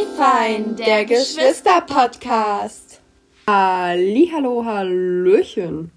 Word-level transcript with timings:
Ey 0.00 0.06
fein, 0.16 0.76
der 0.76 1.04
Geschwister-Podcast. 1.04 3.02
Hallo, 3.46 4.64
Hallöchen. 4.64 5.92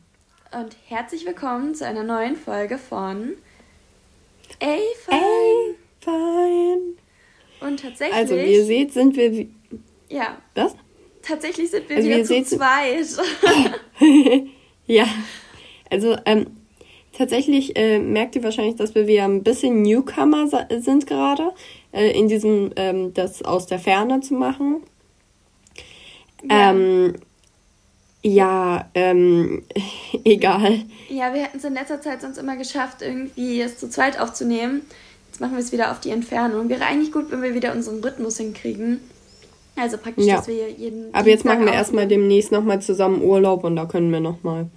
Und 0.52 0.76
herzlich 0.88 1.26
willkommen 1.26 1.74
zu 1.74 1.88
einer 1.88 2.04
neuen 2.04 2.36
Folge 2.36 2.78
von 2.78 3.36
Ey 4.60 4.82
fein. 5.06 5.22
Ey 5.22 5.76
fein. 6.02 6.82
Und 7.62 7.80
tatsächlich. 7.80 8.14
Also, 8.14 8.36
wie 8.36 8.56
ihr 8.56 8.66
seht, 8.66 8.92
sind 8.92 9.16
wir. 9.16 9.48
Ja. 10.10 10.38
Was? 10.56 10.76
Tatsächlich 11.22 11.72
sind 11.72 11.88
wir 11.88 11.96
also, 11.96 12.10
wieder 12.10 12.24
zu 12.26 12.44
zweit. 12.44 13.08
ja. 14.86 15.06
Also, 15.90 16.18
ähm, 16.26 16.48
tatsächlich 17.14 17.78
äh, 17.78 18.00
merkt 18.00 18.36
ihr 18.36 18.44
wahrscheinlich, 18.44 18.76
dass 18.76 18.96
wir 18.96 19.08
wieder 19.08 19.24
ein 19.24 19.44
bisschen 19.44 19.82
Newcomer 19.82 20.50
sind 20.82 21.08
gerade, 21.08 21.54
äh, 21.94 22.12
in 22.12 22.28
diesem, 22.28 22.72
ähm, 22.76 23.14
das 23.14 23.44
aus 23.44 23.68
der 23.68 23.80
Ferne 23.80 24.20
zu 24.20 24.34
machen. 24.34 24.84
Ja. 26.44 26.72
Ähm, 26.72 27.16
ja, 28.22 28.90
ähm, 28.94 29.64
egal. 30.24 30.82
Ja, 31.10 31.34
wir 31.34 31.44
hätten 31.44 31.58
es 31.58 31.64
in 31.64 31.74
letzter 31.74 32.02
Zeit 32.02 32.22
sonst 32.22 32.38
immer 32.38 32.58
geschafft, 32.58 33.02
irgendwie 33.02 33.62
es 33.62 33.78
zu 33.78 33.90
zweit 33.90 34.20
aufzunehmen. 34.20 34.82
Jetzt 35.30 35.40
machen 35.40 35.54
wir 35.54 35.60
es 35.60 35.72
wieder 35.72 35.92
auf 35.92 36.00
die 36.00 36.10
Entfernung. 36.10 36.70
Wäre 36.70 36.86
eigentlich 36.86 37.12
gut, 37.12 37.32
wenn 37.32 37.42
wir 37.42 37.54
wieder 37.54 37.74
unseren 37.74 38.02
Rhythmus 38.02 38.38
hinkriegen. 38.38 39.00
Also 39.76 39.98
praktisch, 39.98 40.26
ja. 40.26 40.38
dass 40.38 40.48
wir 40.48 40.70
jeden. 40.70 41.14
Aber 41.14 41.28
jetzt 41.28 41.46
machen 41.46 41.66
wir 41.66 41.74
erstmal 41.74 42.08
demnächst 42.08 42.52
nochmal 42.52 42.82
zusammen 42.82 43.22
Urlaub 43.22 43.64
und 43.64 43.76
da 43.76 43.86
können 43.86 44.12
wir 44.12 44.20
nochmal 44.20 44.68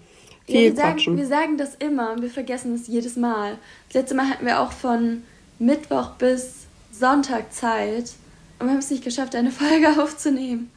viel 0.46 0.54
ja, 0.54 0.60
wir 0.70 0.76
Sagen, 0.76 1.16
wir 1.16 1.26
sagen 1.26 1.58
das 1.58 1.74
immer 1.74 2.12
und 2.12 2.22
wir 2.22 2.30
vergessen 2.30 2.74
es 2.74 2.86
jedes 2.86 3.16
Mal. 3.16 3.58
Das 3.88 4.02
letzte 4.02 4.14
Mal 4.14 4.30
hatten 4.30 4.46
wir 4.46 4.60
auch 4.60 4.72
von 4.72 5.22
Mittwoch 5.58 6.12
bis 6.12 6.65
Sonntag 6.98 7.52
Zeit 7.52 8.12
und 8.58 8.66
wir 8.66 8.72
haben 8.72 8.78
es 8.78 8.90
nicht 8.90 9.04
geschafft, 9.04 9.34
eine 9.34 9.50
Folge 9.50 9.88
aufzunehmen. 10.02 10.70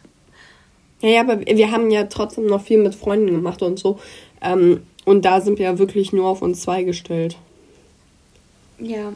Ja, 1.02 1.10
ja, 1.10 1.22
aber 1.22 1.40
wir 1.40 1.72
haben 1.72 1.92
ja 1.92 2.04
trotzdem 2.06 2.46
noch 2.46 2.62
viel 2.62 2.82
mit 2.82 2.94
Freunden 2.94 3.28
gemacht 3.28 3.62
und 3.62 3.80
so. 3.80 4.00
Ähm, 4.42 4.84
und 5.06 5.24
da 5.24 5.40
sind 5.40 5.58
wir 5.58 5.66
ja 5.66 5.80
wirklich 5.80 6.12
nur 6.12 6.28
auf 6.28 6.42
uns 6.42 6.62
zwei 6.62 6.84
gestellt. 6.84 7.38
Ja. 8.80 9.14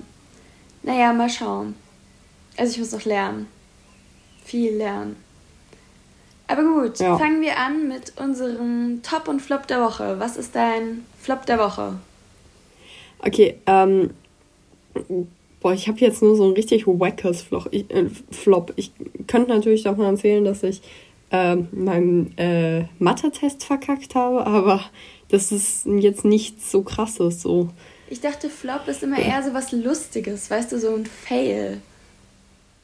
Naja, 0.82 1.14
mal 1.14 1.30
schauen. 1.30 1.76
Also 2.58 2.74
ich 2.74 2.80
muss 2.80 2.92
noch 2.92 3.06
lernen. 3.06 3.48
Viel 4.46 4.76
lernen. 4.76 5.18
Aber 6.48 6.64
gut, 6.64 7.00
ja. 7.00 7.18
fangen 7.18 7.42
wir 7.42 7.58
an 7.58 7.88
mit 7.88 8.14
unserem 8.18 9.02
Top 9.02 9.28
und 9.28 9.42
Flop 9.42 9.68
der 9.68 9.82
Woche. 9.82 10.20
Was 10.20 10.38
ist 10.38 10.56
dein 10.56 11.06
Flop 11.20 11.46
der 11.46 11.58
Woche? 11.58 11.98
Okay, 13.20 13.58
ähm, 13.66 14.12
boah, 15.64 15.74
ich 15.74 15.88
habe 15.88 16.00
jetzt 16.00 16.22
nur 16.22 16.36
so 16.36 16.46
ein 16.46 16.54
richtig 16.54 16.86
wackes 16.86 17.42
Flop. 17.42 17.70
Ich, 17.72 17.90
äh, 17.90 18.10
Flop. 18.30 18.74
ich 18.76 18.92
könnte 19.28 19.50
natürlich 19.50 19.84
davon 19.84 20.06
erzählen, 20.06 20.44
dass 20.44 20.62
ich 20.62 20.82
äh, 21.32 21.56
meinen 21.72 22.38
äh, 22.38 22.86
Mathe-Test 23.00 23.64
verkackt 23.64 24.14
habe, 24.14 24.46
aber 24.46 24.84
das 25.30 25.52
ist 25.52 25.86
jetzt 25.86 26.26
nichts 26.26 26.70
so 26.70 26.84
krasses. 26.84 27.42
So. 27.42 27.70
Ich 28.10 28.22
dachte, 28.22 28.50
Flop 28.50 28.88
ist 28.88 29.02
immer 29.02 29.18
eher 29.18 29.42
so 29.42 29.54
was 29.54 29.72
Lustiges, 29.72 30.52
weißt 30.52 30.74
du, 30.74 30.80
so 30.80 30.94
ein 30.94 31.06
Fail. 31.06 31.82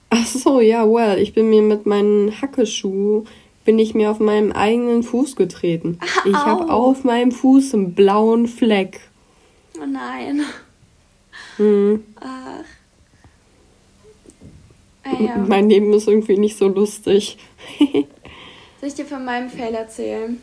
Ach 0.10 0.26
so, 0.26 0.60
ja, 0.60 0.90
well, 0.90 1.20
ich 1.20 1.34
bin 1.34 1.50
mir 1.50 1.62
mit 1.62 1.86
meinen 1.86 2.42
Hackeschuh 2.42 3.26
bin 3.66 3.78
ich 3.78 3.94
mir 3.94 4.10
auf 4.10 4.20
meinem 4.20 4.52
eigenen 4.52 5.04
Fuß 5.04 5.36
getreten. 5.36 6.00
Ach, 6.00 6.26
ich 6.26 6.34
habe 6.34 6.74
auf 6.74 7.04
meinem 7.04 7.32
Fuß 7.32 7.76
einen 7.76 7.94
blauen 7.94 8.48
Fleck. 8.48 9.02
Oh 9.80 9.86
nein. 9.86 10.42
Hm. 11.60 12.04
Ach. 12.16 12.64
Ah, 15.04 15.22
ja. 15.22 15.38
Mein 15.38 15.70
Leben 15.70 15.92
ist 15.94 16.08
irgendwie 16.08 16.38
nicht 16.38 16.58
so 16.58 16.70
lustig. 16.70 17.38
Soll 17.80 18.88
ich 18.88 18.96
dir 18.96 19.06
von 19.06 19.26
meinem 19.26 19.50
Fail 19.50 19.76
erzählen? 19.76 20.42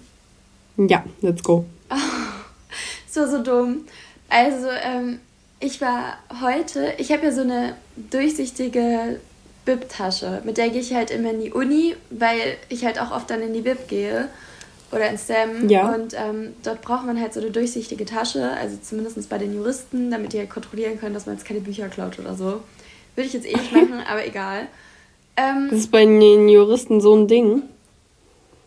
Ja, 0.77 1.05
let's 1.23 1.42
go. 1.42 1.64
Oh, 1.91 1.95
so, 3.08 3.27
so 3.27 3.42
dumm. 3.42 3.86
Also, 4.29 4.68
ähm, 4.68 5.20
ich 5.58 5.80
war 5.80 6.18
heute, 6.42 6.92
ich 6.98 7.11
habe 7.13 7.24
ja 7.24 7.33
so 7.33 7.41
eine 7.41 7.77
durchsichtige 7.96 9.18
Bib-Tasche. 9.64 10.42
Mit 10.45 10.58
der 10.58 10.68
gehe 10.68 10.83
ich 10.83 10.92
halt 10.92 11.11
immer 11.11 11.30
in 11.30 11.41
die 11.41 11.52
Uni, 11.52 11.96
weil 12.11 12.58
ich 12.68 12.85
halt 12.85 13.01
auch 13.01 13.11
oft 13.11 13.30
dann 13.30 13.41
in 13.41 13.55
die 13.55 13.62
Bib 13.62 13.89
gehe 13.89 14.29
oder 14.92 15.11
ins 15.11 15.24
STEM. 15.24 15.69
Ja. 15.69 15.95
Und 15.95 16.14
ähm, 16.14 16.55
dort 16.63 16.83
braucht 16.83 17.07
man 17.07 17.20
halt 17.20 17.35
so 17.35 17.41
eine 17.41 17.51
durchsichtige 17.51 18.05
Tasche, 18.05 18.51
also 18.51 18.77
zumindest 18.83 19.29
bei 19.29 19.39
den 19.39 19.55
Juristen, 19.55 20.11
damit 20.11 20.33
die 20.33 20.39
halt 20.39 20.51
kontrollieren 20.51 20.98
können, 20.98 21.14
dass 21.14 21.27
man 21.27 21.36
jetzt 21.36 21.45
keine 21.45 21.61
Bücher 21.61 21.89
klaut 21.89 22.19
oder 22.19 22.35
so. 22.35 22.61
Würde 23.14 23.27
ich 23.29 23.33
jetzt 23.33 23.47
eh 23.47 23.57
nicht 23.57 23.73
machen, 23.73 24.02
aber 24.08 24.27
egal. 24.27 24.69
Ähm, 25.36 25.69
das 25.70 25.80
ist 25.80 25.91
bei 25.91 26.05
den 26.05 26.48
Juristen 26.48 27.01
so 27.01 27.14
ein 27.14 27.29
Ding. 27.29 27.63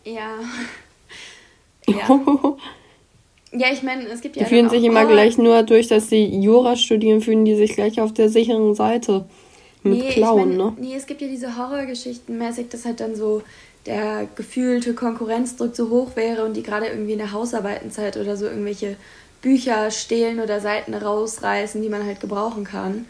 Ja. 0.04 0.38
ja. 1.86 2.20
ja, 3.52 3.72
ich 3.72 3.82
meine, 3.82 4.06
es 4.08 4.20
gibt 4.20 4.36
ja. 4.36 4.44
Die 4.44 4.48
fühlen 4.48 4.70
sich 4.70 4.84
immer 4.84 5.06
gleich 5.06 5.38
nur 5.38 5.62
durch, 5.62 5.88
dass 5.88 6.08
sie 6.08 6.24
Jura 6.26 6.76
studieren, 6.76 7.20
fühlen 7.20 7.44
die 7.44 7.56
sich 7.56 7.74
gleich 7.74 8.00
auf 8.00 8.12
der 8.12 8.28
sicheren 8.28 8.74
Seite. 8.74 9.26
Mit 9.82 9.98
nee, 9.98 10.10
Klauen, 10.10 10.52
ich 10.52 10.58
mein, 10.58 10.66
ne? 10.66 10.76
Nee, 10.78 10.94
es 10.94 11.06
gibt 11.06 11.22
ja 11.22 11.28
diese 11.28 11.56
Horrorgeschichten 11.56 12.36
mäßig, 12.36 12.68
dass 12.68 12.84
halt 12.84 13.00
dann 13.00 13.16
so 13.16 13.42
der 13.86 14.28
gefühlte 14.36 14.94
Konkurrenzdruck 14.94 15.74
so 15.74 15.88
hoch 15.90 16.16
wäre 16.16 16.44
und 16.44 16.54
die 16.54 16.62
gerade 16.62 16.86
irgendwie 16.86 17.12
in 17.12 17.18
der 17.18 17.32
Hausarbeitenzeit 17.32 18.16
oder 18.16 18.36
so 18.36 18.46
irgendwelche 18.46 18.96
Bücher 19.40 19.90
stehlen 19.90 20.40
oder 20.40 20.60
Seiten 20.60 20.94
rausreißen, 20.94 21.80
die 21.80 21.88
man 21.88 22.04
halt 22.04 22.20
gebrauchen 22.20 22.64
kann. 22.64 23.06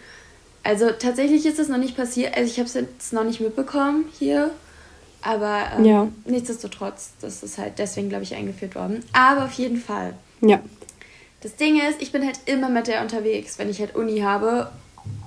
Also 0.62 0.91
tatsächlich 0.91 1.47
ist 1.47 1.59
das 1.59 1.69
noch 1.69 1.78
nicht 1.78 1.97
passiert. 1.97 2.36
Also 2.36 2.50
ich 2.50 2.59
habe 2.59 2.69
es 2.69 2.75
jetzt 2.75 3.12
noch 3.12 3.25
nicht 3.25 3.41
mitbekommen 3.41 4.04
hier. 4.19 4.50
Aber 5.22 5.64
ähm, 5.76 5.84
ja. 5.84 6.09
nichtsdestotrotz, 6.25 7.12
das 7.20 7.42
ist 7.42 7.59
halt 7.59 7.78
deswegen, 7.78 8.09
glaube 8.09 8.25
ich, 8.25 8.34
eingeführt 8.34 8.75
worden. 8.75 9.04
Aber 9.12 9.44
auf 9.44 9.53
jeden 9.53 9.78
Fall. 9.78 10.14
Ja. 10.41 10.60
Das 11.42 11.56
Ding 11.56 11.80
ist, 11.80 12.00
ich 12.00 12.12
bin 12.12 12.25
halt 12.25 12.41
immer 12.47 12.69
mit 12.69 12.86
der 12.86 13.03
unterwegs, 13.03 13.59
wenn 13.59 13.69
ich 13.69 13.80
halt 13.80 13.94
Uni 13.94 14.20
habe. 14.20 14.70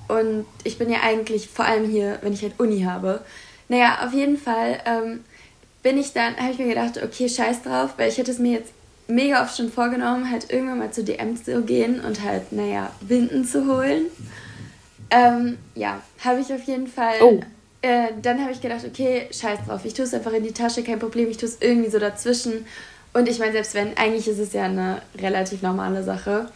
Und 0.07 0.45
ich 0.63 0.77
bin 0.77 0.89
ja 0.89 0.99
eigentlich 1.03 1.47
vor 1.47 1.65
allem 1.65 1.89
hier, 1.89 2.19
wenn 2.21 2.33
ich 2.33 2.41
halt 2.41 2.59
Uni 2.59 2.83
habe. 2.83 3.21
Naja, 3.69 4.05
auf 4.05 4.13
jeden 4.13 4.37
Fall 4.37 4.79
ähm, 4.85 5.23
bin 5.83 5.97
ich 5.97 6.13
dann, 6.13 6.35
habe 6.37 6.51
ich 6.51 6.57
mir 6.57 6.69
gedacht, 6.69 7.01
okay, 7.03 7.29
scheiß 7.29 7.63
drauf, 7.63 7.91
weil 7.97 8.09
ich 8.09 8.17
hätte 8.17 8.31
es 8.31 8.39
mir 8.39 8.53
jetzt 8.53 8.71
mega 9.07 9.43
oft 9.43 9.55
schon 9.55 9.71
vorgenommen, 9.71 10.31
halt 10.31 10.51
irgendwann 10.51 10.79
mal 10.79 10.91
zu 10.91 11.03
DM 11.03 11.35
zu 11.41 11.61
gehen 11.61 11.99
und 11.99 12.23
halt, 12.23 12.51
naja, 12.51 12.91
Winden 13.01 13.45
zu 13.45 13.67
holen. 13.67 14.05
Ähm, 15.09 15.57
ja, 15.75 16.01
habe 16.23 16.39
ich 16.39 16.51
auf 16.51 16.63
jeden 16.63 16.87
Fall. 16.87 17.15
Oh. 17.21 17.41
Äh, 17.81 18.07
dann 18.21 18.41
habe 18.41 18.53
ich 18.53 18.61
gedacht, 18.61 18.85
okay, 18.85 19.27
scheiß 19.29 19.59
drauf, 19.67 19.81
ich 19.83 19.93
tue 19.93 20.05
es 20.05 20.13
einfach 20.13 20.31
in 20.31 20.43
die 20.43 20.53
Tasche, 20.53 20.83
kein 20.83 20.99
Problem, 20.99 21.29
ich 21.29 21.37
tue 21.37 21.49
es 21.49 21.57
irgendwie 21.59 21.89
so 21.89 21.99
dazwischen. 21.99 22.65
Und 23.13 23.27
ich 23.27 23.39
meine, 23.39 23.51
selbst 23.51 23.75
wenn, 23.75 23.95
eigentlich 23.97 24.27
ist 24.27 24.39
es 24.39 24.53
ja 24.53 24.63
eine 24.63 25.01
relativ 25.19 25.61
normale 25.61 26.03
Sache. 26.03 26.49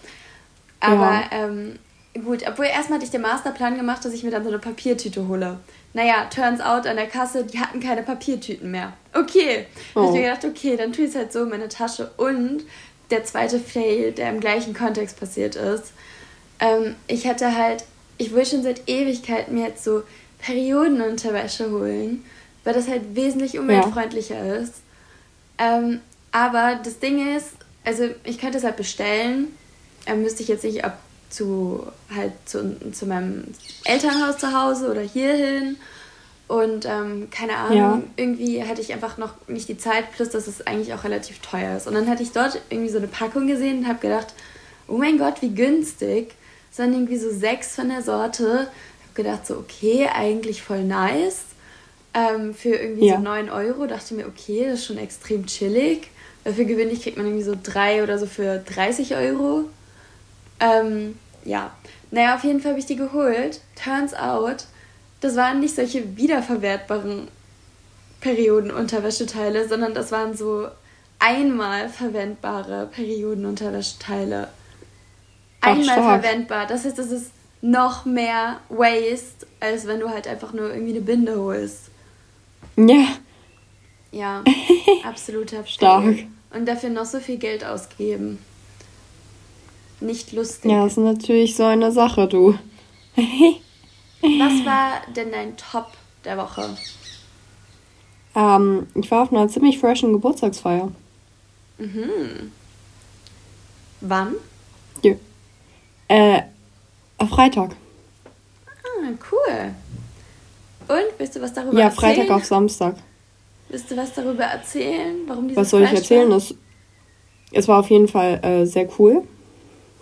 Aber 0.80 1.12
ja. 1.12 1.30
ähm, 1.32 1.78
Gut, 2.24 2.44
obwohl 2.48 2.66
erstmal 2.66 2.98
hatte 2.98 3.06
ich 3.06 3.12
den 3.12 3.22
Masterplan 3.22 3.78
gemacht, 3.78 4.04
dass 4.04 4.14
ich 4.14 4.24
mir 4.24 4.32
dann 4.32 4.44
so 4.44 4.50
eine 4.50 4.60
Papiertüte 4.60 5.28
hole. 5.28 5.60
Naja, 5.94 6.26
turns 6.34 6.62
out 6.62 6.86
an 6.86 6.96
der 6.96 7.08
Kasse, 7.08 7.44
die 7.44 7.60
hatten 7.60 7.80
keine 7.80 8.04
Papiertüten 8.04 8.70
mehr. 8.70 8.94
Okay. 9.14 9.66
Oh. 9.96 10.02
Habe 10.02 10.08
ich 10.08 10.14
mir 10.14 10.30
gedacht, 10.30 10.46
okay, 10.46 10.78
dann 10.78 10.94
tue 10.94 11.06
ich 11.06 11.12
es 11.12 11.16
halt 11.16 11.34
so 11.34 11.44
in 11.44 11.50
meine 11.50 11.70
Tasche. 11.70 12.12
Und 12.18 12.64
der 13.10 13.24
zweite 13.24 13.60
Fail, 13.60 14.12
der 14.12 14.30
im 14.30 14.40
gleichen 14.40 14.74
Kontext 14.74 15.20
passiert 15.20 15.56
ist, 15.56 15.94
ähm, 16.60 16.96
ich 17.08 17.28
hatte 17.28 17.56
halt, 17.56 17.84
ich 18.18 18.34
will 18.34 18.46
schon 18.46 18.64
seit 18.64 18.88
Ewigkeiten 18.88 19.56
mir 19.56 19.68
jetzt 19.68 19.84
so 19.84 20.04
Periodenunterwäsche 20.40 21.72
holen, 21.72 22.24
weil 22.64 22.74
das 22.74 22.88
halt 22.88 23.16
wesentlich 23.16 23.58
umweltfreundlicher 23.58 24.44
ja. 24.44 24.56
ist. 24.56 24.76
Ähm, 25.58 26.02
aber 26.32 26.80
das 26.84 27.00
Ding 27.00 27.36
ist, 27.36 27.52
also 27.84 28.10
ich 28.24 28.40
könnte 28.40 28.58
es 28.58 28.64
halt 28.64 28.78
bestellen. 28.78 29.48
Ähm, 30.06 30.22
müsste 30.22 30.44
ich 30.44 30.50
jetzt 30.50 30.64
nicht 30.64 30.84
ab 30.86 31.00
zu 31.30 31.86
halt 32.14 32.34
zu, 32.46 32.78
zu 32.92 33.06
meinem 33.06 33.46
Elternhaus 33.84 34.38
zu 34.38 34.54
Hause 34.54 34.92
oder 34.92 35.02
hierhin. 35.02 35.78
Und 36.48 36.86
ähm, 36.86 37.28
keine 37.30 37.58
Ahnung, 37.58 37.78
ja. 37.78 38.02
irgendwie 38.16 38.64
hatte 38.64 38.80
ich 38.80 38.94
einfach 38.94 39.18
noch 39.18 39.34
nicht 39.48 39.68
die 39.68 39.78
Zeit, 39.78 40.14
plus 40.14 40.30
dass 40.30 40.48
es 40.48 40.66
eigentlich 40.66 40.94
auch 40.94 41.04
relativ 41.04 41.40
teuer 41.40 41.76
ist. 41.76 41.88
Und 41.88 41.94
dann 41.94 42.10
hatte 42.10 42.24
ich 42.24 42.32
dort 42.32 42.62
irgendwie 42.70 42.90
so 42.90 43.00
eine 43.00 43.08
Packung 43.08 43.48
gesehen 43.48 43.80
und 43.80 43.88
habe 43.88 44.00
gedacht, 44.00 44.28
oh 44.88 44.98
mein 44.98 45.18
Gott, 45.18 45.42
wie 45.42 45.54
günstig. 45.54 46.36
Es 46.72 46.80
waren 46.80 46.94
irgendwie 46.94 47.18
so 47.18 47.30
sechs 47.32 47.76
von 47.76 47.90
der 47.90 48.02
Sorte. 48.02 48.60
Habe 48.60 48.70
gedacht, 49.14 49.46
so 49.46 49.56
okay, 49.58 50.08
eigentlich 50.14 50.62
voll 50.62 50.84
nice. 50.84 51.42
Ähm, 52.14 52.54
für 52.54 52.70
irgendwie 52.70 53.08
ja. 53.08 53.18
so 53.18 53.22
9 53.22 53.50
Euro 53.50 53.86
dachte 53.86 54.14
mir, 54.14 54.28
okay, 54.28 54.68
das 54.70 54.80
ist 54.80 54.86
schon 54.86 54.98
extrem 54.98 55.46
chillig. 55.48 56.10
Weil 56.46 56.54
für 56.54 56.66
gewöhnlich 56.66 57.02
kriegt 57.02 57.18
man 57.18 57.26
irgendwie 57.26 57.44
so 57.44 57.58
drei 57.62 58.04
oder 58.04 58.18
so 58.18 58.26
für 58.26 58.60
30 58.60 59.18
Euro. 59.18 59.66
Ähm, 60.60 61.18
ja. 61.44 61.72
Naja, 62.12 62.36
auf 62.36 62.44
jeden 62.44 62.62
Fall 62.62 62.72
habe 62.72 62.80
ich 62.80 62.86
die 62.86 62.96
geholt. 62.96 63.62
Turns 63.82 64.14
out, 64.14 64.66
das 65.22 65.36
waren 65.36 65.60
nicht 65.60 65.76
solche 65.76 66.18
wiederverwertbaren 66.18 67.28
Periodenunterwäscheteile, 68.22 69.68
sondern 69.68 69.94
das 69.94 70.12
waren 70.12 70.36
so 70.36 70.68
einmal 71.20 71.90
verwendbare 71.90 72.88
Periodenunterwäscheteile. 72.88 74.50
Einmal 75.62 76.00
Ach, 76.00 76.22
verwendbar. 76.22 76.68
Das 76.68 76.86
heißt, 76.86 76.98
das 76.98 77.12
ist 77.12 77.32
noch 77.62 78.06
mehr 78.06 78.60
Waste, 78.70 79.48
als 79.60 79.88
wenn 79.88 80.00
du 80.00 80.10
halt 80.10 80.28
einfach 80.28 80.54
nur 80.54 80.70
irgendwie 80.72 80.94
eine 80.94 81.02
Binde 81.02 81.40
holst. 81.40 81.90
Ja. 82.76 83.08
Ja, 84.12 84.44
absoluter 85.04 85.66
Stark. 85.66 86.04
Fail. 86.04 86.28
Und 86.52 86.66
dafür 86.66 86.90
noch 86.90 87.06
so 87.06 87.20
viel 87.20 87.38
Geld 87.38 87.66
ausgeben. 87.66 88.40
Nicht 90.00 90.32
lustig. 90.32 90.72
Ja, 90.72 90.84
das 90.84 90.94
ist 90.94 90.98
natürlich 91.04 91.56
so 91.56 91.64
eine 91.64 91.92
Sache, 91.92 92.28
du. 92.28 92.58
Was 94.22 94.66
war 94.66 95.02
denn 95.16 95.32
dein 95.32 95.58
Top 95.58 95.88
der 96.24 96.38
Woche? 96.38 96.78
Ähm, 98.36 98.88
ich 98.94 99.10
war 99.10 99.24
auf 99.24 99.32
einer 99.32 99.48
ziemlich 99.48 99.80
freshen 99.80 100.14
Geburtstagsfeier. 100.14 100.92
Mhm. 101.80 102.52
Wann? 104.02 104.36
Ja. 105.02 105.16
Äh, 106.08 106.44
am 107.18 107.30
Freitag. 107.30 107.76
Ah, 108.84 109.10
cool. 109.32 109.74
Und, 110.88 111.20
willst 111.20 111.36
du 111.36 111.42
was 111.42 111.54
darüber 111.54 111.78
Ja, 111.78 111.86
erzählen? 111.86 112.16
Freitag 112.16 112.36
auf 112.36 112.46
Samstag. 112.46 112.96
Willst 113.70 113.92
du 113.92 113.98
was 113.98 114.14
darüber 114.14 114.46
erzählen? 114.46 115.18
Warum 115.28 115.48
diese 115.48 115.60
Was 115.60 115.72
soll 115.72 115.84
ich 115.84 115.92
erzählen? 115.92 116.32
Es, 116.32 116.54
es 117.52 117.68
war 117.68 117.80
auf 117.80 117.90
jeden 117.90 118.08
Fall 118.08 118.40
äh, 118.44 118.66
sehr 118.66 118.88
cool. 119.00 119.24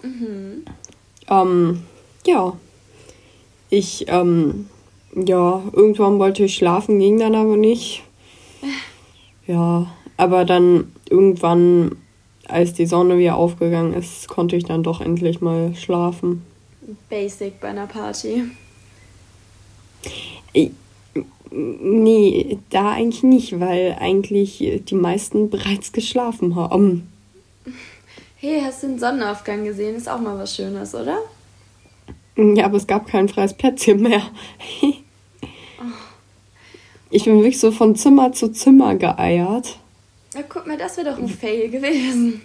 Mhm. 0.06 0.66
Ähm, 1.30 1.84
ja. 2.26 2.54
Ich, 3.70 4.06
ähm, 4.08 4.70
ja, 5.16 5.64
irgendwann 5.72 6.20
wollte 6.20 6.44
ich 6.46 6.56
schlafen, 6.56 7.00
ging 7.00 7.20
dann 7.20 7.36
aber 7.36 7.58
nicht. 7.58 8.04
Ja, 9.48 9.88
aber 10.18 10.46
dann 10.46 10.92
irgendwann, 11.10 11.98
als 12.48 12.74
die 12.74 12.86
Sonne 12.86 13.18
wieder 13.18 13.36
aufgegangen 13.36 13.94
ist, 13.94 14.28
konnte 14.28 14.56
ich 14.56 14.64
dann 14.64 14.84
doch 14.84 15.02
endlich 15.02 15.42
mal 15.42 15.76
schlafen. 15.76 16.44
Basic 17.10 17.60
bei 17.60 17.70
einer 17.70 17.88
Party. 17.88 18.44
Ich, 20.54 20.72
nee, 21.52 22.60
da 22.70 22.92
eigentlich 22.92 23.24
nicht, 23.24 23.60
weil 23.60 23.98
eigentlich 24.00 24.82
die 24.88 24.96
meisten 24.96 25.50
bereits 25.50 25.92
geschlafen 25.92 26.56
haben. 26.56 27.08
Hey, 28.48 28.62
hast 28.64 28.84
du 28.84 28.88
den 28.90 29.00
Sonnenaufgang 29.00 29.64
gesehen? 29.64 29.96
Ist 29.96 30.08
auch 30.08 30.20
mal 30.20 30.38
was 30.38 30.56
Schönes, 30.56 30.94
oder? 30.94 31.18
Ja, 32.38 32.66
aber 32.66 32.78
es 32.78 32.86
gab 32.86 33.08
kein 33.08 33.28
freies 33.28 33.56
Plätzchen 33.56 34.00
mehr. 34.02 34.22
Ich 37.10 37.24
bin 37.24 37.38
wirklich 37.38 37.60
so 37.60 37.72
von 37.72 37.96
Zimmer 37.96 38.34
zu 38.34 38.52
Zimmer 38.52 38.96
geeiert. 38.96 39.80
Ja, 40.36 40.42
guck 40.48 40.68
mal, 40.68 40.78
das 40.78 40.98
wäre 40.98 41.12
doch 41.12 41.18
ein 41.18 41.28
Fail 41.30 41.70
gewesen. 41.70 42.42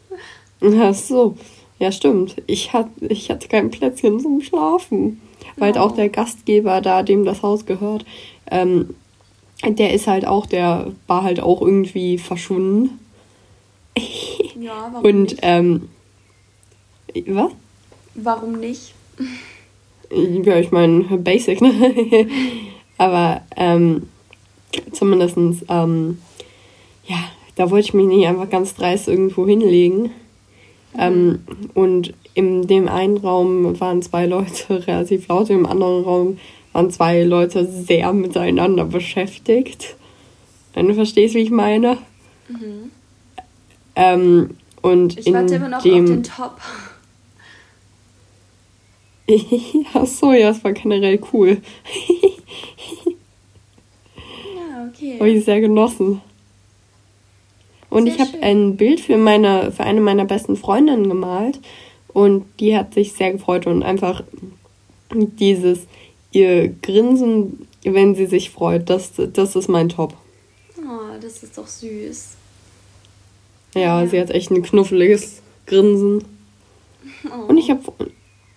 Ach 0.60 0.94
so. 0.94 1.36
Ja, 1.78 1.90
stimmt. 1.90 2.36
Ich, 2.46 2.72
hat, 2.72 2.88
ich 3.00 3.30
hatte 3.30 3.48
kein 3.48 3.70
Plätzchen 3.70 4.20
zum 4.20 4.42
Schlafen. 4.42 5.20
Weil 5.56 5.72
Oh. 5.76 5.80
auch 5.80 5.92
der 5.92 6.08
Gastgeber 6.08 6.80
da, 6.80 7.02
dem 7.02 7.24
das 7.24 7.42
Haus 7.42 7.64
gehört, 7.66 8.04
ähm, 8.50 8.94
der 9.64 9.92
ist 9.94 10.06
halt 10.06 10.24
auch, 10.26 10.46
der 10.46 10.92
war 11.08 11.22
halt 11.24 11.40
auch 11.40 11.62
irgendwie 11.62 12.18
verschwunden. 12.18 13.00
Ja, 14.62 14.90
warum 14.92 15.04
Und, 15.04 15.22
nicht? 15.22 15.38
ähm, 15.42 15.88
was? 17.26 17.52
Warum 18.14 18.60
nicht? 18.60 18.94
Ja, 20.10 20.56
ich 20.58 20.70
meine, 20.70 21.02
basic, 21.18 21.60
ne? 21.60 22.28
Aber 22.98 23.42
ähm, 23.56 24.08
zumindest, 24.92 25.36
ähm, 25.68 26.18
ja, 27.06 27.16
da 27.56 27.70
wollte 27.70 27.88
ich 27.88 27.94
mich 27.94 28.06
nicht 28.06 28.26
einfach 28.26 28.48
ganz 28.48 28.74
dreist 28.74 29.08
irgendwo 29.08 29.46
hinlegen. 29.46 30.10
Ähm, 30.96 31.40
und 31.74 32.14
in 32.34 32.66
dem 32.66 32.86
einen 32.88 33.16
Raum 33.16 33.80
waren 33.80 34.00
zwei 34.02 34.26
Leute 34.26 34.86
relativ 34.86 35.26
laut, 35.26 35.50
im 35.50 35.66
anderen 35.66 36.04
Raum 36.04 36.38
waren 36.72 36.90
zwei 36.90 37.24
Leute 37.24 37.66
sehr 37.66 38.12
miteinander 38.12 38.84
beschäftigt. 38.84 39.96
Wenn 40.72 40.86
du 40.88 40.94
verstehst, 40.94 41.34
wie 41.34 41.40
ich 41.40 41.50
meine. 41.50 41.98
Ähm, 43.94 44.56
und 44.80 45.18
Ich 45.18 45.26
in 45.26 45.34
warte 45.34 45.54
immer 45.54 45.68
noch 45.68 45.82
dem 45.82 46.04
auf 46.04 46.10
den 46.10 46.22
Top. 46.22 46.60
Ach 49.94 50.06
so, 50.06 50.32
ja, 50.32 50.50
es 50.50 50.62
war 50.64 50.72
generell 50.72 51.20
cool. 51.32 51.62
Ja, 53.06 54.88
okay. 54.88 55.18
Habe 55.18 55.30
ich 55.30 55.44
sehr 55.44 55.60
genossen. 55.60 56.20
Und 57.88 58.04
Sehr 58.06 58.14
ich 58.14 58.20
habe 58.20 58.42
ein 58.42 58.76
Bild 58.76 59.00
für 59.00 59.16
meine, 59.18 59.70
für 59.70 59.84
eine 59.84 60.00
meiner 60.00 60.24
besten 60.24 60.56
Freundinnen 60.56 61.08
gemalt 61.08 61.60
und 62.08 62.44
die 62.58 62.76
hat 62.76 62.94
sich 62.94 63.12
sehr 63.12 63.32
gefreut 63.32 63.66
und 63.66 63.82
einfach 63.82 64.24
dieses 65.14 65.86
ihr 66.32 66.68
Grinsen, 66.68 67.68
wenn 67.84 68.14
sie 68.14 68.26
sich 68.26 68.50
freut, 68.50 68.88
das, 68.88 69.12
das 69.16 69.56
ist 69.56 69.68
mein 69.68 69.88
Top. 69.88 70.14
Oh, 70.78 71.18
das 71.20 71.42
ist 71.42 71.58
doch 71.58 71.66
süß. 71.66 72.36
Ja, 73.74 74.00
Ja. 74.02 74.06
sie 74.06 74.20
hat 74.20 74.30
echt 74.30 74.50
ein 74.50 74.62
knuffeliges 74.62 75.40
Grinsen. 75.66 76.24
Oh. 77.24 77.46
Und 77.48 77.56
ich 77.56 77.70
habe 77.70 77.80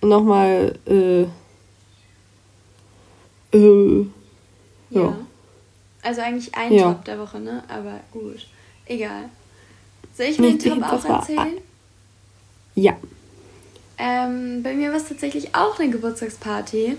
nochmal 0.02 0.78
äh, 0.88 1.26
äh, 3.58 4.06
Ja. 4.90 5.02
ja. 5.02 5.18
Also 6.02 6.22
eigentlich 6.22 6.54
ein 6.56 6.74
Ja. 6.74 6.94
Top 6.94 7.06
der 7.06 7.20
Woche, 7.20 7.40
ne? 7.40 7.64
Aber 7.68 8.00
gut. 8.12 8.46
Egal. 8.86 9.30
Soll 10.16 10.28
ich 10.28 10.40
meinen 10.40 10.58
Nee, 10.58 10.70
Top 10.70 10.84
auch 10.84 11.06
erzählen? 11.06 11.58
ja. 12.76 12.94
Ähm, 13.98 14.62
bei 14.62 14.74
mir 14.74 14.90
war 14.90 14.98
es 14.98 15.08
tatsächlich 15.08 15.56
auch 15.56 15.80
eine 15.80 15.90
Geburtstagsparty. 15.90 16.98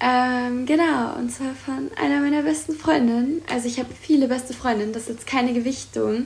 Ähm, 0.00 0.64
genau, 0.64 1.14
und 1.18 1.30
zwar 1.30 1.54
von 1.54 1.90
einer 2.02 2.20
meiner 2.20 2.42
besten 2.42 2.72
Freundinnen. 2.74 3.42
Also 3.52 3.68
ich 3.68 3.78
habe 3.78 3.90
viele 4.00 4.26
beste 4.26 4.54
Freundinnen, 4.54 4.94
das 4.94 5.02
ist 5.02 5.08
jetzt 5.10 5.26
keine 5.26 5.52
Gewichtung, 5.52 6.24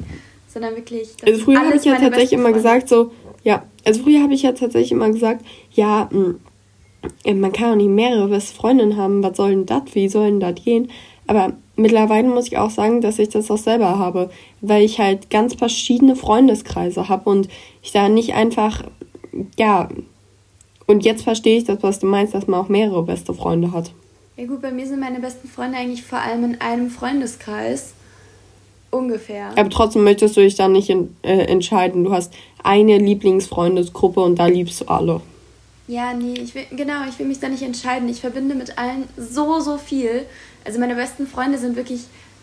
sondern 0.55 0.77
wirklich. 0.77 1.11
Also 1.27 1.45
früher 1.45 1.61
habe 1.61 1.77
ich 1.77 1.85
ja 1.85 1.97
tatsächlich 1.97 2.33
immer 2.33 2.45
Freunde. 2.45 2.59
gesagt, 2.59 2.89
so, 2.89 3.11
ja, 3.43 3.65
also 3.85 4.03
früher 4.03 4.23
habe 4.23 4.33
ich 4.33 4.43
ja 4.43 4.53
tatsächlich 4.53 4.93
immer 4.93 5.11
gesagt, 5.11 5.45
ja, 5.73 6.09
mh, 6.11 6.37
äh, 7.25 7.35
man 7.35 7.53
kann 7.53 7.73
auch 7.73 7.77
nicht 7.77 7.91
mehrere 7.91 8.29
beste 8.29 8.55
Freundinnen 8.55 8.97
haben, 8.97 9.23
was 9.23 9.37
soll 9.37 9.51
denn 9.51 9.67
das, 9.67 9.83
wie 9.95 10.09
soll 10.09 10.27
denn 10.27 10.41
das 10.41 10.55
gehen? 10.55 10.91
Aber 11.27 11.53
mittlerweile 11.77 12.29
muss 12.29 12.47
ich 12.47 12.56
auch 12.56 12.71
sagen, 12.71 13.01
dass 13.01 13.19
ich 13.19 13.29
das 13.29 13.51
auch 13.51 13.59
selber 13.59 13.99
habe, 13.99 14.31
weil 14.61 14.85
ich 14.85 14.99
halt 14.99 15.29
ganz 15.29 15.55
verschiedene 15.55 16.17
Freundeskreise 16.17 17.09
habe 17.09 17.29
und 17.29 17.49
ich 17.83 17.93
da 17.93 18.09
nicht 18.09 18.35
einfach, 18.35 18.85
ja, 19.59 19.89
und 20.87 21.05
jetzt 21.05 21.23
verstehe 21.23 21.59
ich 21.59 21.65
das, 21.65 21.83
was 21.83 21.99
du 21.99 22.06
meinst, 22.06 22.35
dass 22.35 22.47
man 22.47 22.61
auch 22.61 22.69
mehrere 22.69 23.03
beste 23.03 23.35
Freunde 23.35 23.73
hat. 23.73 23.93
Ja 24.37 24.47
gut, 24.47 24.61
bei 24.61 24.71
mir 24.71 24.87
sind 24.87 25.01
meine 25.01 25.21
besten 25.21 25.49
Freunde 25.49 25.79
eigentlich 25.79 26.03
vor 26.03 26.19
allem 26.19 26.44
in 26.44 26.61
einem 26.61 26.91
Freundeskreis. 26.91 27.94
Ungefähr. 28.94 29.51
Aber 29.56 29.69
trotzdem 29.70 30.05
möchtest 30.05 30.36
du 30.36 30.41
dich 30.41 30.55
dann 30.55 30.70
nicht 30.70 30.89
in, 30.89 31.17
äh, 31.22 31.46
entscheiden. 31.46 32.05
Du 32.05 32.13
hast 32.13 32.32
eine 32.63 32.96
Lieblingsfreundesgruppe 32.98 34.20
und 34.20 34.39
da 34.39 34.46
liebst 34.46 34.81
du 34.81 34.84
alle. 34.86 35.20
Ja, 35.89 36.15
nee, 36.15 36.34
ich 36.34 36.55
will, 36.55 36.65
genau, 36.70 37.06
ich 37.08 37.19
will 37.19 37.27
mich 37.27 37.41
da 37.41 37.48
nicht 37.48 37.65
entscheiden. 37.65 38.08
Ich 38.08 38.20
verbinde 38.20 38.55
mit 38.55 38.79
allen 38.79 39.08
so, 39.17 39.58
so 39.58 39.79
viel. 39.79 40.27
Also 40.65 40.79
meine 40.79 40.94
besten 40.94 41.27
Freunde 41.27 41.58
sind 41.58 41.74
wirklich, 41.74 42.03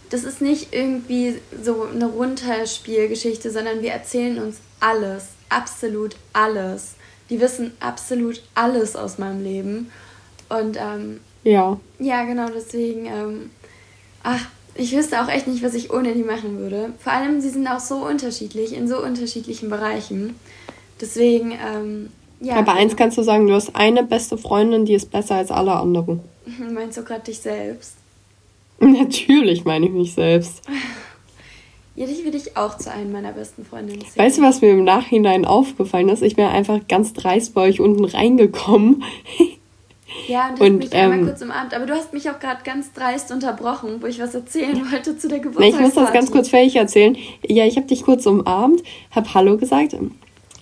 das 0.09 0.25
ist 0.25 0.41
nicht 0.41 0.73
irgendwie 0.73 1.35
so 1.63 1.87
eine 1.91 2.07
Runterspielgeschichte, 2.07 3.49
sondern 3.49 3.81
wir 3.81 3.91
erzählen 3.93 4.37
uns 4.37 4.57
alles, 4.81 5.29
absolut 5.47 6.17
alles. 6.33 6.95
Die 7.29 7.39
wissen 7.39 7.71
absolut 7.79 8.43
alles 8.55 8.97
aus 8.97 9.17
meinem 9.17 9.41
Leben. 9.41 9.89
Und 10.49 10.75
ähm, 10.77 11.21
Ja. 11.45 11.79
ja, 11.97 12.25
genau, 12.25 12.47
deswegen, 12.53 13.05
ähm, 13.05 13.51
ach, 14.21 14.47
ich 14.75 14.95
wüsste 14.95 15.21
auch 15.21 15.27
echt 15.27 15.47
nicht, 15.47 15.63
was 15.63 15.73
ich 15.73 15.91
ohne 15.91 16.13
die 16.13 16.23
machen 16.23 16.57
würde. 16.57 16.93
Vor 16.99 17.13
allem, 17.13 17.41
sie 17.41 17.49
sind 17.49 17.67
auch 17.67 17.79
so 17.79 18.05
unterschiedlich, 18.05 18.73
in 18.73 18.87
so 18.87 19.03
unterschiedlichen 19.03 19.69
Bereichen. 19.69 20.35
Deswegen, 20.99 21.51
ähm, 21.51 22.09
ja. 22.39 22.55
Aber 22.55 22.73
eins 22.73 22.95
kannst 22.95 23.17
du 23.17 23.23
sagen, 23.23 23.47
du 23.47 23.53
hast 23.53 23.75
eine 23.75 24.03
beste 24.03 24.37
Freundin, 24.37 24.85
die 24.85 24.93
ist 24.93 25.11
besser 25.11 25.35
als 25.35 25.51
alle 25.51 25.73
anderen. 25.73 26.21
Meinst 26.73 26.97
du 26.97 27.03
gerade 27.03 27.23
dich 27.23 27.39
selbst? 27.39 27.95
Natürlich 28.79 29.65
meine 29.65 29.85
ich 29.85 29.91
mich 29.91 30.13
selbst. 30.13 30.61
Ja, 31.93 32.05
dich 32.05 32.23
würde 32.23 32.37
ich 32.37 32.55
auch 32.55 32.77
zu 32.77 32.89
einem 32.89 33.11
meiner 33.11 33.33
besten 33.33 33.65
Freundinnen 33.65 33.99
zählen. 33.99 34.25
Weißt 34.25 34.37
du, 34.37 34.41
was 34.43 34.61
mir 34.61 34.71
im 34.71 34.85
Nachhinein 34.85 35.43
aufgefallen 35.43 36.07
ist? 36.07 36.23
Ich 36.23 36.37
bin 36.37 36.45
einfach 36.45 36.79
ganz 36.87 37.11
dreist 37.11 37.53
bei 37.53 37.63
euch 37.63 37.81
unten 37.81 38.05
reingekommen. 38.05 39.03
Ja, 40.27 40.49
und 40.49 40.61
Und, 40.61 40.77
mich 40.77 40.93
einmal 40.93 41.19
ähm, 41.19 41.25
kurz 41.25 41.41
umarmt. 41.41 41.73
Aber 41.73 41.85
du 41.85 41.93
hast 41.93 42.13
mich 42.13 42.29
auch 42.29 42.39
gerade 42.39 42.63
ganz 42.63 42.91
dreist 42.93 43.31
unterbrochen, 43.31 44.01
wo 44.01 44.07
ich 44.07 44.19
was 44.19 44.35
erzählen 44.35 44.91
wollte 44.91 45.17
zu 45.17 45.27
der 45.27 45.37
Na, 45.37 45.43
ich 45.43 45.43
Geburtstagsparty. 45.43 45.83
muss 45.83 45.93
das 45.93 46.13
ganz 46.13 46.31
kurz 46.31 46.49
fertig 46.49 46.75
erzählen. 46.75 47.17
Ja, 47.47 47.65
ich 47.65 47.77
habe 47.77 47.87
dich 47.87 48.03
kurz 48.03 48.25
umarmt, 48.25 48.81
habe 49.11 49.33
Hallo 49.33 49.57
gesagt. 49.57 49.95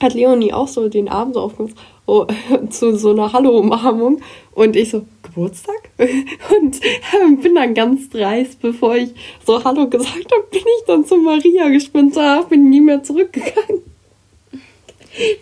Hat 0.01 0.13
Leonie 0.13 0.53
auch 0.53 0.67
so 0.67 0.87
den 0.87 1.09
Arm 1.09 1.33
so 1.33 1.41
aufgemacht 1.41 1.75
oh, 2.09 2.25
zu 2.69 2.97
so 2.97 3.11
einer 3.11 3.31
Hallo-Umarmung. 3.31 4.21
Und 4.53 4.75
ich 4.75 4.89
so, 4.89 5.05
Geburtstag? 5.23 5.89
Und 5.97 6.79
ähm, 7.21 7.37
bin 7.39 7.55
dann 7.55 7.73
ganz 7.73 8.09
dreist, 8.09 8.61
bevor 8.61 8.95
ich 8.95 9.13
so 9.45 9.63
Hallo 9.63 9.87
gesagt 9.87 10.31
habe, 10.31 10.43
bin 10.51 10.61
ich 10.61 10.85
dann 10.87 11.05
zu 11.05 11.17
Maria 11.17 11.69
gesprintet, 11.69 12.49
bin 12.49 12.69
nie 12.69 12.81
mehr 12.81 13.03
zurückgegangen. 13.03 13.83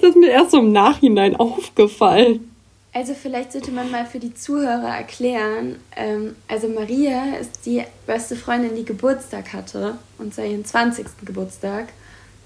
Das 0.01 0.11
ist 0.11 0.17
mir 0.17 0.29
erst 0.29 0.51
so 0.51 0.59
im 0.59 0.71
Nachhinein 0.71 1.35
aufgefallen. 1.35 2.51
Also 2.97 3.13
vielleicht 3.13 3.51
sollte 3.51 3.69
man 3.69 3.91
mal 3.91 4.07
für 4.07 4.17
die 4.17 4.33
Zuhörer 4.33 4.97
erklären, 4.97 5.75
ähm, 5.95 6.35
also 6.47 6.67
Maria 6.67 7.35
ist 7.39 7.63
die 7.67 7.83
beste 8.07 8.35
Freundin, 8.35 8.75
die 8.75 8.85
Geburtstag 8.85 9.53
hatte, 9.53 9.99
und 10.17 10.33
zwar 10.33 10.45
ihren 10.45 10.65
20. 10.65 11.05
Geburtstag. 11.23 11.89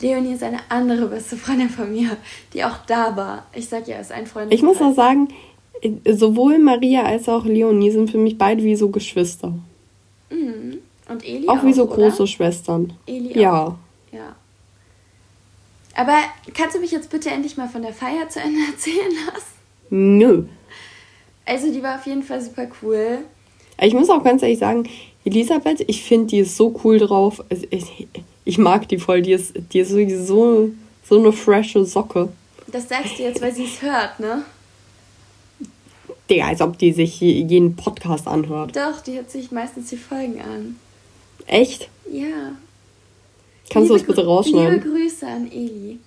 Leonie 0.02 0.34
ist 0.34 0.44
eine 0.44 0.60
andere 0.68 1.08
beste 1.08 1.38
Freundin 1.38 1.70
von 1.70 1.90
mir, 1.90 2.18
die 2.52 2.66
auch 2.66 2.80
da 2.86 3.16
war. 3.16 3.46
Ich 3.54 3.70
sag 3.70 3.88
ja, 3.88 4.00
ist 4.00 4.12
ein 4.12 4.28
Freund. 4.28 4.54
Ich 4.54 4.62
muss 4.62 4.82
auch 4.82 4.94
sagen, 4.94 5.30
sowohl 6.06 6.60
Maria 6.60 7.04
als 7.04 7.30
auch 7.30 7.46
Leonie 7.46 7.92
sind 7.92 8.12
für 8.12 8.18
mich 8.18 8.38
beide 8.38 8.62
wie 8.62 8.76
so 8.76 8.90
Geschwister. 8.90 9.54
Mhm. 10.30 10.80
Und 11.08 11.26
Eli 11.26 11.48
auch. 11.48 11.60
Auch 11.60 11.64
wie 11.64 11.72
so 11.72 11.86
oder? 11.86 11.96
große 11.96 12.28
Schwestern. 12.28 12.92
Eli 13.08 13.40
ja. 13.40 13.68
Auch. 13.68 13.76
Ja. 14.12 14.36
Aber 15.96 16.18
kannst 16.54 16.76
du 16.76 16.82
mich 16.82 16.92
jetzt 16.92 17.10
bitte 17.10 17.30
endlich 17.30 17.56
mal 17.56 17.70
von 17.70 17.84
der 17.84 17.94
Feier 17.94 18.28
zu 18.28 18.42
Ende 18.42 18.60
erzählen 18.70 19.14
lassen? 19.28 19.61
Nö. 19.92 20.44
Also 21.46 21.72
die 21.72 21.84
war 21.84 21.96
auf 21.96 22.06
jeden 22.08 22.24
Fall 22.24 22.42
super 22.42 22.68
cool. 22.82 23.20
Ich 23.80 23.94
muss 23.94 24.10
auch 24.10 24.24
ganz 24.24 24.42
ehrlich 24.42 24.60
sagen, 24.60 24.88
Elisabeth, 25.26 25.84
ich 25.88 26.04
finde, 26.04 26.28
die 26.28 26.40
ist 26.40 26.56
so 26.56 26.80
cool 26.84 26.98
drauf. 26.98 27.44
Ich, 27.70 28.08
ich, 28.46 28.58
mag 28.58 28.88
die 28.88 28.98
voll. 28.98 29.22
Die 29.22 29.34
ist, 29.34 29.54
die 29.72 29.80
ist 29.80 29.92
so, 30.28 30.70
so 31.08 31.20
eine 31.20 31.32
frische 31.32 31.86
Socke. 31.86 32.30
Das 32.68 32.88
sagst 32.88 33.20
du 33.20 33.24
jetzt, 33.24 33.42
weil 33.42 33.54
sie 33.54 33.66
es 33.66 33.82
hört, 33.82 34.20
ne? 34.20 34.44
Digga, 36.30 36.48
als 36.48 36.62
ob 36.62 36.78
die 36.78 36.94
sich 36.94 37.20
jeden 37.20 37.76
Podcast 37.76 38.28
anhört. 38.28 38.76
Doch, 38.76 39.02
die 39.02 39.16
hört 39.16 39.30
sich 39.30 39.52
meistens 39.52 39.90
die 39.90 39.98
Folgen 39.98 40.40
an. 40.40 40.78
Echt? 41.48 41.90
Ja. 42.10 42.54
Kannst 43.70 43.74
liebe, 43.74 43.88
du 43.88 43.94
das 43.94 44.04
bitte 44.04 44.26
rausschneiden? 44.26 44.76
Liebe 44.76 44.90
Grüße 44.90 45.28
an 45.28 45.52
Eli. 45.52 46.00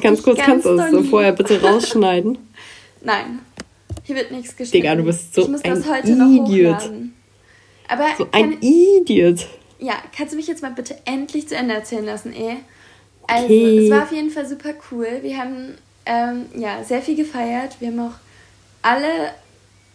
Ganz 0.00 0.22
kurz, 0.22 0.38
ganz 0.38 0.64
kannst 0.64 0.66
du 0.66 0.76
das 0.76 1.08
vorher 1.08 1.32
bitte 1.32 1.60
rausschneiden? 1.62 2.38
Nein. 3.04 3.40
Hier 4.02 4.16
wird 4.16 4.32
nichts 4.32 4.56
geschnitten. 4.56 4.82
Digga, 4.82 4.94
du 4.96 5.04
bist 5.04 5.34
so 5.34 5.42
ich 5.42 5.48
muss 5.48 5.64
ein 5.64 5.74
das 5.74 5.88
heute 5.88 6.10
noch 6.16 6.46
hochladen. 6.46 7.14
Aber 7.88 8.06
so 8.18 8.26
ein 8.32 8.58
Idiot. 8.60 9.46
Ja, 9.78 9.94
kannst 10.16 10.32
du 10.32 10.36
mich 10.36 10.46
jetzt 10.46 10.62
mal 10.62 10.72
bitte 10.72 10.96
endlich 11.04 11.48
zu 11.48 11.56
Ende 11.56 11.74
erzählen 11.74 12.04
lassen, 12.04 12.32
eh? 12.32 12.56
Also, 13.26 13.44
okay. 13.44 13.84
es 13.84 13.90
war 13.90 14.02
auf 14.02 14.12
jeden 14.12 14.30
Fall 14.30 14.46
super 14.46 14.74
cool. 14.90 15.20
Wir 15.22 15.38
haben 15.38 15.74
ähm, 16.06 16.46
ja 16.56 16.82
sehr 16.84 17.02
viel 17.02 17.16
gefeiert. 17.16 17.76
Wir 17.80 17.88
haben 17.88 18.00
auch 18.00 18.18
alle 18.82 19.32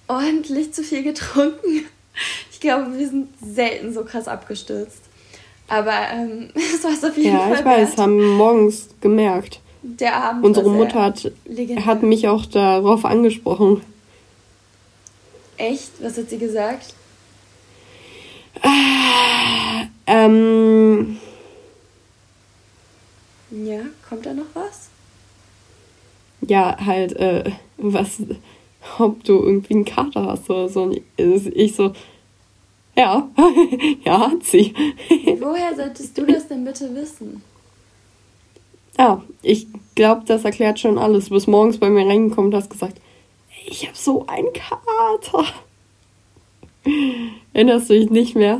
ordentlich 0.07 0.73
zu 0.73 0.83
viel 0.83 1.03
getrunken. 1.03 1.85
Ich 2.51 2.59
glaube, 2.59 2.97
wir 2.97 3.07
sind 3.07 3.29
selten 3.41 3.93
so 3.93 4.03
krass 4.03 4.27
abgestürzt. 4.27 5.03
Aber 5.69 5.93
ähm, 6.11 6.49
es 6.55 6.83
war 6.83 6.91
es 6.91 7.01
auf 7.05 7.15
jeden 7.15 7.31
ja, 7.31 7.39
Fall. 7.39 7.51
Ja, 7.53 7.59
ich 7.59 7.65
weiß, 7.65 7.89
wert. 7.91 7.97
haben 7.97 8.35
morgens 8.35 8.89
gemerkt. 8.99 9.61
Der 9.81 10.15
Abend. 10.15 10.45
Unsere 10.45 10.69
Mutter 10.69 11.01
hat, 11.01 11.31
hat 11.85 12.03
mich 12.03 12.27
auch 12.27 12.45
darauf 12.45 13.05
angesprochen. 13.05 13.81
Echt? 15.57 15.91
Was 16.01 16.17
hat 16.17 16.29
sie 16.29 16.37
gesagt? 16.37 16.93
Ah, 18.61 19.85
ähm. 20.05 21.17
Ja, 23.51 23.81
kommt 24.07 24.25
da 24.25 24.33
noch 24.33 24.45
was? 24.53 24.89
Ja, 26.41 26.77
halt, 26.85 27.13
äh, 27.13 27.51
was, 27.77 28.21
ob 28.97 29.23
du 29.23 29.41
irgendwie 29.41 29.75
einen 29.75 29.85
Kater 29.85 30.25
hast 30.27 30.49
oder 30.49 30.69
so. 30.69 30.83
Und 30.83 31.01
ich 31.17 31.75
so, 31.75 31.93
ja, 32.95 33.29
ja, 34.03 34.31
hat 34.31 34.43
sie. 34.43 34.73
Woher 35.39 35.75
solltest 35.75 36.17
du 36.17 36.25
das 36.25 36.47
denn 36.47 36.65
bitte 36.65 36.93
wissen? 36.93 37.41
Ja, 38.99 39.23
ich 39.41 39.67
glaube, 39.95 40.23
das 40.25 40.43
erklärt 40.43 40.77
schon 40.77 40.97
alles. 40.97 41.29
Du 41.29 41.33
bist 41.33 41.47
morgens 41.47 41.79
bei 41.79 41.89
mir 41.89 42.05
reingekommen 42.05 42.51
und 42.51 42.57
hast 42.57 42.69
gesagt, 42.69 42.97
ich 43.65 43.87
habe 43.87 43.97
so 43.97 44.27
einen 44.27 44.51
Kater. 44.51 45.45
Erinnerst 47.53 47.89
du 47.89 47.93
dich 47.93 48.09
nicht 48.09 48.35
mehr? 48.35 48.59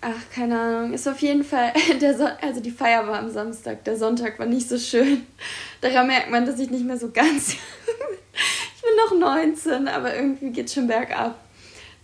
Ach, 0.00 0.34
keine 0.34 0.58
Ahnung. 0.58 0.92
Ist 0.92 1.06
auf 1.06 1.20
jeden 1.20 1.44
Fall, 1.44 1.72
der 2.00 2.18
so 2.18 2.24
also 2.42 2.60
die 2.60 2.72
Feier 2.72 3.06
war 3.06 3.20
am 3.20 3.30
Samstag, 3.30 3.84
der 3.84 3.96
Sonntag 3.96 4.40
war 4.40 4.46
nicht 4.46 4.68
so 4.68 4.76
schön. 4.76 5.24
Daran 5.80 6.08
merkt 6.08 6.32
man, 6.32 6.44
dass 6.44 6.58
ich 6.58 6.68
nicht 6.68 6.84
mehr 6.84 6.98
so 6.98 7.10
ganz. 7.12 7.52
ich 7.52 8.82
bin 8.82 9.20
noch 9.20 9.36
19, 9.36 9.86
aber 9.86 10.16
irgendwie 10.16 10.50
geht 10.50 10.68
schon 10.68 10.88
bergab. 10.88 11.38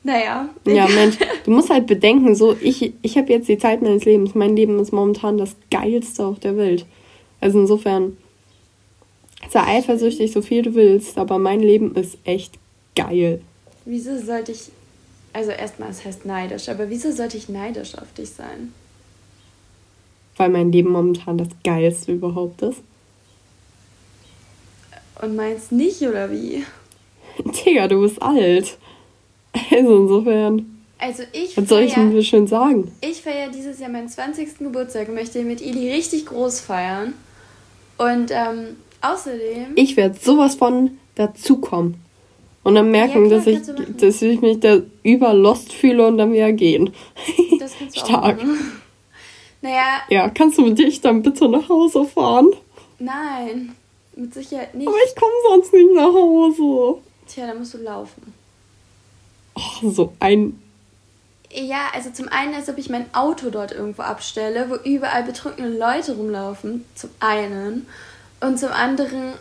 Naja. 0.07 0.49
Ja, 0.65 0.87
Mensch, 0.87 1.17
du 1.45 1.51
musst 1.51 1.69
halt 1.69 1.89
bedenken, 1.89 2.37
so, 2.37 2.57
ich, 2.61 2.93
ich 3.03 3.19
habe 3.19 3.33
jetzt 3.33 3.49
die 3.49 3.59
Zeit 3.59 3.83
meines 3.83 4.05
Lebens. 4.05 4.37
Mein 4.37 4.55
Leben 4.55 4.79
ist 4.79 4.93
momentan 4.93 5.37
das 5.37 5.57
geilste 5.69 6.25
auf 6.25 6.39
der 6.39 6.57
Welt. 6.57 6.87
Also 7.41 7.59
insofern, 7.59 8.17
sei 9.51 9.63
eifersüchtig, 9.63 10.31
so 10.31 10.43
viel 10.43 10.63
du 10.63 10.77
willst, 10.77 11.19
aber 11.19 11.41
mein 11.41 11.59
Leben 11.59 11.97
ist 11.97 12.19
echt 12.23 12.55
geil. 12.95 13.41
Wieso 13.85 14.17
sollte 14.17 14.53
ich, 14.53 14.71
also 15.33 15.51
erstmal, 15.51 15.91
es 15.91 16.05
heißt 16.05 16.25
neidisch, 16.25 16.69
aber 16.69 16.89
wieso 16.89 17.11
sollte 17.11 17.37
ich 17.37 17.49
neidisch 17.49 17.97
auf 17.97 18.13
dich 18.17 18.31
sein? 18.31 18.73
Weil 20.37 20.51
mein 20.51 20.71
Leben 20.71 20.93
momentan 20.93 21.37
das 21.37 21.49
geilste 21.65 22.13
überhaupt 22.13 22.63
ist. 22.63 22.79
Und 25.21 25.35
meinst 25.35 25.73
nicht, 25.73 26.01
oder 26.03 26.31
wie? 26.31 26.65
Digga, 27.45 27.89
du 27.89 28.03
bist 28.03 28.23
alt. 28.23 28.79
Also 29.71 29.97
insofern. 29.97 30.77
Also 30.99 31.25
ich 31.33 31.57
Was 31.57 31.69
soll 31.69 31.83
ich 31.83 31.95
denn 31.95 32.23
schön 32.23 32.47
sagen? 32.47 32.91
Ich 33.03 33.21
feiere 33.21 33.51
dieses 33.51 33.79
Jahr 33.81 33.91
meinen 33.91 34.09
20. 34.09 34.59
Geburtstag 34.59 35.09
und 35.09 35.15
möchte 35.15 35.43
mit 35.43 35.61
Ili 35.61 35.93
richtig 35.93 36.27
groß 36.27 36.61
feiern. 36.61 37.13
Und 37.99 38.31
ähm, 38.31 38.77
außerdem. 39.03 39.73
Ich 39.75 39.97
werde 39.97 40.19
sowas 40.19 40.55
von 40.55 40.99
dazukommen. 41.15 41.97
Und 42.63 42.75
dann 42.75 42.91
merken, 42.91 43.31
ja, 43.31 43.39
klar, 43.39 43.39
dass, 43.39 43.47
ich, 43.47 43.97
dass 43.97 44.23
ich 44.23 44.41
mich 44.41 44.59
da 44.61 44.79
überlost 45.03 45.73
fühle 45.73 46.07
und 46.07 46.19
dann 46.19 46.33
wieder 46.33 46.53
gehen. 46.53 46.93
Das 47.59 47.73
kannst 47.79 47.97
du 47.97 48.01
Stark. 48.01 48.39
Auch 48.39 48.45
Naja. 49.61 50.03
Ja, 50.09 50.29
kannst 50.31 50.59
du 50.59 50.63
mit 50.63 50.79
dich 50.79 51.01
dann 51.01 51.23
bitte 51.23 51.49
nach 51.49 51.69
Hause 51.69 52.05
fahren? 52.05 52.51
Nein, 52.99 53.75
mit 54.15 54.33
Sicherheit 54.33 54.75
nicht. 54.75 54.87
Aber 54.87 54.97
ich 55.05 55.17
komme 55.17 55.33
sonst 55.49 55.73
nicht 55.73 55.93
nach 55.95 56.13
Hause. 56.13 57.01
Tja, 57.27 57.49
dann 57.49 57.59
musst 57.59 57.75
du 57.75 57.79
laufen 57.79 58.36
oh, 59.57 59.91
so 59.91 60.13
ein. 60.21 60.61
Ja, 61.51 61.89
also 61.95 62.11
zum 62.11 62.29
einen, 62.29 62.55
als 62.55 62.69
ob 62.69 62.77
ich 62.79 62.91
mein 62.91 63.07
Auto 63.15 63.51
dort 63.51 63.73
irgendwo 63.73 64.03
abstelle, 64.03 64.69
wo 64.69 64.75
überall 64.89 65.23
betrunkene 65.23 65.69
Leute 65.69 66.17
rumlaufen, 66.17 66.85
zum 66.95 67.11
einen. 67.21 67.87
Und 68.41 68.59
zum 68.59 68.71
anderen, 68.71 69.33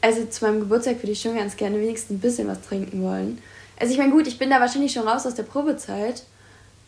also 0.00 0.24
zu 0.24 0.44
meinem 0.44 0.60
Geburtstag 0.60 1.02
würde 1.02 1.12
ich 1.12 1.20
schon 1.20 1.36
ganz 1.36 1.56
gerne 1.56 1.78
wenigstens 1.78 2.16
ein 2.16 2.20
bisschen 2.20 2.48
was 2.48 2.62
trinken 2.62 3.02
wollen. 3.02 3.38
Also 3.78 3.92
ich 3.92 3.98
meine, 3.98 4.12
gut, 4.12 4.26
ich 4.26 4.38
bin 4.38 4.50
da 4.50 4.60
wahrscheinlich 4.60 4.92
schon 4.92 5.06
raus 5.06 5.26
aus 5.26 5.34
der 5.34 5.42
Probezeit, 5.42 6.24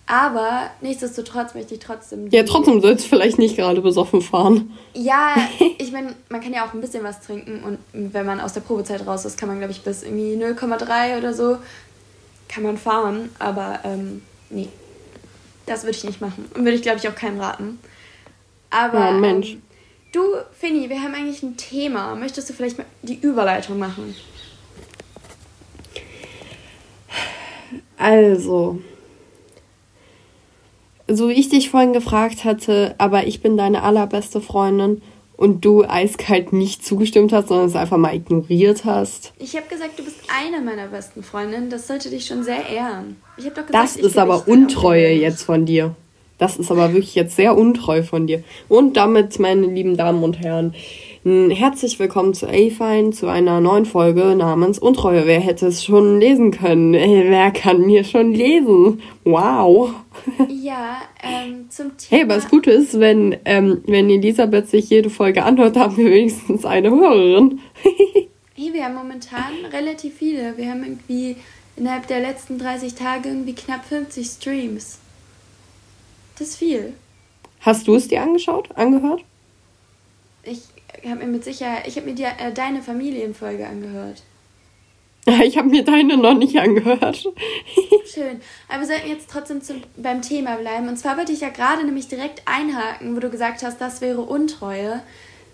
aber 0.07 0.71
nichtsdestotrotz 0.81 1.55
möchte 1.55 1.75
ich 1.75 1.81
trotzdem... 1.81 2.29
Ja, 2.31 2.43
trotzdem 2.43 2.81
sollst 2.81 3.05
du 3.05 3.09
vielleicht 3.09 3.39
nicht 3.39 3.57
gerade 3.57 3.81
besoffen 3.81 4.21
fahren. 4.21 4.77
Ja, 4.95 5.35
ich 5.79 5.93
meine, 5.93 6.15
man 6.29 6.41
kann 6.41 6.53
ja 6.53 6.67
auch 6.67 6.75
ein 6.75 6.81
bisschen 6.81 7.05
was 7.05 7.21
trinken 7.21 7.63
und 7.65 7.79
wenn 7.93 8.27
man 8.27 8.41
aus 8.41 8.53
der 8.53 8.61
Probezeit 8.61 9.07
raus 9.07 9.25
ist, 9.25 9.39
kann 9.39 9.49
man, 9.49 9.59
glaube 9.59 9.73
ich, 9.73 9.83
bis 9.83 10.03
irgendwie 10.03 10.37
0,3 10.37 11.19
oder 11.19 11.35
so 11.35 11.59
kann 12.49 12.63
man 12.63 12.77
fahren, 12.77 13.31
aber 13.39 13.81
ähm, 13.85 14.23
nee, 14.51 14.69
das 15.67 15.85
würde 15.85 15.97
ich 15.97 16.05
nicht 16.05 16.21
machen. 16.21 16.45
Und 16.55 16.65
würde 16.65 16.77
ich, 16.77 16.83
glaube 16.83 16.99
ich, 16.99 17.09
auch 17.09 17.15
keinem 17.15 17.41
raten. 17.41 17.79
Aber 18.71 18.99
ja, 18.99 19.13
Mensch. 19.13 19.53
Ähm, 19.53 19.63
du, 20.13 20.23
Finny, 20.59 20.89
wir 20.89 21.03
haben 21.03 21.15
eigentlich 21.15 21.43
ein 21.43 21.57
Thema. 21.57 22.15
Möchtest 22.15 22.49
du 22.49 22.55
vielleicht 22.55 22.79
mal 22.79 22.87
die 23.03 23.19
Überleitung 23.19 23.79
machen? 23.79 24.15
Also, 27.97 28.81
so 31.07 31.29
wie 31.29 31.35
ich 31.35 31.49
dich 31.49 31.71
vorhin 31.71 31.93
gefragt 31.93 32.45
hatte, 32.45 32.95
aber 32.99 33.27
ich 33.27 33.43
bin 33.43 33.57
deine 33.57 33.83
allerbeste 33.83 34.41
Freundin 34.41 35.03
und 35.43 35.65
du 35.65 35.83
eiskalt 35.83 36.53
nicht 36.53 36.87
zugestimmt 36.87 37.33
hast, 37.33 37.49
sondern 37.49 37.67
es 37.67 37.75
einfach 37.75 37.97
mal 37.97 38.15
ignoriert 38.15 38.85
hast. 38.85 39.33
Ich 39.41 39.57
habe 39.57 39.67
gesagt, 39.67 39.99
du 39.99 40.05
bist 40.05 40.19
eine 40.29 40.65
meiner 40.65 40.87
besten 40.87 41.25
Freundinnen. 41.25 41.69
Das 41.69 41.89
sollte 41.89 42.11
dich 42.11 42.27
schon 42.27 42.45
sehr 42.45 42.65
ehren. 42.69 43.17
Ich 43.37 43.47
doch 43.47 43.67
gesagt, 43.67 43.75
das 43.75 43.97
ist 43.97 44.19
aber 44.19 44.47
Untreue 44.47 45.11
jetzt 45.11 45.43
von 45.43 45.67
dir. 45.67 45.97
Das 46.39 46.59
ist 46.59 46.71
aber 46.71 46.93
wirklich 46.93 47.17
jetzt 47.17 47.35
sehr 47.35 47.59
untreu 47.59 48.05
von 48.05 48.29
dir. 48.29 48.45
Und 48.69 48.97
damit, 48.97 49.41
meine 49.41 49.67
lieben 49.67 49.97
Damen 49.97 50.23
und 50.23 50.39
Herren, 50.39 50.77
Herzlich 51.25 52.01
willkommen 52.01 52.35
zu 52.35 52.49
A-Fine, 52.49 53.11
zu 53.13 53.29
einer 53.29 53.61
neuen 53.61 53.87
Folge 53.87 54.35
namens 54.35 54.81
Untreue. 54.81 55.25
Wer 55.25 55.39
hätte 55.39 55.69
es 55.69 55.85
schon 55.85 56.19
lesen 56.19 56.51
können? 56.51 56.95
Wer 56.95 57.53
kann 57.53 57.83
mir 57.83 58.03
schon 58.03 58.33
lesen? 58.33 59.01
Wow. 59.23 59.95
Ja, 60.49 61.01
ähm, 61.23 61.71
zum 61.71 61.97
Thema. 61.97 62.11
Hey, 62.23 62.29
was 62.29 62.49
gut 62.49 62.67
ist, 62.67 62.99
wenn, 62.99 63.37
ähm, 63.45 63.85
wenn 63.87 64.11
Elisabeth 64.11 64.69
sich 64.69 64.91
jede 64.91 65.11
Folge 65.11 65.45
anhört, 65.45 65.77
haben 65.77 65.97
wir 65.97 66.11
wenigstens 66.11 66.65
eine 66.65 66.91
Hörerin. 66.91 67.61
hey, 68.57 68.73
wir 68.73 68.85
haben 68.85 68.97
momentan 68.97 69.65
relativ 69.73 70.15
viele. 70.15 70.57
Wir 70.57 70.71
haben 70.71 70.83
irgendwie 70.83 71.37
innerhalb 71.77 72.09
der 72.09 72.19
letzten 72.19 72.59
30 72.59 72.97
Tage 72.97 73.29
irgendwie 73.29 73.55
knapp 73.55 73.85
50 73.85 74.27
Streams. 74.27 74.99
Das 76.37 76.49
ist 76.49 76.57
viel. 76.57 76.95
Hast 77.61 77.87
du 77.87 77.95
es 77.95 78.09
dir 78.09 78.23
angeschaut, 78.23 78.71
angehört? 78.75 79.23
Ich 81.03 81.11
habe 81.11 81.21
mir 81.25 81.31
mit 81.31 81.45
Sicherheit, 81.45 81.87
ich 81.87 81.97
habe 81.97 82.07
mir 82.07 82.15
die, 82.15 82.23
äh, 82.23 82.53
deine 82.55 82.81
Familienfolge 82.81 83.67
angehört. 83.67 84.23
Ich 85.45 85.57
habe 85.57 85.69
mir 85.69 85.85
deine 85.85 86.17
noch 86.17 86.35
nicht 86.35 86.59
angehört. 86.59 87.17
Schön. 88.13 88.41
Aber 88.69 88.81
wir 88.81 88.87
sollten 88.87 89.09
jetzt 89.09 89.31
trotzdem 89.31 89.63
zum, 89.63 89.77
beim 89.97 90.21
Thema 90.21 90.57
bleiben. 90.57 90.89
Und 90.89 90.97
zwar 90.97 91.17
wollte 91.17 91.33
ich 91.33 91.41
ja 91.41 91.51
gerade 91.51 91.85
nämlich 91.85 92.09
direkt 92.09 92.43
einhaken, 92.45 93.15
wo 93.15 93.21
du 93.21 93.31
gesagt 93.31 93.63
hast, 93.63 93.81
das 93.81 94.01
wäre 94.01 94.21
Untreue. 94.21 95.01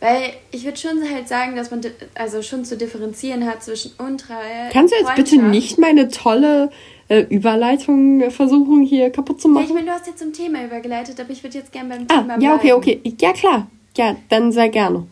Weil 0.00 0.32
ich 0.52 0.64
würde 0.64 0.78
schon 0.78 1.02
halt 1.12 1.28
sagen, 1.28 1.56
dass 1.56 1.70
man 1.70 1.80
also 2.14 2.40
schon 2.40 2.64
zu 2.64 2.76
differenzieren 2.76 3.46
hat 3.46 3.62
zwischen 3.62 3.92
Untreue. 3.98 4.70
Kannst 4.72 4.94
du 4.94 4.98
jetzt 4.98 5.14
bitte 5.16 5.36
nicht 5.36 5.78
meine 5.78 6.08
tolle 6.08 6.70
äh, 7.08 7.22
Überleitung 7.28 8.30
versuchen, 8.30 8.82
hier 8.82 9.10
kaputt 9.10 9.40
zu 9.40 9.48
machen? 9.48 9.64
Ja, 9.64 9.68
ich 9.68 9.74
meine, 9.74 9.86
du 9.86 9.92
hast 9.92 10.06
jetzt 10.06 10.20
zum 10.20 10.32
Thema 10.32 10.64
übergeleitet, 10.64 11.18
aber 11.20 11.30
ich 11.30 11.42
würde 11.42 11.58
jetzt 11.58 11.72
gerne 11.72 11.88
beim 11.90 12.04
ah, 12.04 12.20
Thema 12.20 12.24
bleiben. 12.24 12.42
Ja, 12.42 12.54
okay, 12.54 12.72
okay. 12.72 13.00
Ja, 13.20 13.32
klar. 13.32 13.66
Ja, 13.96 14.16
dann 14.28 14.52
sehr 14.52 14.68
gerne. 14.68 15.06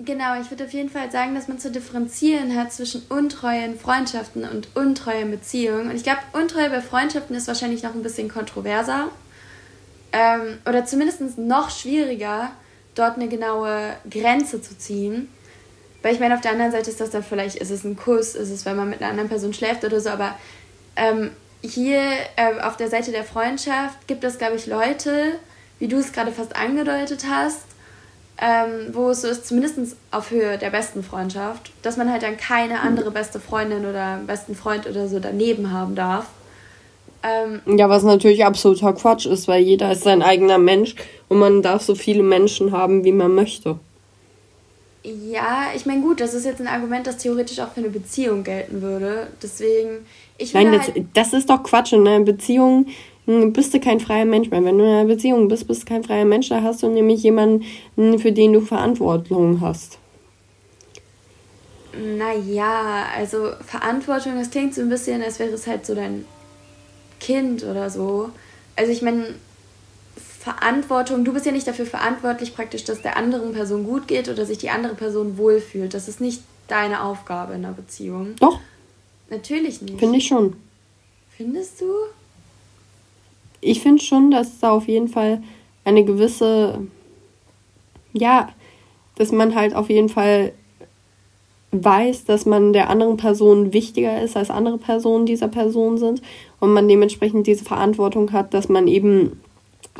Genau, 0.00 0.40
ich 0.40 0.50
würde 0.50 0.64
auf 0.64 0.72
jeden 0.72 0.90
Fall 0.90 1.10
sagen, 1.10 1.34
dass 1.34 1.48
man 1.48 1.58
zu 1.58 1.72
differenzieren 1.72 2.56
hat 2.56 2.72
zwischen 2.72 3.02
Untreue 3.08 3.64
in 3.64 3.78
Freundschaften 3.78 4.44
und 4.44 4.68
Untreue 4.76 5.22
in 5.22 5.30
Beziehungen. 5.32 5.90
Und 5.90 5.96
ich 5.96 6.04
glaube, 6.04 6.20
Untreue 6.32 6.70
bei 6.70 6.80
Freundschaften 6.80 7.34
ist 7.34 7.48
wahrscheinlich 7.48 7.82
noch 7.82 7.94
ein 7.94 8.02
bisschen 8.04 8.28
kontroverser. 8.28 9.08
Ähm, 10.12 10.58
oder 10.66 10.84
zumindest 10.84 11.38
noch 11.38 11.70
schwieriger, 11.70 12.52
dort 12.94 13.16
eine 13.16 13.28
genaue 13.28 13.96
Grenze 14.08 14.62
zu 14.62 14.78
ziehen. 14.78 15.28
Weil 16.02 16.14
ich 16.14 16.20
meine, 16.20 16.34
auf 16.34 16.40
der 16.40 16.52
anderen 16.52 16.70
Seite 16.70 16.90
ist 16.90 17.00
das 17.00 17.10
dann 17.10 17.24
vielleicht, 17.24 17.56
ist 17.56 17.70
es 17.70 17.82
ein 17.82 17.96
Kuss, 17.96 18.36
ist 18.36 18.50
es, 18.50 18.64
wenn 18.64 18.76
man 18.76 18.88
mit 18.88 19.00
einer 19.00 19.10
anderen 19.10 19.28
Person 19.28 19.52
schläft 19.52 19.84
oder 19.84 20.00
so, 20.00 20.10
aber 20.10 20.36
ähm, 20.94 21.32
hier 21.60 22.02
äh, 22.36 22.60
auf 22.60 22.76
der 22.76 22.88
Seite 22.88 23.10
der 23.10 23.24
Freundschaft 23.24 24.06
gibt 24.06 24.22
es, 24.22 24.38
glaube 24.38 24.54
ich, 24.54 24.66
Leute, 24.66 25.32
wie 25.80 25.88
du 25.88 25.98
es 25.98 26.12
gerade 26.12 26.30
fast 26.30 26.54
angedeutet 26.54 27.24
hast, 27.28 27.62
ähm, 28.40 28.94
wo 28.94 29.10
es 29.10 29.22
so 29.22 29.28
ist, 29.28 29.46
zumindest 29.46 29.96
auf 30.10 30.30
Höhe 30.30 30.58
der 30.58 30.70
besten 30.70 31.02
Freundschaft, 31.02 31.72
dass 31.82 31.96
man 31.96 32.10
halt 32.10 32.22
dann 32.22 32.36
keine 32.36 32.80
andere 32.80 33.10
beste 33.10 33.40
Freundin 33.40 33.84
oder 33.84 34.20
besten 34.26 34.54
Freund 34.54 34.86
oder 34.86 35.08
so 35.08 35.18
daneben 35.18 35.72
haben 35.72 35.94
darf. 35.94 36.26
Ähm, 37.22 37.60
ja, 37.76 37.88
was 37.88 38.04
natürlich 38.04 38.44
absoluter 38.44 38.92
Quatsch 38.92 39.26
ist, 39.26 39.48
weil 39.48 39.62
jeder 39.62 39.90
ist 39.90 40.04
sein 40.04 40.22
eigener 40.22 40.58
Mensch 40.58 40.94
und 41.28 41.38
man 41.38 41.62
darf 41.62 41.82
so 41.82 41.96
viele 41.96 42.22
Menschen 42.22 42.70
haben, 42.70 43.02
wie 43.02 43.12
man 43.12 43.34
möchte. 43.34 43.78
Ja, 45.02 45.68
ich 45.74 45.86
meine, 45.86 46.02
gut, 46.02 46.20
das 46.20 46.34
ist 46.34 46.44
jetzt 46.44 46.60
ein 46.60 46.68
Argument, 46.68 47.06
das 47.06 47.18
theoretisch 47.18 47.58
auch 47.60 47.72
für 47.72 47.80
eine 47.80 47.88
Beziehung 47.88 48.44
gelten 48.44 48.82
würde. 48.82 49.28
Deswegen, 49.42 50.06
ich 50.36 50.54
Nein, 50.54 50.72
das, 50.72 50.88
halt 50.88 51.06
das 51.14 51.32
ist 51.32 51.50
doch 51.50 51.62
Quatsch. 51.62 51.92
In 51.92 52.06
einer 52.06 52.24
Beziehung 52.24 52.86
hm, 52.86 52.92
bist 53.52 53.74
du 53.74 53.80
kein 53.80 54.00
freier 54.00 54.24
Mensch 54.24 54.50
mehr. 54.50 54.64
Wenn 54.64 54.78
du 54.78 54.84
in 54.84 54.90
einer 54.90 55.04
Beziehung 55.04 55.48
bist, 55.48 55.66
bist 55.66 55.82
du 55.82 55.86
kein 55.86 56.02
freier 56.02 56.24
Mensch. 56.24 56.48
Da 56.48 56.62
hast 56.62 56.82
du 56.82 56.88
nämlich 56.88 57.22
jemanden, 57.22 57.64
hm, 57.96 58.18
für 58.18 58.32
den 58.32 58.54
du 58.54 58.60
Verantwortung 58.62 59.60
hast. 59.60 59.98
Naja, 61.92 63.06
also 63.14 63.50
Verantwortung, 63.66 64.36
das 64.38 64.50
klingt 64.50 64.74
so 64.74 64.80
ein 64.80 64.88
bisschen, 64.88 65.22
als 65.22 65.38
wäre 65.38 65.50
es 65.50 65.66
halt 65.66 65.84
so 65.84 65.94
dein 65.94 66.24
Kind 67.20 67.64
oder 67.64 67.90
so. 67.90 68.30
Also 68.76 68.92
ich 68.92 69.02
meine, 69.02 69.34
Verantwortung, 70.16 71.24
du 71.24 71.32
bist 71.34 71.44
ja 71.44 71.52
nicht 71.52 71.66
dafür 71.66 71.86
verantwortlich 71.86 72.54
praktisch, 72.54 72.84
dass 72.84 73.02
der 73.02 73.16
anderen 73.16 73.52
Person 73.52 73.84
gut 73.84 74.08
geht 74.08 74.28
oder 74.28 74.46
sich 74.46 74.58
die 74.58 74.70
andere 74.70 74.94
Person 74.94 75.36
wohlfühlt. 75.36 75.92
Das 75.92 76.08
ist 76.08 76.20
nicht 76.20 76.42
deine 76.68 77.02
Aufgabe 77.02 77.54
in 77.54 77.64
einer 77.64 77.74
Beziehung. 77.74 78.36
Doch. 78.40 78.60
Natürlich 79.28 79.82
nicht. 79.82 79.98
Finde 79.98 80.18
ich 80.18 80.28
schon. 80.28 80.56
Findest 81.36 81.80
du? 81.80 81.92
Ich 83.60 83.80
finde 83.80 84.02
schon, 84.02 84.30
dass 84.30 84.60
da 84.60 84.70
auf 84.70 84.88
jeden 84.88 85.08
Fall 85.08 85.42
eine 85.84 86.04
gewisse, 86.04 86.86
ja, 88.12 88.50
dass 89.16 89.32
man 89.32 89.54
halt 89.54 89.74
auf 89.74 89.88
jeden 89.90 90.08
Fall 90.08 90.52
weiß, 91.70 92.24
dass 92.24 92.46
man 92.46 92.72
der 92.72 92.88
anderen 92.88 93.16
Person 93.16 93.72
wichtiger 93.72 94.22
ist 94.22 94.36
als 94.36 94.50
andere 94.50 94.78
Personen 94.78 95.26
dieser 95.26 95.48
Person 95.48 95.98
sind 95.98 96.22
und 96.60 96.72
man 96.72 96.88
dementsprechend 96.88 97.46
diese 97.46 97.64
Verantwortung 97.64 98.32
hat, 98.32 98.54
dass 98.54 98.68
man 98.68 98.88
eben 98.88 99.40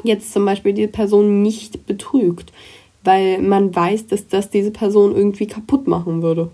jetzt 0.03 0.33
zum 0.33 0.45
Beispiel 0.45 0.73
die 0.73 0.87
Person 0.87 1.43
nicht 1.43 1.87
betrügt, 1.87 2.53
weil 3.05 3.41
man 3.41 3.75
weiß, 3.75 4.07
dass 4.07 4.29
das 4.29 4.51
diese 4.51 4.71
Person 4.71 5.15
irgendwie 5.15 5.47
kaputt 5.47 5.87
machen 5.87 6.23
würde. 6.23 6.51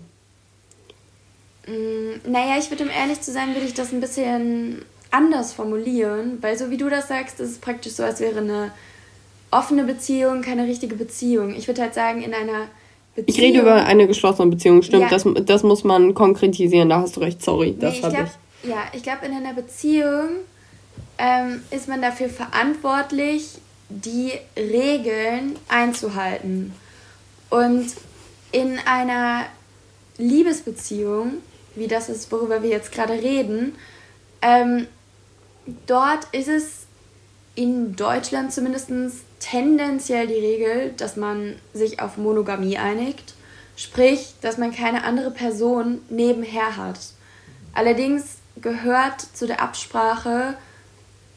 Mm, 1.67 2.29
naja, 2.31 2.57
ich 2.59 2.69
würde, 2.69 2.83
um 2.83 2.89
ehrlich 2.89 3.21
zu 3.21 3.31
sein, 3.31 3.53
würde 3.53 3.65
ich 3.65 3.73
das 3.73 3.93
ein 3.93 4.01
bisschen 4.01 4.83
anders 5.15 5.53
formulieren, 5.53 6.39
weil 6.41 6.57
so 6.57 6.69
wie 6.69 6.77
du 6.77 6.89
das 6.89 7.07
sagst, 7.07 7.39
ist 7.39 7.51
es 7.51 7.57
praktisch 7.57 7.93
so, 7.93 8.03
als 8.03 8.19
wäre 8.19 8.39
eine 8.39 8.71
offene 9.51 9.83
Beziehung 9.83 10.41
keine 10.41 10.65
richtige 10.65 10.95
Beziehung. 10.95 11.55
Ich 11.55 11.67
würde 11.67 11.81
halt 11.81 11.93
sagen, 11.93 12.21
in 12.21 12.33
einer 12.33 12.67
Beziehung. 13.15 13.25
Ich 13.27 13.39
rede 13.39 13.61
über 13.61 13.85
eine 13.85 14.07
geschlossene 14.07 14.49
Beziehung, 14.51 14.81
stimmt. 14.81 15.03
Ja. 15.03 15.09
Das, 15.09 15.25
das 15.45 15.63
muss 15.63 15.83
man 15.83 16.13
konkretisieren, 16.13 16.89
da 16.89 17.01
hast 17.01 17.15
du 17.15 17.21
recht, 17.21 17.41
sorry. 17.41 17.75
Das 17.79 17.93
nee, 17.93 17.99
ich 17.99 18.09
glaub, 18.09 18.25
ich. 18.25 18.69
Ja, 18.69 18.83
ich 18.93 19.03
glaube, 19.03 19.25
in 19.25 19.33
einer 19.33 19.53
Beziehung 19.53 20.29
ähm, 21.17 21.61
ist 21.71 21.87
man 21.87 22.01
dafür 22.01 22.29
verantwortlich, 22.29 23.59
die 23.89 24.33
Regeln 24.57 25.55
einzuhalten. 25.69 26.73
Und 27.49 27.87
in 28.51 28.79
einer 28.85 29.45
Liebesbeziehung, 30.17 31.33
wie 31.75 31.87
das 31.87 32.09
ist, 32.09 32.31
worüber 32.31 32.63
wir 32.63 32.69
jetzt 32.69 32.91
gerade 32.91 33.13
reden, 33.13 33.75
ähm, 34.41 34.87
dort 35.85 36.25
ist 36.31 36.47
es 36.47 36.85
in 37.55 37.95
Deutschland 37.95 38.51
zumindest 38.51 38.89
tendenziell 39.39 40.27
die 40.27 40.33
Regel, 40.33 40.93
dass 40.97 41.15
man 41.15 41.55
sich 41.73 42.01
auf 42.01 42.17
Monogamie 42.17 42.77
einigt. 42.77 43.33
Sprich, 43.77 44.33
dass 44.41 44.57
man 44.57 44.73
keine 44.73 45.03
andere 45.03 45.31
Person 45.31 46.01
nebenher 46.09 46.77
hat. 46.77 46.99
Allerdings 47.73 48.37
gehört 48.61 49.21
zu 49.21 49.47
der 49.47 49.61
Absprache 49.61 50.55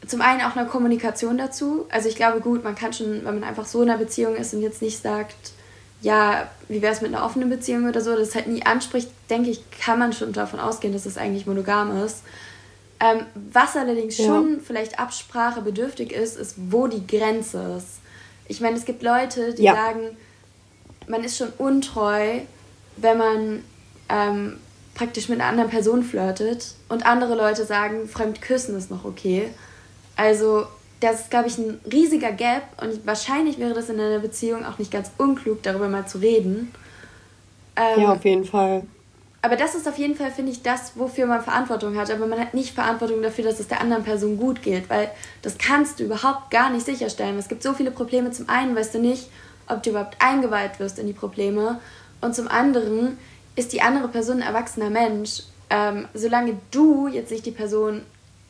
zum 0.07 0.21
einen 0.21 0.41
auch 0.41 0.55
eine 0.55 0.67
Kommunikation 0.67 1.37
dazu. 1.37 1.85
Also 1.89 2.09
ich 2.09 2.15
glaube, 2.15 2.39
gut, 2.39 2.63
man 2.63 2.75
kann 2.75 2.93
schon, 2.93 3.25
wenn 3.25 3.39
man 3.39 3.43
einfach 3.43 3.65
so 3.65 3.81
in 3.81 3.89
einer 3.89 3.99
Beziehung 3.99 4.35
ist 4.35 4.53
und 4.53 4.61
jetzt 4.61 4.81
nicht 4.81 5.01
sagt, 5.01 5.35
ja, 6.01 6.49
wie 6.69 6.81
wäre 6.81 6.93
es 6.93 7.01
mit 7.01 7.13
einer 7.13 7.25
offenen 7.25 7.49
Beziehung 7.49 7.87
oder 7.87 8.01
so, 8.01 8.15
das 8.15 8.33
halt 8.33 8.47
nie 8.47 8.65
anspricht, 8.65 9.09
denke 9.29 9.49
ich, 9.49 9.61
kann 9.71 9.99
man 9.99 10.13
schon 10.13 10.31
davon 10.31 10.59
ausgehen, 10.59 10.93
dass 10.93 11.05
es 11.05 11.17
eigentlich 11.17 11.45
monogam 11.45 12.03
ist. 12.03 12.23
Ähm, 12.99 13.25
was 13.51 13.77
allerdings 13.77 14.17
ja. 14.17 14.25
schon 14.25 14.59
vielleicht 14.61 14.99
absprachebedürftig 14.99 16.11
ist, 16.11 16.35
ist, 16.35 16.55
wo 16.69 16.87
die 16.87 17.05
Grenze 17.07 17.75
ist. 17.77 17.99
Ich 18.47 18.59
meine, 18.59 18.75
es 18.75 18.85
gibt 18.85 19.03
Leute, 19.03 19.53
die 19.53 19.63
ja. 19.63 19.73
sagen, 19.73 20.17
man 21.07 21.23
ist 21.23 21.37
schon 21.37 21.49
untreu, 21.57 22.39
wenn 22.97 23.17
man 23.17 23.63
ähm, 24.09 24.57
praktisch 24.95 25.29
mit 25.29 25.39
einer 25.39 25.49
anderen 25.49 25.69
Person 25.69 26.03
flirtet. 26.03 26.73
Und 26.89 27.05
andere 27.05 27.35
Leute 27.35 27.63
sagen, 27.63 28.09
fremd 28.09 28.41
küssen 28.41 28.75
ist 28.75 28.91
noch 28.91 29.05
okay. 29.05 29.49
Also, 30.17 30.65
das 30.99 31.21
ist, 31.21 31.29
glaube 31.29 31.47
ich, 31.47 31.57
ein 31.57 31.79
riesiger 31.89 32.33
Gap. 32.33 32.63
Und 32.81 33.07
wahrscheinlich 33.07 33.59
wäre 33.59 33.73
das 33.73 33.89
in 33.89 33.99
einer 33.99 34.19
Beziehung 34.19 34.65
auch 34.65 34.77
nicht 34.77 34.91
ganz 34.91 35.09
unklug, 35.17 35.63
darüber 35.63 35.87
mal 35.87 36.05
zu 36.05 36.17
reden. 36.17 36.73
Ähm, 37.77 38.01
ja, 38.01 38.11
auf 38.11 38.25
jeden 38.25 38.43
Fall 38.43 38.83
aber 39.41 39.55
das 39.55 39.73
ist 39.73 39.87
auf 39.87 39.97
jeden 39.97 40.15
Fall, 40.15 40.31
finde 40.31 40.51
ich, 40.51 40.63
das, 40.63 40.93
wofür 40.95 41.25
man 41.25 41.41
Verantwortung 41.41 41.97
hat. 41.97 42.11
Aber 42.11 42.27
man 42.27 42.39
hat 42.39 42.53
nicht 42.53 42.73
Verantwortung 42.73 43.21
dafür, 43.21 43.45
dass 43.45 43.59
es 43.59 43.69
der 43.69 43.79
anderen 43.79 44.03
Person 44.03 44.37
gut 44.37 44.61
geht, 44.61 44.89
weil 44.89 45.09
das 45.41 45.57
kannst 45.57 45.99
du 45.99 46.03
überhaupt 46.03 46.51
gar 46.51 46.69
nicht 46.69 46.85
sicherstellen. 46.85 47.37
Es 47.37 47.47
gibt 47.47 47.63
so 47.63 47.73
viele 47.73 47.91
Probleme. 47.91 48.31
Zum 48.31 48.49
einen 48.49 48.75
weißt 48.75 48.95
du 48.95 48.99
nicht, 48.99 49.29
ob 49.67 49.81
du 49.81 49.91
überhaupt 49.91 50.17
eingeweiht 50.19 50.79
wirst 50.79 50.99
in 50.99 51.07
die 51.07 51.13
Probleme. 51.13 51.79
Und 52.19 52.35
zum 52.35 52.49
anderen 52.49 53.17
ist 53.55 53.71
die 53.71 53.81
andere 53.81 54.09
Person 54.09 54.37
ein 54.41 54.47
erwachsener 54.47 54.89
Mensch. 54.89 55.43
Ähm, 55.69 56.07
solange 56.13 56.57
du 56.71 57.07
jetzt 57.07 57.31
nicht 57.31 57.45
die 57.45 57.51
Person 57.51 58.01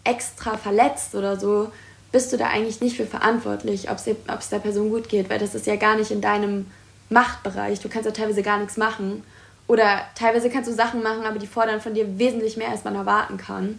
extra 0.04 0.58
verletzt 0.58 1.14
oder 1.14 1.40
so, 1.40 1.72
bist 2.12 2.34
du 2.34 2.38
da 2.38 2.48
eigentlich 2.48 2.82
nicht 2.82 2.98
für 2.98 3.06
verantwortlich, 3.06 3.92
ob 3.92 3.98
es 3.98 4.50
der 4.50 4.60
Person 4.60 4.90
gut 4.90 5.10
geht, 5.10 5.30
weil 5.30 5.38
das 5.38 5.54
ist 5.54 5.68
ja 5.68 5.76
gar 5.76 5.96
nicht 5.96 6.10
in 6.10 6.22
deinem 6.22 6.66
Machtbereich. 7.10 7.80
Du 7.80 7.90
kannst 7.90 8.08
ja 8.08 8.12
teilweise 8.12 8.42
gar 8.42 8.58
nichts 8.58 8.78
machen. 8.78 9.24
Oder 9.70 10.02
teilweise 10.16 10.50
kannst 10.50 10.68
du 10.68 10.74
Sachen 10.74 11.04
machen, 11.04 11.26
aber 11.26 11.38
die 11.38 11.46
fordern 11.46 11.80
von 11.80 11.94
dir 11.94 12.18
wesentlich 12.18 12.58
mehr, 12.58 12.70
als 12.70 12.84
man 12.84 12.96
erwarten 12.96 13.38
kann. 13.38 13.78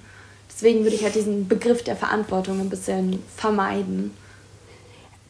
Deswegen 0.49 0.85
würde 0.85 0.95
ich 0.95 1.03
halt 1.03 1.17
diesen 1.17 1.49
Begriff 1.49 1.83
der 1.83 1.97
Verantwortung 1.97 2.61
ein 2.61 2.71
bisschen 2.71 3.21
vermeiden. 3.37 4.13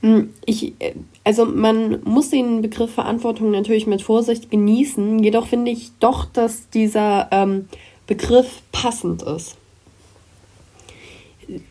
Hm, 0.03 0.35
ich, 0.44 0.75
äh, 0.79 0.96
also 1.25 1.46
man 1.46 2.03
muss 2.05 2.29
den 2.29 2.61
Begriff 2.61 2.92
Verantwortung 2.92 3.51
natürlich 3.53 3.87
mit 3.87 4.03
Vorsicht 4.03 4.51
genießen, 4.51 5.25
jedoch 5.25 5.46
finde 5.46 5.70
ich 5.70 5.92
doch, 5.99 6.27
dass 6.27 6.68
dieser 6.68 7.29
ähm, 7.31 7.66
Begriff 8.07 8.61
passend 8.70 9.23
ist. 9.23 9.57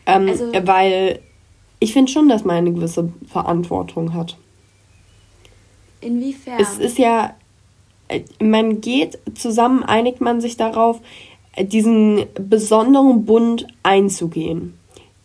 Ähm, 0.04 0.28
also, 0.28 0.52
weil 0.64 1.20
ich 1.78 1.92
finde 1.92 2.10
schon, 2.10 2.28
dass 2.28 2.44
man 2.44 2.56
eine 2.56 2.72
gewisse 2.72 3.12
Verantwortung 3.28 4.14
hat. 4.14 4.36
Inwiefern? 6.00 6.58
Es 6.58 6.78
ist 6.78 6.98
ja, 6.98 7.36
man 8.40 8.80
geht 8.80 9.18
zusammen, 9.34 9.82
einigt 9.82 10.20
man 10.20 10.40
sich 10.40 10.56
darauf, 10.56 11.00
diesen 11.58 12.26
besonderen 12.34 13.24
Bund 13.24 13.66
einzugehen. 13.82 14.74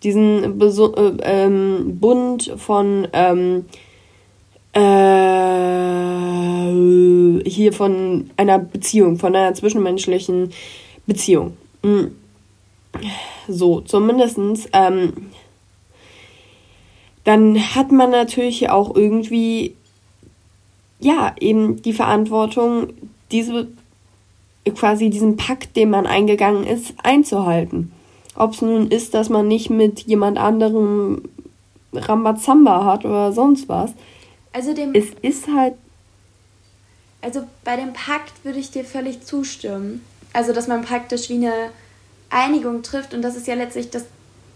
Diesen 0.04 0.58
Beso 0.58 0.94
äh, 0.96 1.18
ähm, 1.22 1.98
Bund 2.00 2.54
von, 2.58 3.08
ähm, 3.14 3.66
äh, 4.74 4.82
hier 7.50 7.74
von 7.74 8.30
einer 8.38 8.60
Beziehung, 8.60 9.18
von 9.18 9.36
einer 9.36 9.54
zwischenmenschlichen 9.54 10.52
Beziehung. 11.08 11.58
Hm. 11.84 12.16
So, 13.48 13.82
zumindestens. 13.82 14.68
Ähm, 14.74 15.14
dann 17.24 17.58
hat 17.76 17.92
man 17.92 18.12
natürlich 18.12 18.70
auch 18.70 18.96
irgendwie, 18.96 19.76
ja, 21.00 21.36
eben 21.40 21.82
die 21.82 21.94
Verantwortung, 21.94 22.94
diese, 23.32 23.68
quasi 24.76 25.10
diesen 25.10 25.38
Pakt, 25.38 25.76
den 25.76 25.90
man 25.90 26.06
eingegangen 26.06 26.66
ist, 26.66 26.94
einzuhalten. 27.04 27.92
Ob 28.36 28.54
es 28.54 28.62
nun 28.62 28.90
ist, 28.90 29.14
dass 29.14 29.30
man 29.30 29.48
nicht 29.48 29.70
mit 29.70 30.02
jemand 30.02 30.38
anderem 30.38 31.22
Rambazamba 31.94 32.86
hat 32.86 33.06
oder 33.06 33.32
sonst 33.32 33.70
was. 33.70 33.92
Also 34.52 34.74
dem. 34.74 34.94
Es 34.94 35.06
ist 35.22 35.48
halt. 35.48 35.76
Also 37.22 37.44
bei 37.64 37.76
dem 37.76 37.94
Pakt 37.94 38.44
würde 38.44 38.60
ich 38.60 38.72
dir 38.72 38.86
völlig 38.86 39.24
zustimmen. 39.24 40.02
Also, 40.34 40.54
dass 40.54 40.68
man 40.68 40.84
praktisch 40.84 41.30
wie 41.30 41.36
eine 41.36 41.72
Einigung 42.30 42.84
trifft 42.84 43.14
und 43.14 43.22
das 43.22 43.36
ist 43.36 43.48
ja 43.48 43.56
letztlich, 43.56 43.90
das 43.90 44.06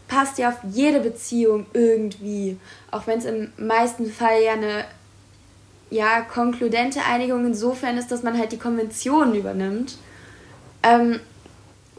passt 0.07 0.37
ja 0.37 0.49
auf 0.49 0.57
jede 0.71 0.99
Beziehung 0.99 1.65
irgendwie. 1.73 2.57
Auch 2.91 3.07
wenn 3.07 3.19
es 3.19 3.25
im 3.25 3.51
meisten 3.57 4.11
Fall 4.11 4.43
ja 4.43 4.53
eine 4.53 4.83
ja, 5.89 6.21
konkludente 6.21 7.01
Einigung 7.03 7.45
insofern 7.45 7.97
ist, 7.97 8.11
dass 8.11 8.23
man 8.23 8.37
halt 8.37 8.51
die 8.51 8.57
Konventionen 8.57 9.35
übernimmt. 9.35 9.97
Ähm, 10.83 11.19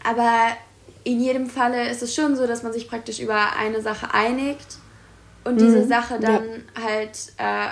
aber 0.04 0.56
in 1.04 1.20
jedem 1.20 1.48
Falle 1.48 1.88
ist 1.88 2.02
es 2.02 2.14
schon 2.14 2.36
so, 2.36 2.46
dass 2.46 2.62
man 2.62 2.72
sich 2.72 2.88
praktisch 2.88 3.20
über 3.20 3.56
eine 3.58 3.80
Sache 3.80 4.12
einigt 4.14 4.78
und 5.44 5.54
mhm. 5.54 5.58
diese 5.58 5.86
Sache 5.86 6.18
dann 6.20 6.44
ja. 6.44 6.82
halt 6.82 7.32
äh, 7.38 7.68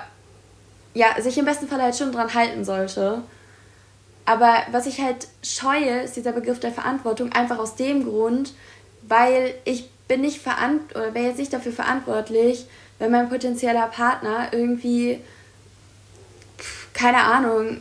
ja, 0.94 1.20
sich 1.20 1.38
im 1.38 1.44
besten 1.44 1.68
Fall 1.68 1.82
halt 1.82 1.96
schon 1.96 2.12
dran 2.12 2.34
halten 2.34 2.64
sollte. 2.64 3.22
Aber 4.24 4.58
was 4.72 4.86
ich 4.86 5.00
halt 5.00 5.28
scheue, 5.42 6.02
ist 6.02 6.16
dieser 6.16 6.32
Begriff 6.32 6.60
der 6.60 6.72
Verantwortung, 6.72 7.32
einfach 7.32 7.58
aus 7.58 7.76
dem 7.76 8.04
Grund, 8.04 8.52
weil 9.02 9.54
ich 9.64 9.88
bin 10.06 10.20
nicht 10.22 10.40
verant 10.40 10.94
oder 10.94 11.14
wäre 11.14 11.28
jetzt 11.28 11.38
nicht 11.38 11.52
dafür 11.52 11.72
verantwortlich, 11.72 12.66
wenn 12.98 13.10
mein 13.10 13.28
potenzieller 13.28 13.86
Partner 13.86 14.48
irgendwie, 14.52 15.20
keine 16.98 17.22
Ahnung, 17.22 17.80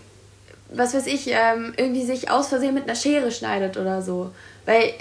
was 0.70 0.94
weiß 0.94 1.08
ich, 1.08 1.30
ähm, 1.30 1.74
irgendwie 1.76 2.06
sich 2.06 2.30
aus 2.30 2.50
Versehen 2.50 2.76
mit 2.76 2.84
einer 2.84 2.96
Schere 2.96 3.32
schneidet 3.32 3.78
oder 3.78 4.02
so. 4.02 4.32
Weil, 4.66 4.94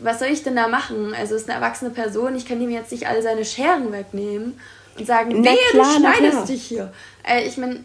was 0.00 0.20
soll 0.20 0.28
ich 0.28 0.42
denn 0.42 0.56
da 0.56 0.68
machen? 0.68 1.12
Also, 1.12 1.34
es 1.34 1.42
ist 1.42 1.50
eine 1.50 1.60
erwachsene 1.60 1.90
Person, 1.90 2.34
ich 2.34 2.46
kann 2.46 2.60
ihm 2.60 2.70
jetzt 2.70 2.92
nicht 2.92 3.08
alle 3.08 3.20
seine 3.20 3.44
Scheren 3.44 3.92
wegnehmen 3.92 4.58
und 4.96 5.06
sagen, 5.06 5.40
nee, 5.40 5.56
du 5.72 5.84
schneidest 5.84 6.48
dich 6.48 6.62
hier. 6.62 6.92
Äh, 7.24 7.46
ich 7.46 7.58
meine, 7.58 7.80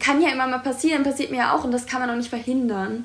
kann 0.00 0.22
ja 0.22 0.30
immer 0.30 0.46
mal 0.46 0.58
passieren, 0.58 1.02
passiert 1.02 1.30
mir 1.30 1.38
ja 1.38 1.54
auch 1.54 1.64
und 1.64 1.72
das 1.72 1.86
kann 1.86 2.00
man 2.00 2.08
auch 2.10 2.16
nicht 2.16 2.30
verhindern. 2.30 3.04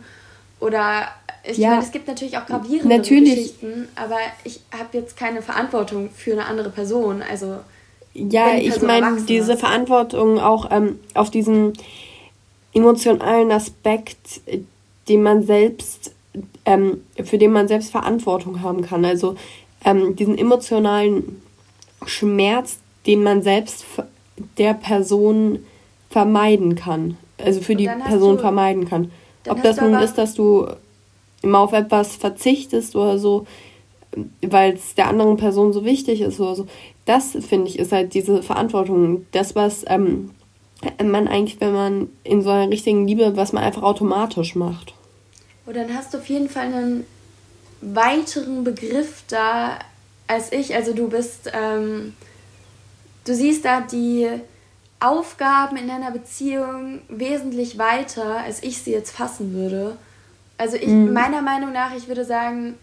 Oder 0.60 1.10
ich 1.43 1.58
ja, 1.58 1.72
meine, 1.72 1.82
es 1.82 1.91
gibt 1.91 2.08
natürlich 2.08 2.38
auch 2.38 2.46
gravierende 2.46 2.98
natürlich. 2.98 3.36
Geschichten, 3.36 3.89
aber 3.96 4.17
ich 4.46 4.62
habe 4.72 4.98
jetzt 4.98 5.17
keine 5.17 5.41
Verantwortung 5.41 6.10
für 6.12 6.34
eine 6.34 6.46
andere 6.46 6.69
Person. 6.69 7.22
Also 7.22 7.60
ja, 8.13 8.56
ich 8.56 8.82
meine 8.82 9.21
diese 9.21 9.58
Verantwortung 9.58 10.39
auch 10.39 10.69
ähm, 10.71 10.99
auf 11.13 11.32
diesen 11.32 11.73
emotionalen 12.73 13.52
Aspekt, 13.52 14.41
den 15.08 15.23
man 15.23 15.43
selbst, 15.43 16.13
ähm, 16.65 17.02
für 17.23 17.38
den 17.38 17.52
man 17.52 17.67
selbst 17.67 17.91
Verantwortung 17.91 18.62
haben 18.62 18.82
kann. 18.82 19.06
Also 19.06 19.36
ähm, 19.84 20.15
diesen 20.15 20.38
emotionalen 20.38 21.41
Schmerz, 22.06 22.80
den 23.06 23.23
man 23.23 23.41
selbst 23.41 23.86
der 24.58 24.73
Person 24.73 25.60
vermeiden 26.10 26.76
kann. 26.76 27.17
Also 27.38 27.62
für 27.62 27.76
die 27.76 27.88
Person 27.88 28.36
du, 28.36 28.41
vermeiden 28.41 28.88
kann. 28.88 29.12
Ob 29.47 29.62
das 29.62 29.82
nun 29.82 29.95
ist, 29.95 30.17
dass 30.17 30.36
du 30.36 30.67
immer 31.41 31.60
auf 31.60 31.73
etwas 31.73 32.15
verzichtest 32.15 32.95
oder 32.95 33.19
so, 33.19 33.45
weil 34.41 34.73
es 34.73 34.95
der 34.95 35.08
anderen 35.08 35.38
Person 35.38 35.73
so 35.73 35.84
wichtig 35.84 36.21
ist 36.21 36.39
oder 36.39 36.56
so. 36.56 36.67
Das 37.05 37.31
finde 37.47 37.67
ich 37.67 37.79
ist 37.79 37.91
halt 37.91 38.13
diese 38.13 38.43
Verantwortung. 38.43 39.25
Das, 39.31 39.55
was 39.55 39.83
ähm, 39.87 40.31
man 41.03 41.27
eigentlich, 41.27 41.59
wenn 41.59 41.73
man 41.73 42.09
in 42.23 42.41
so 42.41 42.49
einer 42.49 42.69
richtigen 42.69 43.07
Liebe, 43.07 43.35
was 43.35 43.53
man 43.53 43.63
einfach 43.63 43.83
automatisch 43.83 44.55
macht. 44.55 44.93
Und 45.65 45.75
dann 45.75 45.93
hast 45.93 46.13
du 46.13 46.17
auf 46.17 46.25
jeden 46.27 46.49
Fall 46.49 46.65
einen 46.65 47.05
weiteren 47.81 48.63
Begriff 48.63 49.23
da 49.27 49.79
als 50.27 50.51
ich. 50.51 50.75
Also 50.75 50.93
du 50.93 51.09
bist, 51.09 51.51
ähm, 51.53 52.13
du 53.25 53.35
siehst 53.35 53.65
da 53.65 53.81
die 53.81 54.29
Aufgaben 54.99 55.75
in 55.75 55.89
einer 55.89 56.11
Beziehung 56.11 57.01
wesentlich 57.09 57.77
weiter, 57.77 58.37
als 58.37 58.63
ich 58.63 58.81
sie 58.81 58.91
jetzt 58.91 59.11
fassen 59.11 59.53
würde. 59.53 59.97
Also 60.57 60.77
ich, 60.77 60.87
mhm. 60.87 61.11
meiner 61.11 61.41
Meinung 61.41 61.73
nach, 61.73 61.93
ich 61.95 62.07
würde 62.07 62.23
sagen, 62.23 62.75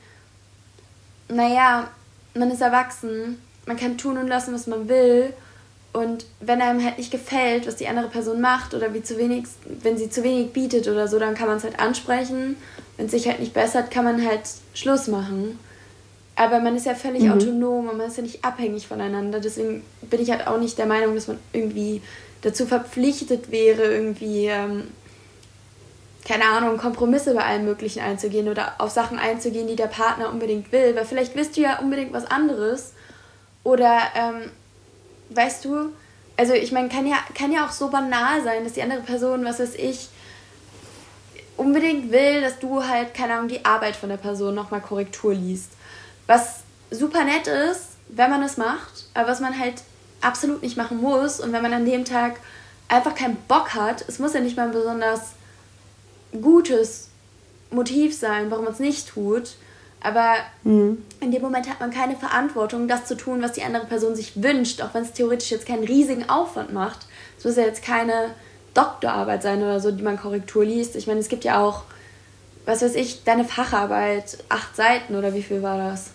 naja, 1.28 1.88
man 2.34 2.50
ist 2.50 2.60
erwachsen, 2.60 3.38
man 3.70 3.78
kann 3.78 3.96
tun 3.96 4.18
und 4.18 4.26
lassen, 4.26 4.52
was 4.52 4.66
man 4.66 4.88
will. 4.88 5.32
Und 5.92 6.26
wenn 6.40 6.60
einem 6.60 6.84
halt 6.84 6.98
nicht 6.98 7.12
gefällt, 7.12 7.68
was 7.68 7.76
die 7.76 7.86
andere 7.86 8.08
Person 8.08 8.40
macht 8.40 8.74
oder 8.74 8.92
wie 8.94 9.02
zu 9.02 9.16
wenig, 9.16 9.44
wenn 9.64 9.96
sie 9.96 10.10
zu 10.10 10.24
wenig 10.24 10.52
bietet 10.52 10.88
oder 10.88 11.06
so, 11.06 11.20
dann 11.20 11.36
kann 11.36 11.46
man 11.46 11.58
es 11.58 11.62
halt 11.62 11.78
ansprechen. 11.78 12.56
Wenn 12.96 13.06
es 13.06 13.12
sich 13.12 13.28
halt 13.28 13.38
nicht 13.38 13.54
bessert, 13.54 13.92
kann 13.92 14.04
man 14.04 14.26
halt 14.26 14.40
Schluss 14.74 15.06
machen. 15.06 15.56
Aber 16.34 16.58
man 16.58 16.74
ist 16.74 16.86
ja 16.86 16.96
völlig 16.96 17.22
mhm. 17.22 17.32
autonom 17.32 17.88
und 17.90 17.96
man 17.96 18.08
ist 18.08 18.16
ja 18.16 18.24
nicht 18.24 18.44
abhängig 18.44 18.88
voneinander. 18.88 19.38
Deswegen 19.38 19.84
bin 20.02 20.20
ich 20.20 20.32
halt 20.32 20.48
auch 20.48 20.58
nicht 20.58 20.76
der 20.76 20.86
Meinung, 20.86 21.14
dass 21.14 21.28
man 21.28 21.38
irgendwie 21.52 22.02
dazu 22.42 22.66
verpflichtet 22.66 23.52
wäre, 23.52 23.84
irgendwie 23.84 24.46
ähm, 24.46 24.88
keine 26.26 26.46
Ahnung, 26.46 26.76
Kompromisse 26.76 27.34
bei 27.34 27.44
allem 27.44 27.66
Möglichen 27.66 28.00
einzugehen 28.00 28.48
oder 28.48 28.74
auf 28.78 28.90
Sachen 28.90 29.20
einzugehen, 29.20 29.68
die 29.68 29.76
der 29.76 29.86
Partner 29.86 30.28
unbedingt 30.32 30.72
will. 30.72 30.96
Weil 30.96 31.04
vielleicht 31.04 31.36
willst 31.36 31.56
du 31.56 31.60
ja 31.60 31.78
unbedingt 31.78 32.12
was 32.12 32.28
anderes. 32.28 32.94
Oder, 33.62 34.00
ähm, 34.14 34.50
weißt 35.30 35.64
du, 35.64 35.92
also 36.36 36.54
ich 36.54 36.72
meine, 36.72 36.88
kann 36.88 37.06
ja, 37.06 37.18
kann 37.34 37.52
ja 37.52 37.66
auch 37.66 37.72
so 37.72 37.88
banal 37.88 38.42
sein, 38.42 38.64
dass 38.64 38.72
die 38.72 38.82
andere 38.82 39.00
Person, 39.00 39.44
was 39.44 39.60
weiß 39.60 39.74
ich, 39.74 40.08
unbedingt 41.56 42.10
will, 42.10 42.40
dass 42.40 42.58
du 42.58 42.82
halt, 42.86 43.12
keine 43.12 43.34
Ahnung, 43.34 43.48
die 43.48 43.64
Arbeit 43.64 43.94
von 43.94 44.08
der 44.08 44.16
Person 44.16 44.54
nochmal 44.54 44.80
Korrektur 44.80 45.34
liest. 45.34 45.72
Was 46.26 46.60
super 46.90 47.24
nett 47.24 47.46
ist, 47.46 47.90
wenn 48.08 48.30
man 48.30 48.42
es 48.42 48.56
macht, 48.56 49.06
aber 49.12 49.28
was 49.28 49.40
man 49.40 49.58
halt 49.58 49.82
absolut 50.22 50.62
nicht 50.62 50.76
machen 50.76 51.00
muss. 51.00 51.40
Und 51.40 51.52
wenn 51.52 51.62
man 51.62 51.74
an 51.74 51.84
dem 51.84 52.04
Tag 52.04 52.40
einfach 52.88 53.14
keinen 53.14 53.36
Bock 53.48 53.74
hat, 53.74 54.04
es 54.08 54.18
muss 54.18 54.34
ja 54.34 54.40
nicht 54.40 54.56
mal 54.56 54.68
besonders 54.68 55.32
gutes 56.40 57.08
Motiv 57.70 58.16
sein, 58.16 58.50
warum 58.50 58.64
man 58.64 58.74
es 58.74 58.80
nicht 58.80 59.08
tut. 59.08 59.56
Aber 60.02 60.36
mhm. 60.64 61.02
in 61.20 61.30
dem 61.30 61.42
Moment 61.42 61.68
hat 61.68 61.80
man 61.80 61.90
keine 61.90 62.16
Verantwortung, 62.16 62.88
das 62.88 63.04
zu 63.04 63.16
tun, 63.16 63.42
was 63.42 63.52
die 63.52 63.62
andere 63.62 63.86
Person 63.86 64.16
sich 64.16 64.42
wünscht, 64.42 64.80
auch 64.80 64.94
wenn 64.94 65.02
es 65.02 65.12
theoretisch 65.12 65.50
jetzt 65.50 65.66
keinen 65.66 65.84
riesigen 65.84 66.28
Aufwand 66.28 66.72
macht. 66.72 67.06
Es 67.38 67.44
muss 67.44 67.56
ja 67.56 67.64
jetzt 67.64 67.82
keine 67.82 68.30
Doktorarbeit 68.74 69.42
sein 69.42 69.62
oder 69.62 69.80
so, 69.80 69.90
die 69.90 70.02
man 70.02 70.18
Korrektur 70.18 70.64
liest. 70.64 70.96
Ich 70.96 71.06
meine, 71.06 71.20
es 71.20 71.28
gibt 71.28 71.44
ja 71.44 71.62
auch, 71.62 71.82
was 72.64 72.82
weiß 72.82 72.94
ich, 72.94 73.24
deine 73.24 73.44
Facharbeit, 73.44 74.38
acht 74.48 74.74
Seiten 74.74 75.16
oder 75.16 75.34
wie 75.34 75.42
viel 75.42 75.62
war 75.62 75.76
das? 75.76 76.10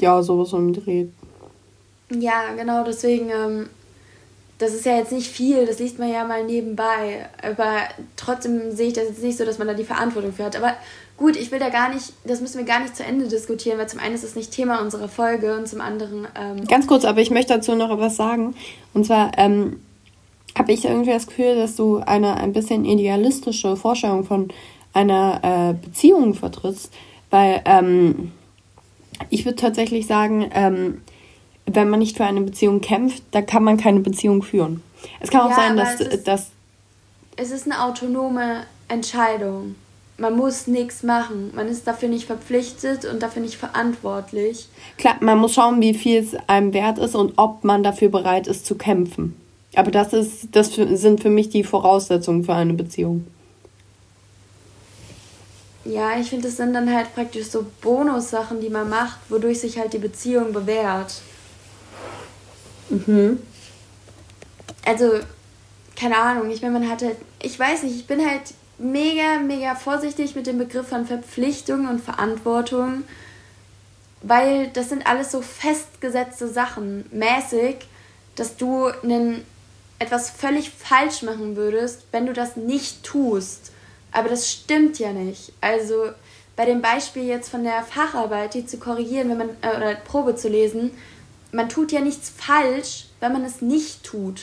Ja, 0.00 0.22
sowas 0.22 0.52
um 0.52 0.72
Dreh. 0.72 1.06
Ja, 2.10 2.54
genau, 2.54 2.84
deswegen 2.84 3.30
ähm, 3.30 3.70
das 4.58 4.72
ist 4.72 4.86
ja 4.86 4.96
jetzt 4.96 5.12
nicht 5.12 5.30
viel, 5.30 5.66
das 5.66 5.78
liest 5.78 5.98
man 5.98 6.10
ja 6.10 6.24
mal 6.24 6.44
nebenbei. 6.44 7.28
Aber 7.42 7.76
trotzdem 8.16 8.70
sehe 8.70 8.88
ich 8.88 8.94
das 8.94 9.08
jetzt 9.08 9.22
nicht 9.22 9.36
so, 9.36 9.44
dass 9.44 9.58
man 9.58 9.66
da 9.66 9.74
die 9.74 9.84
Verantwortung 9.84 10.32
für 10.32 10.44
hat. 10.44 10.56
Aber 10.56 10.74
gut, 11.18 11.36
ich 11.36 11.50
will 11.50 11.58
da 11.58 11.68
gar 11.68 11.92
nicht, 11.92 12.12
das 12.24 12.40
müssen 12.40 12.58
wir 12.58 12.64
gar 12.64 12.80
nicht 12.80 12.96
zu 12.96 13.04
Ende 13.04 13.28
diskutieren, 13.28 13.78
weil 13.78 13.88
zum 13.88 14.00
einen 14.00 14.14
ist 14.14 14.24
es 14.24 14.34
nicht 14.34 14.52
Thema 14.52 14.80
unserer 14.80 15.08
Folge 15.08 15.56
und 15.56 15.68
zum 15.68 15.82
anderen. 15.82 16.26
Ähm 16.34 16.66
Ganz 16.66 16.86
kurz, 16.86 17.04
aber 17.04 17.20
ich 17.20 17.30
möchte 17.30 17.54
dazu 17.54 17.74
noch 17.74 17.90
etwas 17.90 18.16
sagen. 18.16 18.54
Und 18.94 19.04
zwar 19.04 19.32
ähm, 19.36 19.80
habe 20.56 20.72
ich 20.72 20.86
irgendwie 20.86 21.10
das 21.10 21.26
Gefühl, 21.26 21.56
dass 21.56 21.76
du 21.76 21.98
eine 21.98 22.38
ein 22.38 22.54
bisschen 22.54 22.86
idealistische 22.86 23.76
Vorstellung 23.76 24.24
von 24.24 24.48
einer 24.94 25.40
äh, 25.42 25.86
Beziehung 25.86 26.32
vertrittst, 26.32 26.90
weil 27.28 27.60
ähm, 27.66 28.32
ich 29.28 29.44
würde 29.44 29.56
tatsächlich 29.56 30.06
sagen, 30.06 30.50
ähm, 30.54 31.02
wenn 31.66 31.88
man 31.88 31.98
nicht 31.98 32.16
für 32.16 32.24
eine 32.24 32.40
Beziehung 32.40 32.80
kämpft, 32.80 33.22
da 33.32 33.42
kann 33.42 33.64
man 33.64 33.76
keine 33.76 34.00
Beziehung 34.00 34.42
führen. 34.42 34.82
Es 35.20 35.30
kann 35.30 35.42
auch 35.42 35.50
ja, 35.50 35.56
sein, 35.56 35.76
dass, 35.76 36.00
es 36.00 36.00
ist, 36.00 36.28
dass. 36.28 36.50
Es 37.36 37.50
ist 37.50 37.66
eine 37.66 37.82
autonome 37.82 38.62
Entscheidung. 38.88 39.74
Man 40.18 40.34
muss 40.34 40.66
nichts 40.66 41.02
machen. 41.02 41.52
Man 41.54 41.68
ist 41.68 41.86
dafür 41.86 42.08
nicht 42.08 42.26
verpflichtet 42.26 43.04
und 43.04 43.22
dafür 43.22 43.42
nicht 43.42 43.56
verantwortlich. 43.56 44.68
Klar, 44.96 45.16
man 45.20 45.38
muss 45.38 45.52
schauen, 45.52 45.82
wie 45.82 45.92
viel 45.92 46.22
es 46.22 46.34
einem 46.46 46.72
wert 46.72 46.98
ist 46.98 47.14
und 47.14 47.34
ob 47.36 47.64
man 47.64 47.82
dafür 47.82 48.08
bereit 48.08 48.46
ist 48.46 48.64
zu 48.64 48.76
kämpfen. 48.76 49.36
Aber 49.74 49.90
das 49.90 50.14
ist, 50.14 50.48
das 50.52 50.74
sind 50.74 51.20
für 51.20 51.28
mich 51.28 51.50
die 51.50 51.64
Voraussetzungen 51.64 52.44
für 52.44 52.54
eine 52.54 52.72
Beziehung. 52.72 53.26
Ja, 55.84 56.18
ich 56.18 56.30
finde, 56.30 56.48
es 56.48 56.56
sind 56.56 56.72
dann 56.72 56.92
halt 56.92 57.14
praktisch 57.14 57.46
so 57.46 57.64
Bonussachen, 57.82 58.60
die 58.60 58.70
man 58.70 58.88
macht, 58.88 59.18
wodurch 59.28 59.60
sich 59.60 59.78
halt 59.78 59.92
die 59.92 59.98
Beziehung 59.98 60.52
bewährt. 60.52 61.20
Mhm. 62.88 63.40
also, 64.84 65.20
keine 65.96 66.18
Ahnung, 66.18 66.50
ich 66.50 66.62
meine, 66.62 66.78
man 66.78 66.90
hat 66.90 67.02
halt, 67.02 67.16
ich 67.42 67.58
weiß 67.58 67.82
nicht, 67.82 67.96
ich 67.96 68.06
bin 68.06 68.24
halt 68.24 68.54
mega, 68.78 69.38
mega 69.38 69.74
vorsichtig 69.74 70.34
mit 70.34 70.46
dem 70.46 70.58
Begriff 70.58 70.88
von 70.88 71.06
Verpflichtung 71.06 71.88
und 71.88 72.00
Verantwortung, 72.00 73.04
weil 74.22 74.68
das 74.68 74.88
sind 74.88 75.06
alles 75.06 75.32
so 75.32 75.40
festgesetzte 75.40 76.48
Sachen, 76.48 77.06
mäßig, 77.10 77.76
dass 78.34 78.56
du 78.56 78.86
einen, 79.02 79.44
etwas 79.98 80.30
völlig 80.30 80.70
falsch 80.70 81.22
machen 81.22 81.56
würdest, 81.56 82.04
wenn 82.12 82.26
du 82.26 82.32
das 82.32 82.56
nicht 82.56 83.02
tust. 83.02 83.72
Aber 84.12 84.28
das 84.28 84.50
stimmt 84.50 84.98
ja 84.98 85.12
nicht. 85.12 85.52
Also 85.60 86.10
bei 86.54 86.64
dem 86.64 86.82
Beispiel 86.82 87.24
jetzt 87.24 87.48
von 87.48 87.64
der 87.64 87.82
Facharbeit, 87.82 88.54
die 88.54 88.66
zu 88.66 88.78
korrigieren, 88.78 89.30
wenn 89.30 89.38
man 89.38 89.50
äh, 89.62 89.76
oder 89.76 89.94
Probe 89.94 90.36
zu 90.36 90.48
lesen, 90.48 90.90
man 91.56 91.70
tut 91.70 91.90
ja 91.90 92.00
nichts 92.00 92.30
falsch, 92.30 93.06
wenn 93.18 93.32
man 93.32 93.42
es 93.42 93.62
nicht 93.62 94.04
tut. 94.04 94.42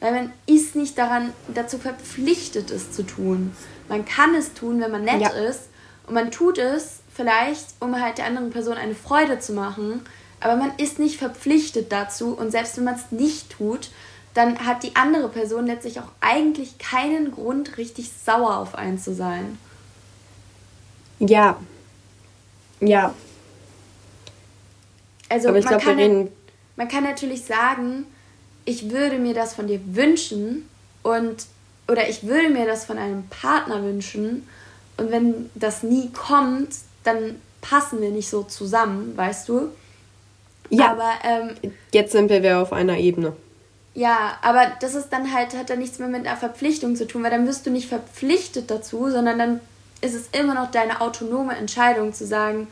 Weil 0.00 0.12
man 0.12 0.32
ist 0.46 0.74
nicht 0.74 0.96
daran 0.96 1.32
dazu 1.48 1.78
verpflichtet, 1.78 2.70
es 2.70 2.90
zu 2.90 3.02
tun. 3.02 3.54
Man 3.88 4.06
kann 4.06 4.34
es 4.34 4.54
tun, 4.54 4.80
wenn 4.80 4.90
man 4.90 5.04
nett 5.04 5.20
ja. 5.20 5.28
ist. 5.28 5.68
Und 6.06 6.14
man 6.14 6.30
tut 6.30 6.56
es 6.56 7.00
vielleicht, 7.14 7.66
um 7.80 8.00
halt 8.00 8.16
der 8.16 8.26
anderen 8.26 8.50
Person 8.50 8.78
eine 8.78 8.94
Freude 8.94 9.38
zu 9.38 9.52
machen. 9.52 10.02
Aber 10.40 10.56
man 10.56 10.72
ist 10.78 10.98
nicht 10.98 11.18
verpflichtet 11.18 11.92
dazu. 11.92 12.34
Und 12.34 12.50
selbst 12.50 12.78
wenn 12.78 12.84
man 12.84 12.94
es 12.94 13.12
nicht 13.12 13.50
tut, 13.50 13.90
dann 14.32 14.66
hat 14.66 14.82
die 14.82 14.96
andere 14.96 15.28
Person 15.28 15.66
letztlich 15.66 16.00
auch 16.00 16.08
eigentlich 16.22 16.78
keinen 16.78 17.30
Grund, 17.30 17.76
richtig 17.76 18.10
sauer 18.10 18.56
auf 18.56 18.74
einen 18.74 18.98
zu 18.98 19.14
sein. 19.14 19.58
Ja. 21.18 21.58
Ja. 22.80 23.14
Also 25.28 25.48
Aber 25.48 25.58
ich 25.58 25.64
man, 25.66 25.78
glaub, 25.78 25.82
kann, 25.82 26.30
man 26.76 26.88
kann 26.88 27.04
natürlich 27.04 27.44
sagen, 27.44 28.06
ich 28.64 28.90
würde 28.90 29.18
mir 29.18 29.34
das 29.34 29.54
von 29.54 29.66
dir 29.66 29.80
wünschen 29.84 30.68
und 31.02 31.46
oder 31.86 32.08
ich 32.08 32.26
würde 32.26 32.48
mir 32.48 32.66
das 32.66 32.86
von 32.86 32.98
einem 32.98 33.24
Partner 33.28 33.82
wünschen 33.82 34.48
und 34.96 35.10
wenn 35.10 35.50
das 35.54 35.82
nie 35.82 36.10
kommt, 36.10 36.74
dann 37.02 37.36
passen 37.60 38.00
wir 38.00 38.10
nicht 38.10 38.28
so 38.28 38.42
zusammen, 38.42 39.16
weißt 39.16 39.48
du? 39.48 39.68
Ja. 40.70 40.92
Aber 40.92 41.10
ähm, 41.22 41.72
jetzt 41.92 42.12
sind 42.12 42.30
wir 42.30 42.42
wieder 42.42 42.60
auf 42.60 42.72
einer 42.72 42.96
Ebene. 42.96 43.34
Ja, 43.94 44.38
aber 44.42 44.72
das 44.80 44.94
ist 44.94 45.10
dann 45.10 45.32
halt, 45.32 45.54
hat 45.54 45.70
dann 45.70 45.78
nichts 45.78 45.98
mehr 45.98 46.08
mit 46.08 46.26
einer 46.26 46.36
Verpflichtung 46.36 46.96
zu 46.96 47.06
tun, 47.06 47.22
weil 47.22 47.30
dann 47.30 47.46
wirst 47.46 47.64
du 47.66 47.70
nicht 47.70 47.88
verpflichtet 47.88 48.70
dazu, 48.70 49.08
sondern 49.08 49.38
dann 49.38 49.60
ist 50.00 50.14
es 50.14 50.28
immer 50.38 50.54
noch 50.54 50.70
deine 50.70 51.00
autonome 51.00 51.56
Entscheidung 51.56 52.12
zu 52.12 52.26
sagen, 52.26 52.66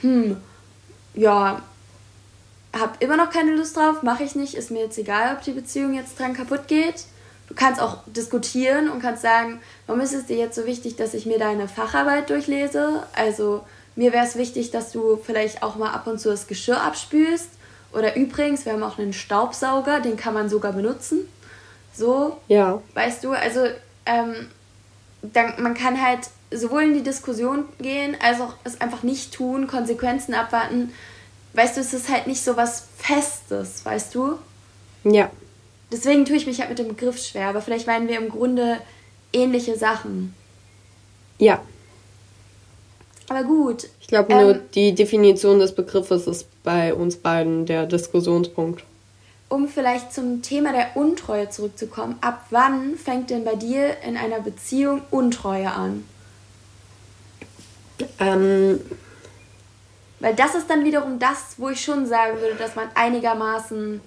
hm, 0.00 0.36
ja, 1.14 1.62
hab 2.72 3.02
immer 3.02 3.16
noch 3.16 3.30
keine 3.30 3.54
Lust 3.54 3.76
drauf, 3.76 4.02
mache 4.02 4.24
ich 4.24 4.34
nicht, 4.34 4.54
ist 4.54 4.70
mir 4.70 4.82
jetzt 4.82 4.98
egal, 4.98 5.36
ob 5.36 5.42
die 5.42 5.52
Beziehung 5.52 5.94
jetzt 5.94 6.18
dran 6.18 6.34
kaputt 6.34 6.68
geht. 6.68 7.04
Du 7.48 7.54
kannst 7.54 7.80
auch 7.80 7.98
diskutieren 8.06 8.90
und 8.90 9.00
kannst 9.00 9.22
sagen, 9.22 9.60
warum 9.86 10.02
ist 10.02 10.12
es 10.12 10.26
dir 10.26 10.36
jetzt 10.36 10.54
so 10.54 10.66
wichtig, 10.66 10.96
dass 10.96 11.14
ich 11.14 11.24
mir 11.24 11.38
deine 11.38 11.66
Facharbeit 11.66 12.28
durchlese? 12.28 13.04
Also 13.14 13.62
mir 13.96 14.12
wäre 14.12 14.26
es 14.26 14.36
wichtig, 14.36 14.70
dass 14.70 14.92
du 14.92 15.16
vielleicht 15.16 15.62
auch 15.62 15.76
mal 15.76 15.92
ab 15.92 16.06
und 16.06 16.20
zu 16.20 16.28
das 16.28 16.46
Geschirr 16.46 16.80
abspülst. 16.82 17.48
Oder 17.92 18.16
übrigens, 18.16 18.66
wir 18.66 18.74
haben 18.74 18.82
auch 18.82 18.98
einen 18.98 19.14
Staubsauger, 19.14 20.00
den 20.00 20.18
kann 20.18 20.34
man 20.34 20.50
sogar 20.50 20.72
benutzen. 20.72 21.26
So. 21.94 22.36
Ja. 22.48 22.82
Weißt 22.92 23.24
du, 23.24 23.32
also 23.32 23.64
ähm, 24.04 24.34
dann, 25.22 25.54
man 25.62 25.74
kann 25.74 26.00
halt 26.00 26.28
sowohl 26.50 26.82
in 26.82 26.94
die 26.94 27.02
Diskussion 27.02 27.64
gehen, 27.80 28.16
als 28.22 28.40
auch 28.40 28.54
es 28.64 28.80
einfach 28.80 29.02
nicht 29.02 29.34
tun, 29.34 29.66
Konsequenzen 29.66 30.34
abwarten. 30.34 30.92
Weißt 31.54 31.76
du, 31.76 31.80
es 31.80 31.94
ist 31.94 32.08
halt 32.08 32.26
nicht 32.26 32.42
so 32.42 32.56
was 32.56 32.84
Festes, 32.98 33.84
weißt 33.84 34.14
du? 34.14 34.38
Ja. 35.04 35.30
Deswegen 35.90 36.24
tue 36.24 36.36
ich 36.36 36.46
mich 36.46 36.60
halt 36.60 36.68
mit 36.68 36.78
dem 36.78 36.88
Begriff 36.88 37.18
schwer, 37.18 37.48
aber 37.48 37.62
vielleicht 37.62 37.86
meinen 37.86 38.08
wir 38.08 38.18
im 38.18 38.28
Grunde 38.28 38.78
ähnliche 39.32 39.76
Sachen. 39.76 40.34
Ja. 41.38 41.62
Aber 43.28 43.42
gut. 43.44 43.88
Ich 44.00 44.08
glaube 44.08 44.32
nur, 44.32 44.54
ähm, 44.56 44.60
die 44.74 44.94
Definition 44.94 45.58
des 45.58 45.74
Begriffes 45.74 46.26
ist 46.26 46.46
bei 46.62 46.94
uns 46.94 47.16
beiden 47.16 47.66
der 47.66 47.86
Diskussionspunkt. 47.86 48.84
Um 49.48 49.68
vielleicht 49.68 50.12
zum 50.12 50.42
Thema 50.42 50.72
der 50.72 50.96
Untreue 50.96 51.48
zurückzukommen, 51.48 52.16
ab 52.20 52.46
wann 52.50 52.96
fängt 52.96 53.30
denn 53.30 53.44
bei 53.44 53.54
dir 53.54 53.96
in 54.06 54.16
einer 54.16 54.40
Beziehung 54.40 55.00
Untreue 55.10 55.70
an? 55.70 56.04
Ähm, 58.18 58.80
Weil 60.20 60.34
das 60.34 60.54
ist 60.54 60.68
dann 60.68 60.84
wiederum 60.84 61.18
das, 61.18 61.54
wo 61.58 61.68
ich 61.68 61.82
schon 61.82 62.06
sagen 62.06 62.40
würde, 62.40 62.56
dass 62.56 62.74
man 62.74 62.88
einigermaßen 62.94 64.00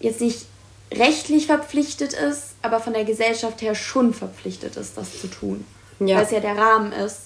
jetzt 0.00 0.20
nicht 0.20 0.46
rechtlich 0.94 1.46
verpflichtet 1.46 2.14
ist, 2.14 2.54
aber 2.62 2.80
von 2.80 2.94
der 2.94 3.04
Gesellschaft 3.04 3.60
her 3.60 3.74
schon 3.74 4.14
verpflichtet 4.14 4.76
ist, 4.76 4.96
das 4.96 5.20
zu 5.20 5.26
tun. 5.28 5.64
Ja. 6.00 6.16
Weil 6.16 6.24
es 6.24 6.30
ja 6.30 6.40
der 6.40 6.56
Rahmen 6.56 6.92
ist. 6.92 7.20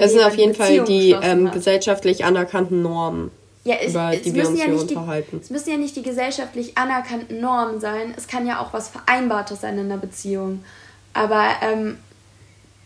Es 0.00 0.12
sind 0.12 0.24
auf 0.24 0.36
jeden 0.36 0.54
Fall 0.54 0.84
die 0.84 1.10
ähm, 1.10 1.50
gesellschaftlich 1.50 2.24
anerkannten 2.24 2.80
Normen. 2.80 3.30
Ja, 3.64 3.74
es, 3.74 3.90
über 3.90 4.12
die 4.12 4.32
wir 4.32 4.48
uns 4.48 4.58
ja 4.58 4.66
hier 4.66 4.80
unterhalten. 4.80 5.38
Die, 5.38 5.44
es 5.44 5.50
müssen 5.50 5.70
ja 5.70 5.76
nicht 5.76 5.96
die 5.96 6.02
gesellschaftlich 6.02 6.78
anerkannten 6.78 7.40
Normen 7.40 7.80
sein. 7.80 8.14
Es 8.16 8.28
kann 8.28 8.46
ja 8.46 8.60
auch 8.60 8.72
was 8.72 8.88
Vereinbartes 8.88 9.60
sein 9.60 9.76
in 9.76 9.86
einer 9.86 9.98
Beziehung. 9.98 10.64
Aber 11.12 11.46
ähm, 11.60 11.98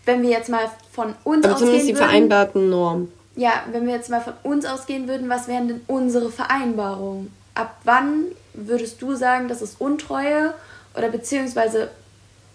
wenn 0.07 0.23
wir 0.23 0.31
jetzt 0.31 0.49
mal 0.49 0.71
von 0.91 1.15
uns 1.23 1.45
Aber 1.45 1.55
ausgehen 1.55 1.59
zumindest 1.59 1.89
die 1.89 1.95
würden, 1.95 2.09
vereinbarten 2.09 2.71
Normen. 2.71 3.13
Ja, 3.41 3.65
wenn 3.73 3.87
wir 3.87 3.95
jetzt 3.95 4.11
mal 4.11 4.21
von 4.21 4.35
uns 4.43 4.67
ausgehen 4.67 5.09
würden, 5.09 5.31
was 5.31 5.49
wären 5.49 5.67
denn 5.67 5.81
unsere 5.87 6.31
Vereinbarungen? 6.31 7.33
Ab 7.55 7.75
wann 7.85 8.27
würdest 8.53 9.01
du 9.01 9.15
sagen, 9.15 9.49
das 9.49 9.63
ist 9.63 9.81
Untreue? 9.81 10.53
Oder 10.95 11.09
beziehungsweise 11.09 11.89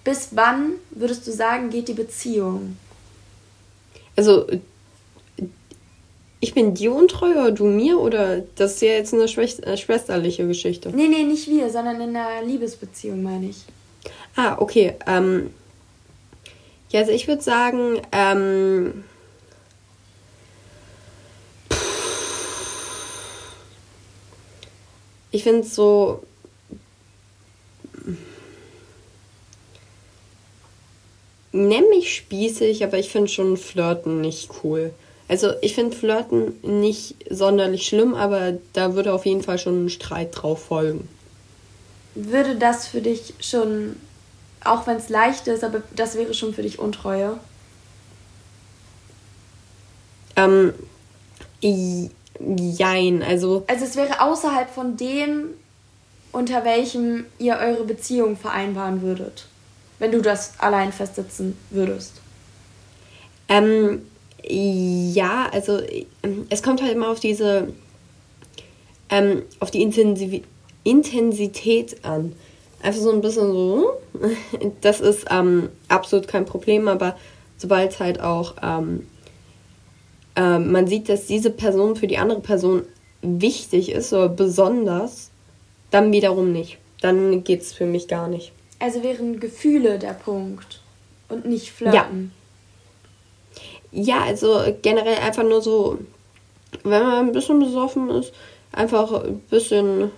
bis 0.04 0.30
wann 0.34 0.74
würdest 0.91 1.26
du 1.26 1.32
sagen, 1.32 1.71
geht 1.71 1.88
die 1.88 1.93
Beziehung? 1.93 2.78
Also, 4.15 4.45
ich 6.39 6.54
bin 6.54 6.76
dir 6.76 6.93
untreu 6.93 7.32
oder 7.32 7.52
du 7.52 7.65
mir? 7.65 8.00
Oder 8.00 8.43
das 8.56 8.74
ist 8.74 8.82
ja 8.84 8.89
jetzt 8.89 9.12
eine 9.12 9.24
äh, 9.24 9.78
schwesterliche 9.78 10.45
Geschichte? 10.45 10.91
Nee, 10.95 11.08
nee, 11.08 11.24
nicht 11.24 11.50
wir, 11.50 11.71
sondern 11.71 12.00
in 12.00 12.15
einer 12.15 12.43
Liebesbeziehung, 12.43 13.24
meine 13.24 13.48
ich. 13.48 13.63
Ah, 14.36 14.58
okay. 14.60 14.93
Ähm, 15.08 15.50
ja, 16.91 17.00
also 17.00 17.12
ich 17.12 17.28
würde 17.28 17.41
sagen, 17.41 18.02
ähm, 18.12 19.04
ich 25.36 25.43
finde 25.43 25.62
es 25.62 25.76
so. 25.76 26.24
Nenn 31.52 31.89
mich 31.89 32.15
spießig, 32.15 32.84
aber 32.84 32.98
ich 32.98 33.10
finde 33.10 33.30
schon 33.30 33.58
Flirten 33.58 34.21
nicht 34.21 34.50
cool. 34.63 34.93
Also 35.28 35.52
ich 35.62 35.74
finde 35.74 35.95
Flirten 35.95 36.56
nicht 36.62 37.15
sonderlich 37.30 37.88
schlimm, 37.88 38.13
aber 38.13 38.58
da 38.74 38.93
würde 38.95 39.13
auf 39.13 39.26
jeden 39.26 39.41
Fall 39.41 39.58
schon 39.58 39.86
ein 39.86 39.89
Streit 39.89 40.30
drauf 40.34 40.65
folgen. 40.65 41.08
Würde 42.13 42.56
das 42.56 42.88
für 42.88 43.02
dich 43.02 43.34
schon 43.39 43.95
auch 44.65 44.88
wenn 44.88 44.98
es 44.98 45.10
leicht 45.10 45.48
ist, 45.48 45.63
aber 45.63 45.84
das 45.95 46.15
wäre 46.15 46.34
schon 46.34 46.54
für 46.54 46.63
dich 46.63 46.80
Untreue? 46.80 47.39
Ähm, 50.36 50.74
jein, 52.39 53.24
also. 53.24 53.63
Also 53.67 53.86
es 53.86 53.95
wäre 53.95 54.21
außerhalb 54.21 54.69
von 54.69 54.98
dem, 54.98 55.50
unter 56.32 56.65
welchem 56.65 57.26
ihr 57.39 57.58
eure 57.58 57.84
Beziehung 57.84 58.38
vereinbaren 58.38 59.02
würdet, 59.02 59.48
wenn 60.00 60.12
du 60.12 60.21
das 60.21 60.54
allein 60.60 60.91
festsitzen 60.91 61.58
würdest. 61.69 62.21
Ähm, 63.48 64.02
ja, 64.48 65.48
also 65.52 65.80
es 66.50 66.62
kommt 66.62 66.82
halt 66.82 66.93
immer 66.93 67.10
auf 67.10 67.19
diese, 67.19 67.69
ähm, 69.10 69.43
auf 69.60 69.71
die 69.71 69.82
Intensiv 69.82 70.43
Intensität 70.84 72.06
an 72.06 72.34
einfach 72.86 73.02
so 73.02 73.12
ein 73.12 73.21
bisschen 73.21 73.52
so, 73.52 73.93
das 74.82 75.02
ist 75.02 75.26
ähm, 75.30 75.69
absolut 75.88 76.28
kein 76.28 76.45
Problem, 76.45 76.88
aber 76.88 77.17
sobald 77.58 77.91
es 77.91 78.00
halt 78.00 78.19
auch 78.21 78.56
ähm, 78.62 79.08
äh, 80.36 80.60
man 80.60 80.88
sieht, 80.88 81.10
dass 81.10 81.26
diese 81.26 81.50
Person 81.50 81.95
für 81.95 82.08
die 82.08 82.17
andere 82.17 82.41
Person 82.41 82.84
wichtig 83.21 83.91
ist 83.91 84.13
oder 84.13 84.30
besonders, 84.30 85.32
dann 85.91 86.12
wiederum 86.12 86.52
nicht. 86.52 86.78
Dann 87.02 87.43
geht 87.43 87.62
es 87.62 87.74
für 87.74 87.86
mich 87.86 88.08
gar 88.08 88.28
nicht. 88.28 88.52
Also 88.80 89.04
wären 89.04 89.39
Gefühle 89.39 90.00
der 90.00 90.13
Punkt 90.13 90.82
und 91.30 91.45
nicht 91.45 91.71
Flirten. 91.71 92.32
Ja. 93.91 94.17
ja, 94.17 94.24
also 94.24 94.62
generell 94.82 95.17
einfach 95.17 95.43
nur 95.43 95.62
so, 95.62 96.00
wenn 96.84 97.04
man 97.04 97.28
ein 97.28 97.32
bisschen 97.32 97.60
besoffen 97.60 98.10
ist, 98.10 98.34
einfach 98.71 99.24
ein 99.24 99.39
bisschen 99.50 100.12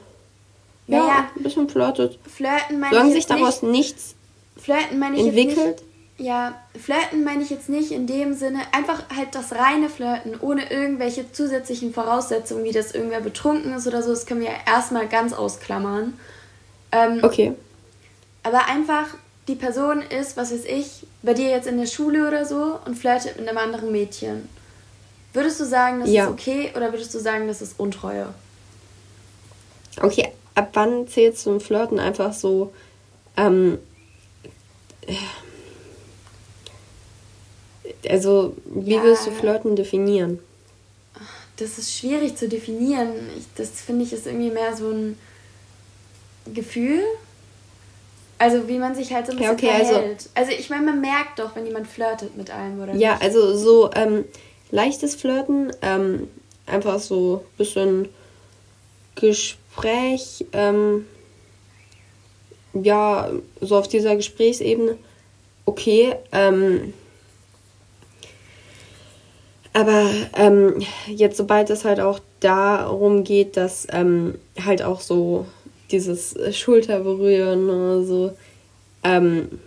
ja, 0.88 0.98
ja, 0.98 1.32
ein 1.36 1.44
bisschen 1.44 1.70
flirtet. 1.70 2.18
Flirten 2.26 2.80
meine 2.80 2.94
Solange 2.94 3.14
sich 3.14 3.26
daraus 3.26 3.62
nicht, 3.62 3.72
nichts 3.72 4.16
flirten 4.56 5.00
meine 5.00 5.18
ich 5.18 5.28
entwickelt. 5.28 5.82
Nicht, 5.82 5.84
ja, 6.18 6.56
flirten 6.80 7.24
meine 7.24 7.44
ich 7.44 7.50
jetzt 7.50 7.70
nicht 7.70 7.92
in 7.92 8.08
dem 8.08 8.34
Sinne, 8.34 8.60
einfach 8.72 9.04
halt 9.16 9.36
das 9.36 9.54
reine 9.54 9.90
Flirten, 9.90 10.40
ohne 10.40 10.72
irgendwelche 10.72 11.32
zusätzlichen 11.32 11.94
Voraussetzungen, 11.94 12.64
wie 12.64 12.72
dass 12.72 12.94
irgendwer 12.94 13.22
betrunken 13.22 13.74
ist 13.74 13.88
oder 13.88 14.02
so, 14.02 14.10
das 14.10 14.26
können 14.26 14.42
wir 14.42 14.50
ja 14.50 14.58
erstmal 14.66 15.08
ganz 15.08 15.34
ausklammern. 15.34 16.18
Ähm, 16.92 17.20
okay. 17.22 17.54
Aber 18.42 18.66
einfach, 18.68 19.08
die 19.48 19.56
Person 19.56 20.02
ist, 20.02 20.38
was 20.38 20.52
weiß 20.52 20.66
ich, 20.66 21.06
bei 21.22 21.34
dir 21.34 21.50
jetzt 21.50 21.68
in 21.68 21.78
der 21.78 21.86
Schule 21.86 22.28
oder 22.28 22.46
so 22.46 22.80
und 22.86 22.96
flirtet 22.96 23.40
mit 23.40 23.48
einem 23.48 23.58
anderen 23.58 23.92
Mädchen. 23.92 24.50
Würdest 25.34 25.60
du 25.60 25.66
sagen, 25.66 26.00
das 26.00 26.10
ja. 26.10 26.24
ist 26.24 26.32
okay 26.32 26.72
oder 26.76 26.92
würdest 26.92 27.14
du 27.14 27.20
sagen, 27.20 27.48
das 27.48 27.62
ist 27.62 27.80
Untreue? 27.80 28.34
Okay, 30.02 30.32
ab 30.56 30.70
wann 30.74 31.08
zählt 31.08 31.46
ein 31.46 31.60
Flirten 31.60 32.00
einfach 32.00 32.34
so, 32.34 32.74
ähm, 33.36 33.78
also, 38.10 38.56
wie 38.66 38.96
ja, 38.96 39.04
willst 39.04 39.28
du 39.28 39.32
Flirten 39.32 39.76
definieren? 39.76 40.40
Das 41.58 41.78
ist 41.78 41.98
schwierig 41.98 42.36
zu 42.36 42.48
definieren. 42.48 43.10
Ich, 43.38 43.46
das 43.56 43.70
finde 43.82 44.04
ich 44.04 44.14
ist 44.14 44.28
irgendwie 44.28 44.52
mehr 44.52 44.76
so 44.76 44.90
ein 44.92 45.18
Gefühl. 46.54 47.02
Also 48.40 48.68
wie 48.68 48.78
man 48.78 48.94
sich 48.94 49.14
halt 49.14 49.26
so 49.26 49.32
ein 49.32 49.38
bisschen 49.40 49.58
ja, 49.58 49.70
okay, 49.70 49.72
also 49.72 49.94
verhält. 49.94 50.30
Also, 50.36 50.52
also 50.52 50.60
ich 50.60 50.70
meine, 50.70 50.86
man 50.86 51.02
merkt 51.02 51.40
doch, 51.40 51.56
wenn 51.56 51.66
jemand 51.66 51.88
flirtet 51.88 52.38
mit 52.38 52.52
einem, 52.52 52.82
oder 52.82 52.94
Ja, 52.94 53.14
nicht? 53.14 53.24
also 53.24 53.58
so 53.58 53.90
ähm, 53.96 54.26
leichtes 54.70 55.16
Flirten, 55.16 55.72
ähm, 55.82 56.28
einfach 56.68 57.00
so 57.00 57.44
ein 57.44 57.58
bisschen 57.58 58.10
Gespräch, 59.16 60.46
ähm, 60.54 61.08
ja, 62.74 63.32
so 63.60 63.78
auf 63.78 63.88
dieser 63.88 64.16
Gesprächsebene, 64.16 64.98
okay, 65.66 66.16
ähm, 66.32 66.94
aber 69.78 70.10
ähm, 70.36 70.82
jetzt, 71.06 71.38
sobald 71.38 71.70
es 71.70 71.86
halt 71.86 72.00
auch 72.00 72.20
darum 72.40 73.24
geht, 73.24 73.58
dass 73.58 73.86
ähm, 73.92 74.34
halt 74.66 74.82
auch 74.82 75.02
so 75.02 75.46
dieses 75.92 76.36
Schulterberühren 76.58 77.70
oder 77.70 78.04
so, 78.04 78.32
ähm, 79.04 79.60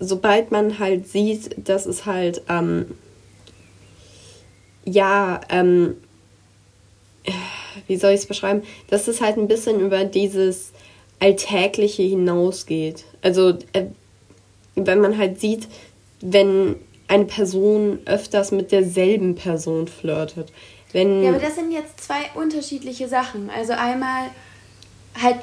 sobald 0.00 0.50
man 0.50 0.78
halt 0.78 1.06
sieht, 1.06 1.68
dass 1.68 1.84
es 1.84 2.06
halt, 2.06 2.40
ähm, 2.48 2.86
ja, 4.86 5.42
ähm, 5.50 5.98
wie 7.86 7.98
soll 7.98 8.12
ich 8.12 8.20
es 8.20 8.26
beschreiben, 8.26 8.62
dass 8.88 9.08
es 9.08 9.20
halt 9.20 9.36
ein 9.36 9.48
bisschen 9.48 9.78
über 9.78 10.04
dieses 10.04 10.72
Alltägliche 11.20 12.02
hinausgeht. 12.02 13.04
Also, 13.20 13.58
äh, 13.74 13.88
wenn 14.74 15.02
man 15.02 15.18
halt 15.18 15.38
sieht, 15.38 15.68
wenn 16.22 16.76
eine 17.08 17.24
Person 17.24 17.98
öfters 18.04 18.52
mit 18.52 18.70
derselben 18.70 19.34
Person 19.34 19.88
flirtet. 19.88 20.52
Wenn 20.92 21.22
ja, 21.22 21.30
aber 21.30 21.38
das 21.38 21.56
sind 21.56 21.72
jetzt 21.72 22.00
zwei 22.00 22.30
unterschiedliche 22.34 23.08
Sachen. 23.08 23.50
Also 23.50 23.72
einmal 23.72 24.26
halt 25.20 25.36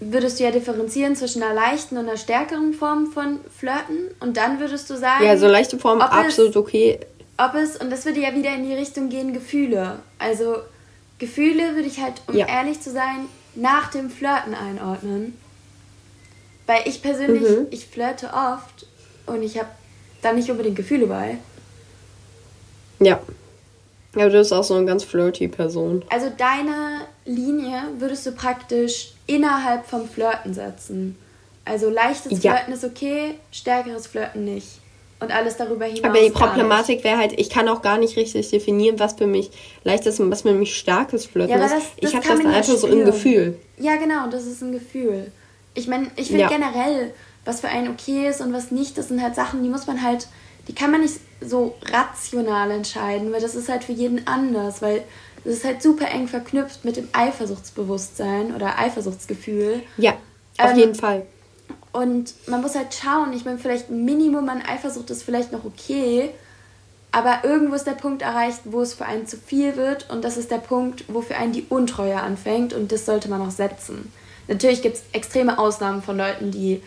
würdest 0.00 0.40
du 0.40 0.44
ja 0.44 0.50
differenzieren 0.50 1.14
zwischen 1.14 1.42
einer 1.42 1.54
leichten 1.54 1.96
und 1.96 2.08
einer 2.08 2.16
stärkeren 2.16 2.74
Form 2.74 3.06
von 3.12 3.40
Flirten 3.56 4.08
und 4.20 4.36
dann 4.36 4.58
würdest 4.58 4.90
du 4.90 4.96
sagen. 4.96 5.24
Ja, 5.24 5.36
so 5.36 5.46
leichte 5.46 5.78
Form 5.78 6.00
absolut 6.00 6.50
es, 6.50 6.56
okay. 6.56 6.98
Ob 7.38 7.54
es, 7.54 7.76
und 7.76 7.90
das 7.90 8.04
würde 8.04 8.20
ja 8.20 8.34
wieder 8.34 8.54
in 8.54 8.64
die 8.64 8.74
Richtung 8.74 9.08
gehen, 9.08 9.32
Gefühle. 9.32 10.00
Also 10.18 10.56
Gefühle 11.18 11.74
würde 11.74 11.88
ich 11.88 12.00
halt, 12.00 12.14
um 12.26 12.36
ja. 12.36 12.46
ehrlich 12.46 12.80
zu 12.80 12.90
sein, 12.90 13.26
nach 13.54 13.90
dem 13.90 14.10
Flirten 14.10 14.54
einordnen. 14.54 15.38
Weil 16.66 16.82
ich 16.86 17.02
persönlich, 17.02 17.42
mhm. 17.42 17.66
ich 17.70 17.86
flirte 17.86 18.30
oft 18.32 18.86
und 19.26 19.42
ich 19.42 19.58
habe 19.58 19.68
da 20.22 20.32
nicht 20.32 20.50
unbedingt 20.50 20.76
Gefühle 20.76 21.06
bei. 21.06 21.36
Ja. 23.00 23.20
Ja, 24.14 24.28
du 24.28 24.32
bist 24.32 24.52
auch 24.52 24.64
so 24.64 24.74
eine 24.74 24.86
ganz 24.86 25.04
flirty 25.04 25.48
Person. 25.48 26.04
Also 26.10 26.30
deine 26.36 27.02
Linie 27.24 27.82
würdest 27.98 28.26
du 28.26 28.32
praktisch 28.32 29.12
innerhalb 29.26 29.86
vom 29.86 30.08
Flirten 30.08 30.52
setzen. 30.52 31.16
Also 31.64 31.88
leichtes 31.88 32.42
ja. 32.42 32.54
Flirten 32.54 32.74
ist 32.74 32.84
okay, 32.84 33.34
stärkeres 33.50 34.06
Flirten 34.06 34.44
nicht. 34.44 34.68
Und 35.20 35.30
alles 35.30 35.56
darüber 35.56 35.84
hinaus. 35.84 36.02
Aber 36.02 36.20
die 36.20 36.30
Problematik 36.30 37.04
wäre 37.04 37.16
halt, 37.16 37.38
ich 37.38 37.48
kann 37.48 37.68
auch 37.68 37.80
gar 37.80 37.96
nicht 37.96 38.16
richtig 38.16 38.50
definieren, 38.50 38.98
was 38.98 39.12
für 39.12 39.28
mich 39.28 39.50
leichtes 39.84 40.18
und 40.18 40.30
was 40.32 40.42
für 40.42 40.52
mich 40.52 40.76
starkes 40.76 41.26
Flirten 41.26 41.56
ja, 41.56 41.64
ist. 41.64 41.72
Das, 41.72 41.82
das 42.00 42.10
ich 42.10 42.16
habe 42.16 42.26
das 42.26 42.44
einfach 42.44 42.76
so 42.76 42.88
ein 42.88 43.04
Gefühl. 43.04 43.56
Ja, 43.78 43.96
genau, 43.96 44.28
das 44.28 44.46
ist 44.46 44.62
ein 44.62 44.72
Gefühl. 44.72 45.30
Ich 45.74 45.86
meine, 45.86 46.10
ich 46.16 46.26
finde 46.26 46.42
ja. 46.42 46.48
generell, 46.48 47.14
was 47.44 47.60
für 47.60 47.68
einen 47.68 47.88
okay 47.88 48.28
ist 48.28 48.40
und 48.40 48.52
was 48.52 48.70
nicht, 48.70 48.98
das 48.98 49.08
sind 49.08 49.22
halt 49.22 49.34
Sachen, 49.34 49.62
die 49.62 49.68
muss 49.68 49.86
man 49.86 50.02
halt, 50.02 50.28
die 50.68 50.74
kann 50.74 50.90
man 50.90 51.00
nicht 51.00 51.20
so 51.40 51.74
rational 51.82 52.70
entscheiden, 52.70 53.32
weil 53.32 53.40
das 53.40 53.54
ist 53.54 53.68
halt 53.68 53.84
für 53.84 53.92
jeden 53.92 54.26
anders, 54.26 54.80
weil 54.80 55.02
das 55.44 55.54
ist 55.54 55.64
halt 55.64 55.82
super 55.82 56.08
eng 56.08 56.28
verknüpft 56.28 56.84
mit 56.84 56.96
dem 56.96 57.08
Eifersuchtsbewusstsein 57.12 58.54
oder 58.54 58.78
Eifersuchtsgefühl. 58.78 59.82
Ja, 59.96 60.12
auf 60.58 60.70
ähm, 60.70 60.78
jeden 60.78 60.94
Fall. 60.94 61.26
Und 61.92 62.34
man 62.46 62.62
muss 62.62 62.74
halt 62.74 62.94
schauen, 62.94 63.32
ich 63.32 63.44
meine, 63.44 63.58
vielleicht 63.58 63.90
ein 63.90 64.04
Minimum 64.04 64.48
an 64.48 64.62
Eifersucht 64.62 65.10
ist 65.10 65.24
vielleicht 65.24 65.52
noch 65.52 65.64
okay, 65.64 66.30
aber 67.10 67.40
irgendwo 67.42 67.74
ist 67.74 67.86
der 67.86 67.92
Punkt 67.92 68.22
erreicht, 68.22 68.60
wo 68.64 68.80
es 68.80 68.94
für 68.94 69.04
einen 69.04 69.26
zu 69.26 69.36
viel 69.36 69.76
wird 69.76 70.08
und 70.10 70.24
das 70.24 70.38
ist 70.38 70.50
der 70.50 70.58
Punkt, 70.58 71.04
wo 71.08 71.20
für 71.20 71.36
einen 71.36 71.52
die 71.52 71.66
Untreue 71.68 72.18
anfängt 72.18 72.72
und 72.72 72.90
das 72.90 73.04
sollte 73.04 73.28
man 73.28 73.42
auch 73.42 73.50
setzen. 73.50 74.10
Natürlich 74.48 74.80
gibt 74.80 74.96
es 74.96 75.02
extreme 75.12 75.58
Ausnahmen 75.58 76.02
von 76.02 76.16
Leuten, 76.16 76.50
die 76.50 76.82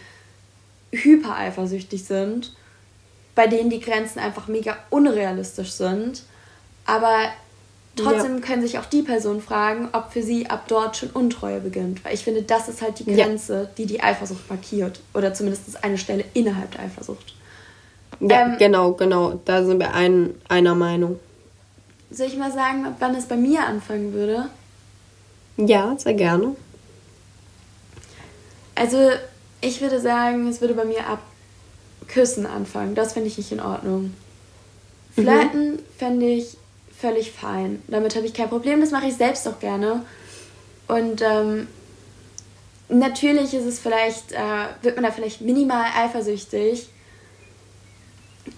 hyper 0.96 1.36
eifersüchtig 1.36 2.04
sind, 2.06 2.54
bei 3.36 3.48
denen 3.48 3.70
die 3.70 3.80
Grenzen 3.80 4.20
einfach 4.20 4.48
mega 4.48 4.78
unrealistisch 4.90 5.72
sind. 5.72 6.24
Aber 6.86 7.30
trotzdem 7.96 8.36
ja. 8.36 8.42
können 8.42 8.62
sich 8.62 8.78
auch 8.78 8.86
die 8.86 9.02
Personen 9.02 9.42
fragen, 9.42 9.90
ob 9.94 10.12
für 10.12 10.24
sie 10.24 10.50
ab 10.50 10.66
dort 10.68 10.98
schon 10.98 11.10
Untreue 11.10 11.60
beginnt. 11.60 12.04
Weil 12.06 12.14
ich 12.14 12.24
finde, 12.24 12.44
das 12.44 12.70
ist 12.70 12.82
halt 12.82 13.00
die 13.00 13.06
Grenze, 13.06 13.64
ja. 13.64 13.70
die 13.78 13.86
die 13.86 14.02
Eifersucht 14.02 14.50
markiert. 14.50 15.00
Oder 15.14 15.34
zumindest 15.34 15.84
eine 15.84 15.98
Stelle 15.98 16.26
innerhalb 16.34 16.72
der 16.72 16.82
Eifersucht. 16.82 17.36
Ja, 18.20 18.46
ähm, 18.46 18.58
genau, 18.58 18.94
genau. 18.94 19.40
Da 19.46 19.64
sind 19.66 19.80
wir 19.80 19.94
ein, 19.94 20.36
einer 20.48 20.76
Meinung. 20.76 21.20
Soll 22.12 22.28
ich 22.28 22.38
mal 22.38 22.52
sagen, 22.52 22.86
wann 23.00 23.16
es 23.16 23.26
bei 23.26 23.36
mir 23.36 23.66
anfangen 23.66 24.14
würde? 24.14 24.50
Ja, 25.58 25.96
sehr 25.98 26.14
gerne. 26.14 26.56
Also, 28.76 29.10
ich 29.66 29.82
würde 29.82 30.00
sagen, 30.00 30.48
es 30.48 30.62
würde 30.62 30.76
bei 30.76 30.86
mir 30.86 31.08
ab 31.08 31.20
Küssen 32.08 32.46
anfangen. 32.46 32.96
Das 32.96 33.14
finde 33.14 33.30
ich 33.30 33.38
nicht 33.38 33.52
in 33.52 33.60
Ordnung. 33.60 34.14
Mhm. 35.16 35.22
Flirten 35.22 35.72
mhm. 35.74 35.80
fände 35.98 36.26
ich 36.28 36.58
völlig 37.00 37.32
fein. 37.32 37.82
Damit 37.88 38.16
habe 38.16 38.26
ich 38.26 38.34
kein 38.34 38.50
Problem. 38.50 38.80
Das 38.82 38.92
mache 38.92 39.08
ich 39.08 39.16
selbst 39.16 39.48
auch 39.48 39.60
gerne. 39.60 40.06
Und 40.88 41.22
ähm, 41.22 41.68
natürlich 42.90 43.54
ist 43.54 43.66
es 43.66 43.80
vielleicht, 43.80 44.32
äh, 44.32 44.68
wird 44.82 44.96
man 44.96 45.04
da 45.04 45.12
vielleicht 45.12 45.42
minimal 45.42 45.86
eifersüchtig. 45.96 46.88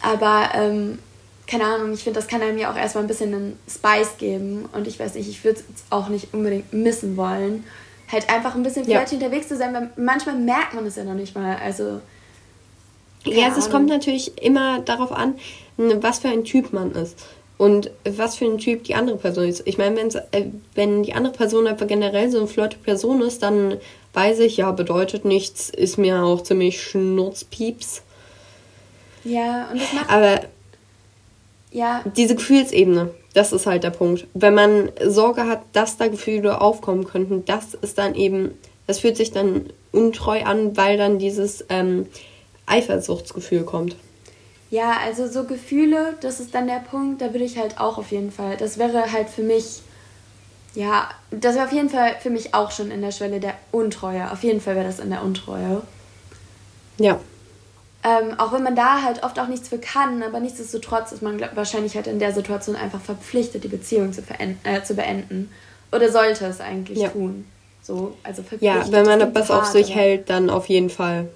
Aber 0.02 0.50
ähm, 0.54 1.00
keine 1.48 1.64
Ahnung, 1.64 1.94
ich 1.94 2.04
finde, 2.04 2.20
das 2.20 2.28
kann 2.28 2.42
einem 2.42 2.58
ja 2.58 2.70
auch 2.70 2.76
erstmal 2.76 3.06
ein 3.06 3.08
bisschen 3.08 3.34
einen 3.34 3.60
Spice 3.70 4.18
geben. 4.18 4.66
Und 4.74 4.88
ich 4.88 5.00
weiß 5.00 5.16
nicht, 5.16 5.30
ich 5.30 5.44
würde 5.46 5.60
es 5.60 5.84
auch 5.90 6.10
nicht 6.10 6.34
unbedingt 6.34 6.74
missen 6.74 7.16
wollen 7.16 7.64
halt 8.12 8.30
einfach 8.30 8.56
ein 8.56 8.64
bisschen 8.64 8.86
flirty 8.86 9.16
ja. 9.16 9.22
unterwegs 9.22 9.48
zu 9.48 9.58
sein, 9.58 9.74
weil 9.74 9.90
manchmal 9.98 10.36
merkt 10.36 10.74
man 10.74 10.86
es 10.86 10.96
ja 10.96 11.04
noch 11.04 11.14
nicht 11.14 11.36
mal. 11.36 11.58
Also. 11.64 12.02
Ja, 13.26 13.48
also 13.48 13.60
es 13.60 13.70
kommt 13.70 13.90
natürlich 13.90 14.42
immer 14.42 14.80
darauf 14.80 15.12
an, 15.12 15.36
was 15.78 16.20
für 16.20 16.30
ein 16.30 16.44
Typ 16.44 16.72
man 16.72 16.94
ist. 16.94 17.18
Und 17.58 17.90
was 18.08 18.36
für 18.36 18.46
ein 18.46 18.60
Typ 18.60 18.84
die 18.84 18.94
andere 18.94 19.18
Person 19.18 19.46
ist. 19.46 19.64
Ich 19.66 19.80
meine, 19.80 20.00
äh, 20.32 20.46
wenn 20.76 21.02
die 21.02 21.14
andere 21.14 21.34
Person 21.34 21.66
einfach 21.66 21.88
generell 21.88 22.30
so 22.30 22.38
eine 22.38 22.48
flirty 22.48 22.78
Person 22.78 23.22
ist, 23.22 23.42
dann 23.42 23.78
weiß 24.14 24.40
ich, 24.40 24.58
ja, 24.58 24.72
bedeutet 24.72 25.26
nichts, 25.26 25.70
ist 25.70 25.98
mir 25.98 26.24
auch 26.24 26.44
ziemlich 26.44 26.82
schnurzpieps. 26.82 28.04
Ja, 29.24 29.70
und 29.72 29.82
das 29.82 29.92
macht. 29.94 30.10
Aber 30.10 30.42
ja. 31.72 32.04
diese 32.16 32.36
Gefühlsebene, 32.36 33.14
das 33.34 33.52
ist 33.52 33.66
halt 33.66 33.84
der 33.84 33.92
Punkt. 33.92 34.28
Wenn 34.34 34.54
man 34.54 34.92
Sorge 35.06 35.46
hat, 35.48 35.62
dass 35.74 35.98
da 35.98 36.08
Gefühle 36.08 36.62
aufkommen 36.62 37.06
könnten, 37.06 37.46
das 37.46 37.74
ist 37.74 37.98
dann 37.98 38.16
eben, 38.16 38.58
das 38.88 39.00
fühlt 39.00 39.18
sich 39.18 39.32
dann 39.32 39.68
untreu 39.92 40.44
an, 40.44 40.76
weil 40.78 40.98
dann 40.98 41.20
dieses 41.20 41.66
ähm, 41.70 42.08
Eifersuchtsgefühl 42.66 43.64
kommt. 43.64 43.96
Ja, 44.70 44.98
also 45.04 45.28
so 45.28 45.46
Gefühle, 45.46 46.16
das 46.22 46.40
ist 46.40 46.54
dann 46.54 46.68
der 46.68 46.84
Punkt, 46.92 47.22
da 47.22 47.32
würde 47.32 47.46
ich 47.46 47.58
halt 47.58 47.80
auch 47.80 47.98
auf 47.98 48.12
jeden 48.12 48.32
Fall, 48.32 48.58
das 48.58 48.78
wäre 48.78 49.14
halt 49.14 49.30
für 49.30 49.44
mich, 49.44 49.82
ja, 50.76 51.10
das 51.32 51.56
wäre 51.56 51.66
auf 51.66 51.72
jeden 51.72 51.90
Fall 51.90 52.16
für 52.20 52.30
mich 52.30 52.54
auch 52.54 52.72
schon 52.72 52.92
in 52.92 53.02
der 53.02 53.12
Schwelle 53.12 53.40
der 53.40 53.56
Untreue. 53.72 54.30
Auf 54.32 54.44
jeden 54.44 54.60
Fall 54.60 54.76
wäre 54.76 54.86
das 54.86 55.00
in 55.00 55.10
der 55.10 55.24
Untreue. 55.24 55.82
Ja. 56.98 57.20
Ähm, 58.04 58.40
auch 58.40 58.54
wenn 58.54 58.64
man 58.64 58.76
da 58.76 59.02
halt 59.02 59.24
oft 59.24 59.40
auch 59.40 59.48
nichts 59.48 59.70
für 59.70 59.80
kann, 59.80 60.24
aber 60.24 60.40
nichtsdestotrotz 60.40 61.12
ist 61.12 61.22
man 61.22 61.38
glaub, 61.38 61.56
wahrscheinlich 61.56 61.96
halt 61.96 62.08
in 62.08 62.20
der 62.20 62.32
Situation 62.32 62.76
einfach 62.76 63.02
verpflichtet, 63.02 63.64
die 63.64 63.68
Beziehung 63.68 64.14
zu, 64.14 64.22
äh, 64.64 64.84
zu 64.84 64.94
beenden. 64.94 65.52
Oder 65.92 66.12
sollte 66.12 66.46
es 66.46 66.62
eigentlich 66.62 67.00
ja. 67.00 67.10
tun. 67.10 67.46
So, 67.82 68.16
also 68.24 68.44
verpflichtet. 68.44 68.88
Ja, 68.88 68.92
wenn 68.92 69.06
man 69.06 69.34
das 69.34 69.50
auf 69.50 69.66
sich 69.66 69.96
hält, 69.96 70.30
dann 70.30 70.50
auf 70.50 70.68
jeden 70.68 70.90
Fall. 70.90 71.28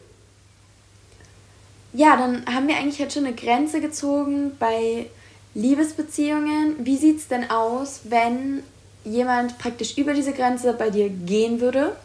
Ja, 1.93 2.15
dann 2.15 2.45
haben 2.45 2.67
wir 2.67 2.77
eigentlich 2.77 2.99
halt 2.99 3.11
schon 3.11 3.25
eine 3.25 3.35
Grenze 3.35 3.81
gezogen 3.81 4.51
bei 4.59 5.07
Liebesbeziehungen. 5.55 6.75
Wie 6.79 6.97
sieht 6.97 7.17
es 7.17 7.27
denn 7.27 7.49
aus, 7.49 8.01
wenn 8.05 8.63
jemand 9.03 9.57
praktisch 9.57 9.97
über 9.97 10.13
diese 10.13 10.31
Grenze 10.31 10.73
bei 10.73 10.89
dir 10.89 11.09
gehen 11.09 11.59
würde? 11.59 11.95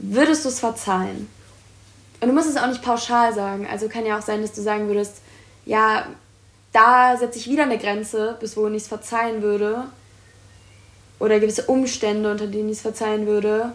würdest 0.00 0.44
du 0.44 0.48
es 0.48 0.60
verzeihen? 0.60 1.28
Und 2.20 2.28
du 2.28 2.34
musst 2.34 2.48
es 2.48 2.56
auch 2.56 2.66
nicht 2.66 2.82
pauschal 2.82 3.32
sagen. 3.34 3.66
Also 3.70 3.88
kann 3.88 4.04
ja 4.04 4.18
auch 4.18 4.22
sein, 4.22 4.42
dass 4.42 4.52
du 4.52 4.60
sagen 4.60 4.88
würdest, 4.88 5.22
ja, 5.64 6.06
da 6.72 7.16
setze 7.16 7.38
ich 7.38 7.48
wieder 7.48 7.64
eine 7.64 7.78
Grenze, 7.78 8.36
bis 8.40 8.56
wohin 8.56 8.74
ich 8.74 8.82
es 8.82 8.88
verzeihen 8.88 9.42
würde. 9.42 9.84
Oder 11.18 11.40
gewisse 11.40 11.64
Umstände, 11.64 12.30
unter 12.30 12.46
denen 12.46 12.68
ich 12.68 12.76
es 12.76 12.82
verzeihen 12.82 13.26
würde. 13.26 13.72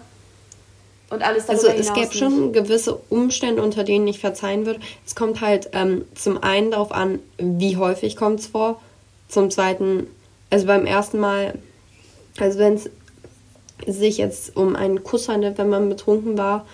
Und 1.10 1.22
alles 1.22 1.46
darüber 1.46 1.70
Also 1.70 1.80
es 1.80 1.94
gäbe 1.94 2.14
schon 2.14 2.54
gewisse 2.54 2.96
Umstände, 3.10 3.62
unter 3.62 3.84
denen 3.84 4.08
ich 4.08 4.20
verzeihen 4.20 4.66
würde. 4.66 4.80
Es 5.06 5.16
kommt 5.16 5.42
halt 5.42 5.70
ähm, 5.74 6.06
zum 6.16 6.42
einen 6.42 6.72
darauf 6.72 6.92
an, 6.92 7.20
wie 7.38 7.78
häufig 7.78 8.16
kommt 8.16 8.40
es 8.40 8.48
vor. 8.48 8.82
Zum 9.28 9.52
zweiten, 9.52 10.08
also 10.50 10.66
beim 10.66 10.86
ersten 10.86 11.20
Mal, 11.20 11.54
also 12.40 12.60
wenn 12.60 12.76
es 12.76 12.90
sich 13.86 14.18
jetzt 14.18 14.56
um 14.56 14.76
einen 14.76 15.04
Kuss 15.04 15.30
handelt, 15.30 15.58
wenn 15.58 15.70
man 15.70 15.90
betrunken 15.90 16.38
war, 16.38 16.66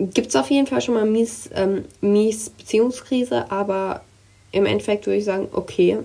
gibt 0.00 0.28
es 0.28 0.36
auf 0.36 0.50
jeden 0.50 0.66
Fall 0.66 0.80
schon 0.80 0.94
mal 0.94 1.04
mies, 1.04 1.50
ähm, 1.54 1.84
mies 2.00 2.50
Beziehungskrise, 2.50 3.50
aber 3.50 4.02
im 4.50 4.66
Endeffekt 4.66 5.06
würde 5.06 5.18
ich 5.18 5.24
sagen, 5.24 5.48
okay. 5.52 5.98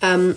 Ähm, 0.00 0.36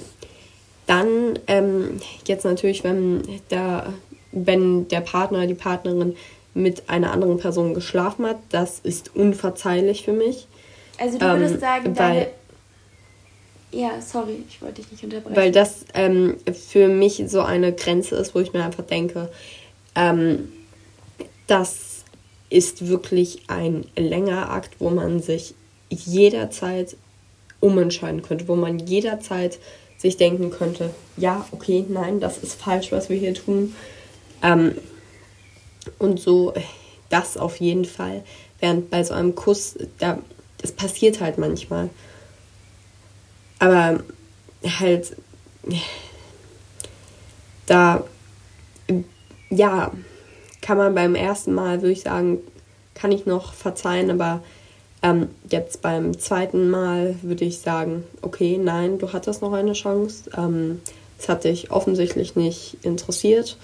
dann 0.87 1.37
ähm, 1.47 1.99
jetzt 2.25 2.45
natürlich, 2.45 2.83
wenn 2.83 3.23
der, 3.51 3.93
wenn 4.31 4.87
der 4.87 5.01
Partner, 5.01 5.45
die 5.45 5.53
Partnerin 5.53 6.15
mit 6.55 6.89
einer 6.89 7.11
anderen 7.11 7.37
Person 7.37 7.75
geschlafen 7.75 8.25
hat, 8.25 8.37
das 8.49 8.79
ist 8.79 9.15
unverzeihlich 9.15 10.03
für 10.03 10.13
mich. 10.13 10.47
Also 10.97 11.19
du 11.19 11.25
würdest 11.25 11.55
ähm, 11.55 11.59
sagen, 11.59 11.93
deine... 11.93 12.27
Ja, 13.71 14.01
sorry, 14.01 14.43
ich 14.49 14.59
wollte 14.63 14.81
dich 14.81 14.91
nicht 14.91 15.03
unterbrechen. 15.03 15.35
Weil 15.35 15.51
das 15.51 15.85
ähm, 15.93 16.37
für 16.53 16.87
mich 16.87 17.23
so 17.27 17.41
eine 17.41 17.71
Grenze 17.71 18.15
ist, 18.15 18.33
wo 18.33 18.39
ich 18.39 18.51
mir 18.51 18.65
einfach 18.65 18.83
denke, 18.83 19.29
ähm, 19.93 20.51
das 21.45 21.88
ist 22.49 22.87
wirklich 22.87 23.43
ein 23.47 23.85
länger 23.95 24.51
Akt, 24.51 24.75
wo 24.79 24.89
man 24.89 25.21
sich 25.21 25.53
jederzeit 25.89 26.95
umentscheiden 27.59 28.21
könnte, 28.21 28.47
wo 28.47 28.55
man 28.55 28.79
jederzeit 28.79 29.59
sich 29.97 30.17
denken 30.17 30.49
könnte, 30.49 30.91
ja, 31.17 31.45
okay, 31.51 31.85
nein, 31.87 32.19
das 32.19 32.37
ist 32.37 32.59
falsch, 32.59 32.91
was 32.91 33.09
wir 33.09 33.17
hier 33.17 33.33
tun. 33.33 33.75
Ähm, 34.41 34.75
und 35.97 36.19
so, 36.19 36.53
das 37.09 37.37
auf 37.37 37.57
jeden 37.57 37.85
Fall. 37.85 38.23
Während 38.59 38.89
bei 38.89 39.03
so 39.03 39.13
einem 39.13 39.35
Kuss, 39.35 39.77
da, 39.97 40.19
das 40.57 40.71
passiert 40.71 41.19
halt 41.19 41.37
manchmal. 41.37 41.89
Aber 43.59 44.01
halt, 44.79 45.17
da, 47.65 48.05
ja, 49.49 49.91
kann 50.61 50.77
man 50.77 50.95
beim 50.95 51.15
ersten 51.15 51.53
Mal, 51.53 51.81
würde 51.81 51.93
ich 51.93 52.01
sagen, 52.01 52.39
kann 52.93 53.11
ich 53.11 53.25
noch 53.25 53.53
verzeihen, 53.53 54.11
aber 54.11 54.41
ähm, 55.01 55.29
jetzt 55.49 55.81
beim 55.81 56.17
zweiten 56.19 56.69
Mal 56.69 57.15
würde 57.21 57.45
ich 57.45 57.59
sagen, 57.59 58.03
okay, 58.21 58.57
nein, 58.57 58.99
du 58.99 59.13
hattest 59.13 59.41
noch 59.41 59.53
eine 59.53 59.73
Chance. 59.73 60.29
Ähm, 60.37 60.81
es 61.17 61.29
hat 61.29 61.43
dich 61.43 61.71
offensichtlich 61.71 62.35
nicht 62.35 62.77
interessiert. 62.81 63.57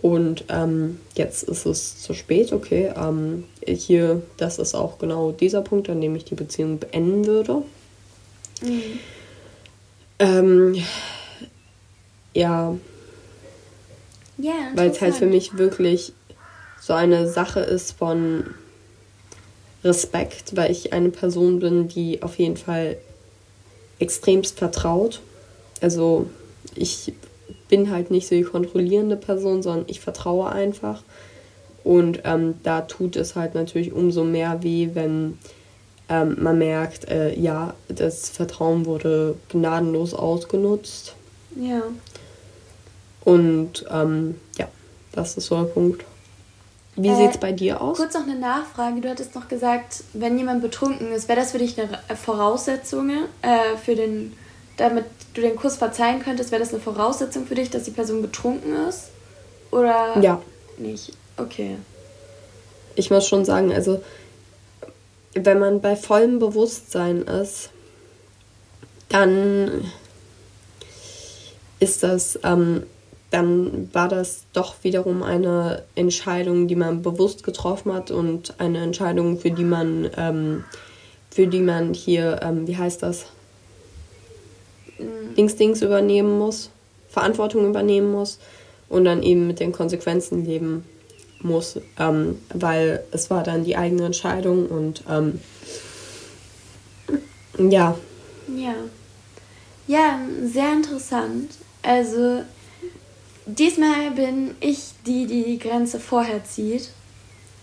Und 0.00 0.44
ähm, 0.48 1.00
jetzt 1.14 1.44
ist 1.44 1.64
es 1.64 2.02
zu 2.02 2.12
spät, 2.12 2.52
okay. 2.52 2.92
Ähm, 2.94 3.44
hier, 3.66 4.22
das 4.36 4.58
ist 4.58 4.74
auch 4.74 4.98
genau 4.98 5.32
dieser 5.32 5.62
Punkt, 5.62 5.88
an 5.88 6.00
dem 6.00 6.14
ich 6.14 6.24
die 6.24 6.34
Beziehung 6.34 6.78
beenden 6.78 7.26
würde. 7.26 7.62
Mhm. 8.62 8.98
Ähm, 10.18 10.84
ja. 12.34 12.76
Ja, 14.38 14.52
Weil 14.74 14.90
es 14.90 15.00
halt 15.00 15.14
für 15.14 15.26
mich 15.26 15.56
wirklich 15.58 16.12
so 16.80 16.92
eine 16.92 17.28
Sache 17.28 17.60
ist 17.60 17.92
von 17.92 18.44
Respekt, 19.84 20.56
weil 20.56 20.70
ich 20.70 20.92
eine 20.92 21.10
Person 21.10 21.60
bin, 21.60 21.88
die 21.88 22.22
auf 22.22 22.38
jeden 22.38 22.56
Fall 22.56 22.96
extremst 23.98 24.58
vertraut. 24.58 25.20
Also 25.80 26.26
ich 26.74 27.12
bin 27.68 27.90
halt 27.90 28.10
nicht 28.10 28.26
so 28.26 28.34
die 28.34 28.42
kontrollierende 28.42 29.16
Person, 29.16 29.62
sondern 29.62 29.84
ich 29.88 30.00
vertraue 30.00 30.50
einfach. 30.50 31.02
Und 31.84 32.20
ähm, 32.24 32.54
da 32.62 32.80
tut 32.82 33.16
es 33.16 33.36
halt 33.36 33.54
natürlich 33.54 33.92
umso 33.92 34.24
mehr 34.24 34.62
weh, 34.62 34.90
wenn 34.94 35.38
ähm, 36.08 36.36
man 36.40 36.58
merkt, 36.58 37.08
äh, 37.08 37.38
ja, 37.38 37.74
das 37.88 38.30
Vertrauen 38.30 38.86
wurde 38.86 39.36
gnadenlos 39.50 40.14
ausgenutzt. 40.14 41.14
Ja. 41.60 41.82
Und 43.24 43.84
ähm, 43.90 44.38
ja, 44.58 44.68
das 45.12 45.36
ist 45.36 45.46
so 45.46 45.56
ein 45.56 45.72
Punkt. 45.72 46.04
Wie 46.96 47.08
äh, 47.08 47.16
sieht 47.16 47.30
es 47.32 47.38
bei 47.38 47.52
dir 47.52 47.80
aus? 47.80 47.96
Kurz 47.96 48.14
noch 48.14 48.22
eine 48.22 48.38
Nachfrage. 48.38 49.00
Du 49.00 49.08
hattest 49.08 49.34
noch 49.34 49.48
gesagt, 49.48 50.04
wenn 50.12 50.38
jemand 50.38 50.62
betrunken 50.62 51.12
ist, 51.12 51.28
wäre 51.28 51.40
das 51.40 51.52
für 51.52 51.58
dich 51.58 51.78
eine 51.80 51.98
Voraussetzung 52.16 53.10
äh, 53.10 53.76
für 53.82 53.94
den, 53.94 54.34
damit 54.76 55.06
du 55.34 55.40
den 55.40 55.56
Kuss 55.56 55.76
verzeihen 55.76 56.22
könntest, 56.22 56.52
wäre 56.52 56.60
das 56.60 56.72
eine 56.72 56.80
Voraussetzung 56.80 57.46
für 57.46 57.54
dich, 57.54 57.70
dass 57.70 57.84
die 57.84 57.90
Person 57.90 58.22
betrunken 58.22 58.74
ist? 58.88 59.10
Oder 59.70 60.20
ja. 60.20 60.40
nicht? 60.78 61.12
Okay. 61.36 61.76
Ich 62.94 63.10
muss 63.10 63.26
schon 63.26 63.44
sagen, 63.44 63.72
also 63.72 64.00
wenn 65.34 65.58
man 65.58 65.80
bei 65.80 65.96
vollem 65.96 66.38
Bewusstsein 66.38 67.22
ist, 67.22 67.70
dann 69.08 69.90
ist 71.80 72.04
das 72.04 72.38
ähm, 72.44 72.84
dann 73.34 73.92
war 73.92 74.06
das 74.08 74.44
doch 74.52 74.76
wiederum 74.82 75.24
eine 75.24 75.82
Entscheidung, 75.96 76.68
die 76.68 76.76
man 76.76 77.02
bewusst 77.02 77.42
getroffen 77.42 77.92
hat 77.92 78.12
und 78.12 78.60
eine 78.60 78.80
Entscheidung, 78.80 79.40
für 79.40 79.50
die 79.50 79.64
man, 79.64 80.08
ähm, 80.16 80.62
für 81.32 81.48
die 81.48 81.58
man 81.58 81.94
hier, 81.94 82.40
ähm, 82.42 82.68
wie 82.68 82.76
heißt 82.76 83.02
das, 83.02 83.26
mhm. 85.00 85.34
Dings 85.34 85.56
Dings 85.56 85.82
übernehmen 85.82 86.38
muss, 86.38 86.70
Verantwortung 87.08 87.66
übernehmen 87.66 88.12
muss 88.12 88.38
und 88.88 89.04
dann 89.04 89.24
eben 89.24 89.48
mit 89.48 89.58
den 89.58 89.72
Konsequenzen 89.72 90.44
leben 90.44 90.84
muss, 91.40 91.80
ähm, 91.98 92.38
weil 92.50 93.02
es 93.10 93.30
war 93.30 93.42
dann 93.42 93.64
die 93.64 93.76
eigene 93.76 94.06
Entscheidung 94.06 94.66
und 94.66 95.02
ähm, 95.10 95.40
ja. 97.58 97.98
Ja. 98.56 98.74
Ja, 99.88 100.20
sehr 100.44 100.72
interessant. 100.72 101.50
Also 101.82 102.44
Diesmal 103.46 104.10
bin 104.12 104.56
ich 104.60 104.92
die, 105.06 105.26
die 105.26 105.44
die 105.44 105.58
Grenze 105.58 106.00
vorher 106.00 106.44
zieht. 106.44 106.90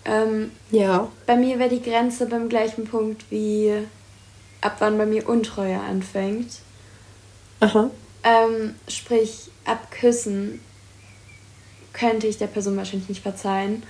Ähm, 0.06 0.52
ja. 0.72 1.10
Bei 1.26 1.36
mir 1.36 1.60
wäre 1.60 1.70
die 1.70 1.82
Grenze 1.82 2.26
beim 2.28 2.50
gleichen 2.50 2.86
Punkt 2.86 3.26
wie 3.30 3.74
ab 4.62 4.76
wann 4.80 4.98
bei 4.98 5.06
mir 5.06 5.28
Untreue 5.28 5.80
anfängt. 5.80 6.60
Aha. 7.60 7.90
Ähm, 8.24 8.76
sprich, 8.88 9.50
ab 9.66 9.92
Küssen 9.92 10.60
könnte 11.94 12.28
ich 12.28 12.38
der 12.38 12.48
Person 12.48 12.78
wahrscheinlich 12.78 13.10
nicht 13.10 13.24
verzeihen. 13.24 13.84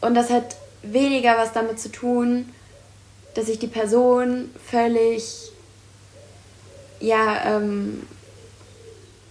Und 0.00 0.14
das 0.14 0.30
hat 0.30 0.56
weniger 0.82 1.36
was 1.36 1.52
damit 1.52 1.78
zu 1.78 1.90
tun, 1.90 2.50
dass 3.34 3.48
ich 3.48 3.58
die 3.58 3.66
Person 3.66 4.50
völlig 4.64 5.52
ja 7.00 7.56
ähm, 7.56 8.06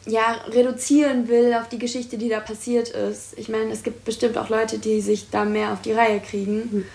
ja, 0.05 0.39
reduzieren 0.49 1.27
will 1.27 1.53
auf 1.53 1.67
die 1.69 1.79
Geschichte, 1.79 2.17
die 2.17 2.29
da 2.29 2.39
passiert 2.39 2.89
ist. 2.89 3.37
Ich 3.37 3.49
meine, 3.49 3.71
es 3.71 3.83
gibt 3.83 4.05
bestimmt 4.05 4.37
auch 4.37 4.49
Leute, 4.49 4.77
die 4.77 5.01
sich 5.01 5.29
da 5.31 5.45
mehr 5.45 5.73
auf 5.73 5.81
die 5.81 5.93
Reihe 5.93 6.19
kriegen. 6.19 6.57
Mhm. 6.71 6.85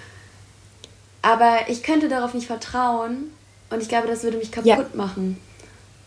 Aber 1.23 1.59
ich 1.69 1.83
könnte 1.83 2.09
darauf 2.09 2.35
nicht 2.35 2.47
vertrauen 2.47 3.31
und 3.71 3.83
ich 3.83 3.89
glaube, 3.89 4.09
das 4.09 4.23
würde 4.23 4.39
mich 4.39 4.53
kaputt 4.53 4.69
ja. 4.69 4.87
machen. 4.95 5.39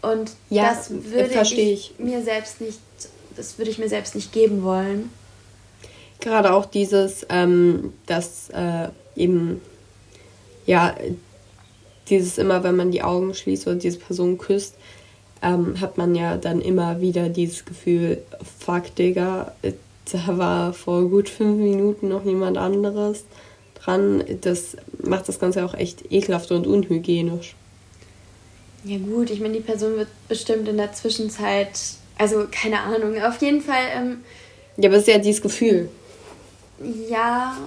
Und 0.01 0.31
ja, 0.49 0.73
das 0.73 0.89
würde 0.89 1.41
ich, 1.41 1.57
ich 1.57 1.93
mir 1.97 2.21
selbst 2.23 2.61
nicht, 2.61 2.79
das 3.35 3.57
würde 3.57 3.71
ich 3.71 3.77
mir 3.77 3.89
selbst 3.89 4.15
nicht 4.15 4.31
geben 4.31 4.63
wollen. 4.63 5.09
Gerade 6.19 6.53
auch 6.53 6.65
dieses, 6.65 7.25
ähm, 7.29 7.93
dass 8.05 8.49
äh, 8.49 8.89
eben, 9.15 9.61
ja, 10.65 10.95
dieses 12.09 12.37
immer, 12.37 12.63
wenn 12.63 12.75
man 12.75 12.91
die 12.91 13.01
Augen 13.01 13.33
schließt 13.33 13.67
oder 13.67 13.75
diese 13.77 13.99
Person 13.99 14.37
küsst, 14.37 14.75
ähm, 15.43 15.79
hat 15.81 15.97
man 15.97 16.15
ja 16.15 16.37
dann 16.37 16.61
immer 16.61 17.01
wieder 17.01 17.29
dieses 17.29 17.65
Gefühl, 17.65 18.23
fuck, 18.59 18.95
Digga, 18.95 19.53
da 20.11 20.37
war 20.37 20.73
vor 20.73 21.09
gut 21.09 21.29
fünf 21.29 21.57
Minuten 21.57 22.07
noch 22.07 22.25
jemand 22.25 22.57
anderes 22.57 23.25
dran. 23.75 24.23
Das 24.41 24.77
macht 25.03 25.27
das 25.27 25.39
Ganze 25.39 25.65
auch 25.65 25.73
echt 25.73 26.11
ekelhaft 26.11 26.51
und 26.51 26.65
unhygienisch. 26.65 27.55
Ja 28.85 28.97
gut, 28.97 29.29
ich 29.29 29.39
meine, 29.39 29.53
die 29.53 29.61
Person 29.61 29.97
wird 29.97 30.09
bestimmt 30.27 30.67
in 30.67 30.77
der 30.77 30.93
Zwischenzeit, 30.93 31.79
also 32.17 32.47
keine 32.51 32.79
Ahnung, 32.81 33.21
auf 33.21 33.41
jeden 33.41 33.61
Fall. 33.61 33.83
Ähm, 33.95 34.17
ja, 34.77 34.89
aber 34.89 34.97
es 34.97 35.03
ist 35.03 35.13
ja 35.13 35.19
dieses 35.19 35.41
Gefühl. 35.41 35.89
Ja, 37.09 37.57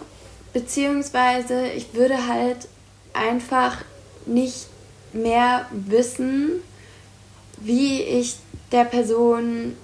beziehungsweise 0.53 1.69
ich 1.69 1.95
würde 1.95 2.27
halt 2.27 2.69
einfach 3.15 3.79
nicht 4.27 4.67
mehr 5.13 5.67
wissen, 5.71 6.63
wie 7.59 8.03
ich 8.03 8.37
der 8.73 8.85
Person 8.85 9.77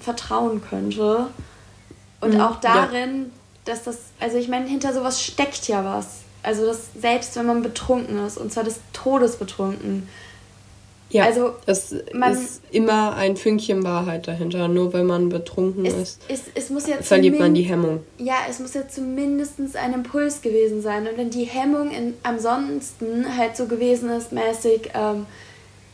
vertrauen 0.00 0.62
könnte. 0.62 1.26
Und 2.20 2.34
mhm, 2.34 2.40
auch 2.40 2.60
darin, 2.60 3.18
ja. 3.18 3.72
dass 3.72 3.84
das, 3.84 3.98
also 4.18 4.36
ich 4.36 4.48
meine, 4.48 4.66
hinter 4.66 4.92
sowas 4.92 5.22
steckt 5.22 5.68
ja 5.68 5.84
was. 5.84 6.06
Also 6.42 6.66
das, 6.66 6.88
selbst 6.98 7.36
wenn 7.36 7.46
man 7.46 7.62
betrunken 7.62 8.24
ist, 8.26 8.38
und 8.38 8.52
zwar 8.52 8.64
des 8.64 8.80
Todes 8.92 9.36
betrunken. 9.36 10.08
Ja, 11.10 11.24
also 11.24 11.54
es 11.66 11.92
ist 11.92 12.62
immer 12.70 13.16
ein 13.16 13.36
Fünkchen 13.36 13.82
Wahrheit 13.82 14.28
dahinter. 14.28 14.68
Nur 14.68 14.92
wenn 14.92 15.06
man 15.06 15.28
betrunken 15.28 15.84
es, 15.84 15.94
ist, 15.94 16.20
es, 16.28 16.42
es 16.54 16.70
muss 16.70 16.86
ja 16.86 16.96
verliert 17.00 17.38
man 17.38 17.52
die 17.52 17.62
Hemmung. 17.62 18.04
Ja, 18.18 18.36
es 18.48 18.60
muss 18.60 18.74
ja 18.74 18.86
zumindest 18.86 19.58
ein 19.76 19.92
Impuls 19.92 20.40
gewesen 20.40 20.82
sein. 20.82 21.08
Und 21.08 21.16
wenn 21.16 21.30
die 21.30 21.44
Hemmung 21.44 21.90
in, 21.90 22.14
ansonsten 22.22 23.36
halt 23.36 23.56
so 23.56 23.66
gewesen 23.66 24.08
ist, 24.10 24.30
mäßig, 24.32 24.90
ähm, 24.94 25.26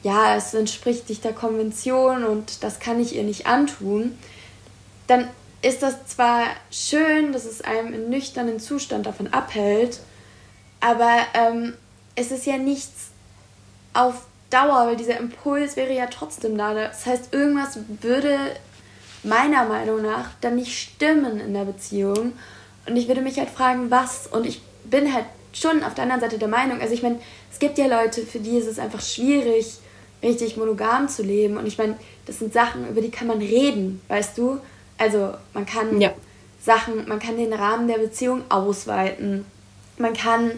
ja, 0.07 0.37
es 0.37 0.55
entspricht 0.55 1.09
nicht 1.09 1.25
der 1.25 1.33
Konvention 1.33 2.23
und 2.23 2.63
das 2.63 2.79
kann 2.79 3.01
ich 3.01 3.17
ihr 3.17 3.25
nicht 3.25 3.49
antun, 3.49 4.17
dann 5.09 5.29
ist 5.63 5.83
das 5.83 6.07
zwar 6.07 6.45
schön, 6.71 7.33
dass 7.33 7.45
es 7.45 7.61
einem 7.61 7.93
in 7.93 8.09
nüchternen 8.09 8.61
Zustand 8.61 9.07
davon 9.07 9.27
abhält, 9.33 9.99
aber 10.81 11.13
ähm, 11.35 11.75
es 12.15 12.31
ist 12.31 12.47
ja 12.47 12.57
nichts 12.57 13.09
auf 13.95 14.27
Dauer, 14.51 14.87
weil 14.87 14.97
dieser 14.97 15.19
Impuls 15.19 15.75
wäre 15.75 15.93
ja 15.93 16.07
trotzdem 16.07 16.57
da. 16.57 16.73
Das 16.73 17.05
heißt, 17.05 17.35
irgendwas 17.35 17.77
würde 18.01 18.39
meiner 19.25 19.65
Meinung 19.65 20.03
nach 20.03 20.31
dann 20.41 20.55
nicht 20.55 20.79
stimmen 20.79 21.41
in 21.41 21.53
der 21.53 21.65
Beziehung. 21.65 22.35
Und 22.87 22.97
ich 22.97 23.09
würde 23.09 23.23
mich 23.23 23.39
halt 23.41 23.51
fragen, 23.51 23.91
was. 23.91 24.29
Und 24.29 24.47
ich 24.47 24.63
bin 24.85 25.13
halt 25.13 25.25
schon 25.53 25.83
auf 25.83 25.95
der 25.95 26.05
anderen 26.05 26.21
Seite 26.21 26.39
der 26.39 26.47
Meinung, 26.47 26.81
also 26.81 26.95
ich 26.95 27.03
meine, 27.03 27.19
es 27.51 27.59
gibt 27.59 27.77
ja 27.77 27.87
Leute, 27.87 28.23
für 28.23 28.39
die 28.39 28.57
ist 28.57 28.69
es 28.69 28.79
einfach 28.79 29.01
schwierig, 29.01 29.79
richtig 30.23 30.57
monogam 30.57 31.09
zu 31.09 31.23
leben. 31.23 31.57
Und 31.57 31.67
ich 31.67 31.79
meine, 31.79 31.97
das 32.27 32.39
sind 32.39 32.53
Sachen, 32.53 32.89
über 32.89 33.01
die 33.01 33.11
kann 33.11 33.27
man 33.27 33.39
reden, 33.39 34.01
weißt 34.09 34.37
du? 34.39 34.59
Also 34.99 35.35
man 35.53 35.67
kann 35.67 36.01
ja. 36.01 36.12
Sachen, 36.61 37.09
man 37.09 37.19
kann 37.19 37.37
den 37.37 37.53
Rahmen 37.53 37.89
der 37.89 37.99
Beziehung 37.99 38.43
ausweiten. 38.49 39.45
Man 39.99 40.14
kann 40.14 40.53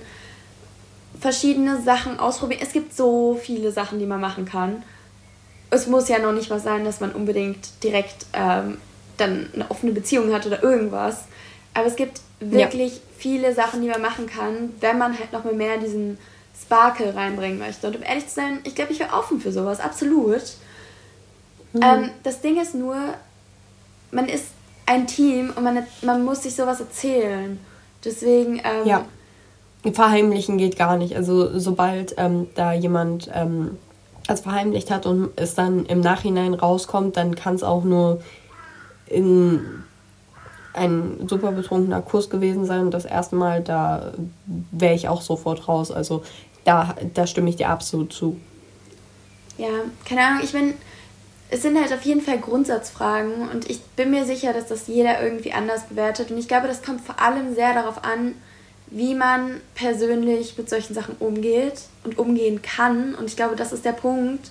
verschiedene 1.20 1.80
Sachen 1.82 2.18
ausprobieren. 2.18 2.60
Es 2.62 2.72
gibt 2.72 2.94
so 2.94 3.38
viele 3.40 3.72
Sachen, 3.72 3.98
die 3.98 4.06
man 4.06 4.20
machen 4.20 4.44
kann. 4.44 4.82
Es 5.70 5.86
muss 5.86 6.08
ja 6.08 6.18
noch 6.18 6.32
nicht 6.32 6.50
mal 6.50 6.60
sein, 6.60 6.84
dass 6.84 7.00
man 7.00 7.12
unbedingt 7.12 7.82
direkt 7.82 8.26
ähm, 8.32 8.78
dann 9.16 9.48
eine 9.54 9.70
offene 9.70 9.92
Beziehung 9.92 10.32
hat 10.32 10.46
oder 10.46 10.62
irgendwas. 10.62 11.24
Aber 11.74 11.86
es 11.86 11.96
gibt 11.96 12.20
wirklich 12.40 12.94
ja. 12.94 13.00
viele 13.18 13.54
Sachen, 13.54 13.82
die 13.82 13.88
man 13.88 14.00
machen 14.00 14.26
kann, 14.26 14.70
wenn 14.80 14.98
man 14.98 15.18
halt 15.18 15.32
noch 15.32 15.44
mal 15.44 15.54
mehr 15.54 15.76
diesen 15.76 16.18
Sparkle 16.62 17.14
reinbringen 17.14 17.58
möchte. 17.58 17.86
Und 17.86 17.96
um 17.96 18.02
ehrlich 18.02 18.28
zu 18.28 18.34
sein, 18.34 18.60
ich 18.64 18.74
glaube, 18.74 18.92
ich 18.92 19.00
wäre 19.00 19.12
offen 19.12 19.40
für 19.40 19.52
sowas, 19.52 19.80
absolut. 19.80 20.42
Mhm. 21.72 21.82
Ähm, 21.82 22.10
das 22.22 22.40
Ding 22.40 22.60
ist 22.60 22.74
nur, 22.74 22.96
man 24.10 24.28
ist 24.28 24.46
ein 24.86 25.06
Team 25.06 25.52
und 25.54 25.62
man, 25.62 25.86
man 26.02 26.24
muss 26.24 26.42
sich 26.42 26.54
sowas 26.54 26.80
erzählen. 26.80 27.58
Deswegen. 28.04 28.56
Ähm, 28.56 28.86
ja. 28.86 29.04
Verheimlichen 29.92 30.58
geht 30.58 30.76
gar 30.76 30.96
nicht. 30.96 31.16
Also, 31.16 31.58
sobald 31.58 32.14
ähm, 32.18 32.48
da 32.54 32.72
jemand 32.72 33.30
ähm, 33.32 33.78
es 34.28 34.40
verheimlicht 34.40 34.90
hat 34.90 35.06
und 35.06 35.30
es 35.36 35.54
dann 35.54 35.86
im 35.86 36.00
Nachhinein 36.00 36.54
rauskommt, 36.54 37.16
dann 37.16 37.34
kann 37.34 37.54
es 37.54 37.62
auch 37.62 37.84
nur 37.84 38.20
in 39.06 39.84
ein 40.74 41.26
super 41.28 41.52
betrunkener 41.52 42.02
Kuss 42.02 42.28
gewesen 42.28 42.64
sein. 42.64 42.82
Und 42.82 42.90
das 42.92 43.04
erste 43.04 43.36
Mal, 43.36 43.62
da 43.62 44.12
wäre 44.72 44.94
ich 44.94 45.08
auch 45.08 45.22
sofort 45.22 45.68
raus. 45.68 45.90
Also, 45.90 46.22
da, 46.68 46.94
da 47.14 47.26
stimme 47.26 47.50
ich 47.50 47.56
dir 47.56 47.70
absolut 47.70 48.12
zu. 48.12 48.38
Ja, 49.56 49.68
keine 50.04 50.24
Ahnung, 50.24 50.40
ich 50.44 50.52
bin 50.52 50.74
es 51.50 51.62
sind 51.62 51.80
halt 51.80 51.92
auf 51.92 52.02
jeden 52.02 52.20
Fall 52.20 52.38
Grundsatzfragen 52.38 53.48
und 53.48 53.70
ich 53.70 53.80
bin 53.80 54.10
mir 54.10 54.26
sicher, 54.26 54.52
dass 54.52 54.66
das 54.66 54.86
jeder 54.86 55.22
irgendwie 55.22 55.52
anders 55.52 55.84
bewertet. 55.86 56.30
Und 56.30 56.36
ich 56.36 56.46
glaube, 56.46 56.68
das 56.68 56.82
kommt 56.82 57.00
vor 57.00 57.20
allem 57.20 57.54
sehr 57.54 57.72
darauf 57.72 58.04
an, 58.04 58.34
wie 58.88 59.14
man 59.14 59.60
persönlich 59.74 60.58
mit 60.58 60.68
solchen 60.68 60.94
Sachen 60.94 61.16
umgeht 61.18 61.80
und 62.04 62.18
umgehen 62.18 62.60
kann. 62.60 63.14
Und 63.14 63.26
ich 63.30 63.36
glaube, 63.36 63.56
das 63.56 63.72
ist 63.72 63.86
der 63.86 63.92
Punkt, 63.92 64.50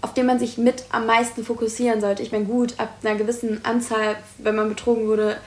auf 0.00 0.14
den 0.14 0.26
man 0.26 0.38
sich 0.38 0.58
mit 0.58 0.84
am 0.90 1.06
meisten 1.06 1.44
fokussieren 1.44 2.00
sollte. 2.00 2.22
Ich 2.22 2.30
meine, 2.30 2.44
gut, 2.44 2.74
ab 2.78 2.90
einer 3.02 3.16
gewissen 3.16 3.64
Anzahl, 3.64 4.16
wenn 4.38 4.54
man 4.54 4.68
betrogen 4.68 5.08
wurde, 5.08 5.38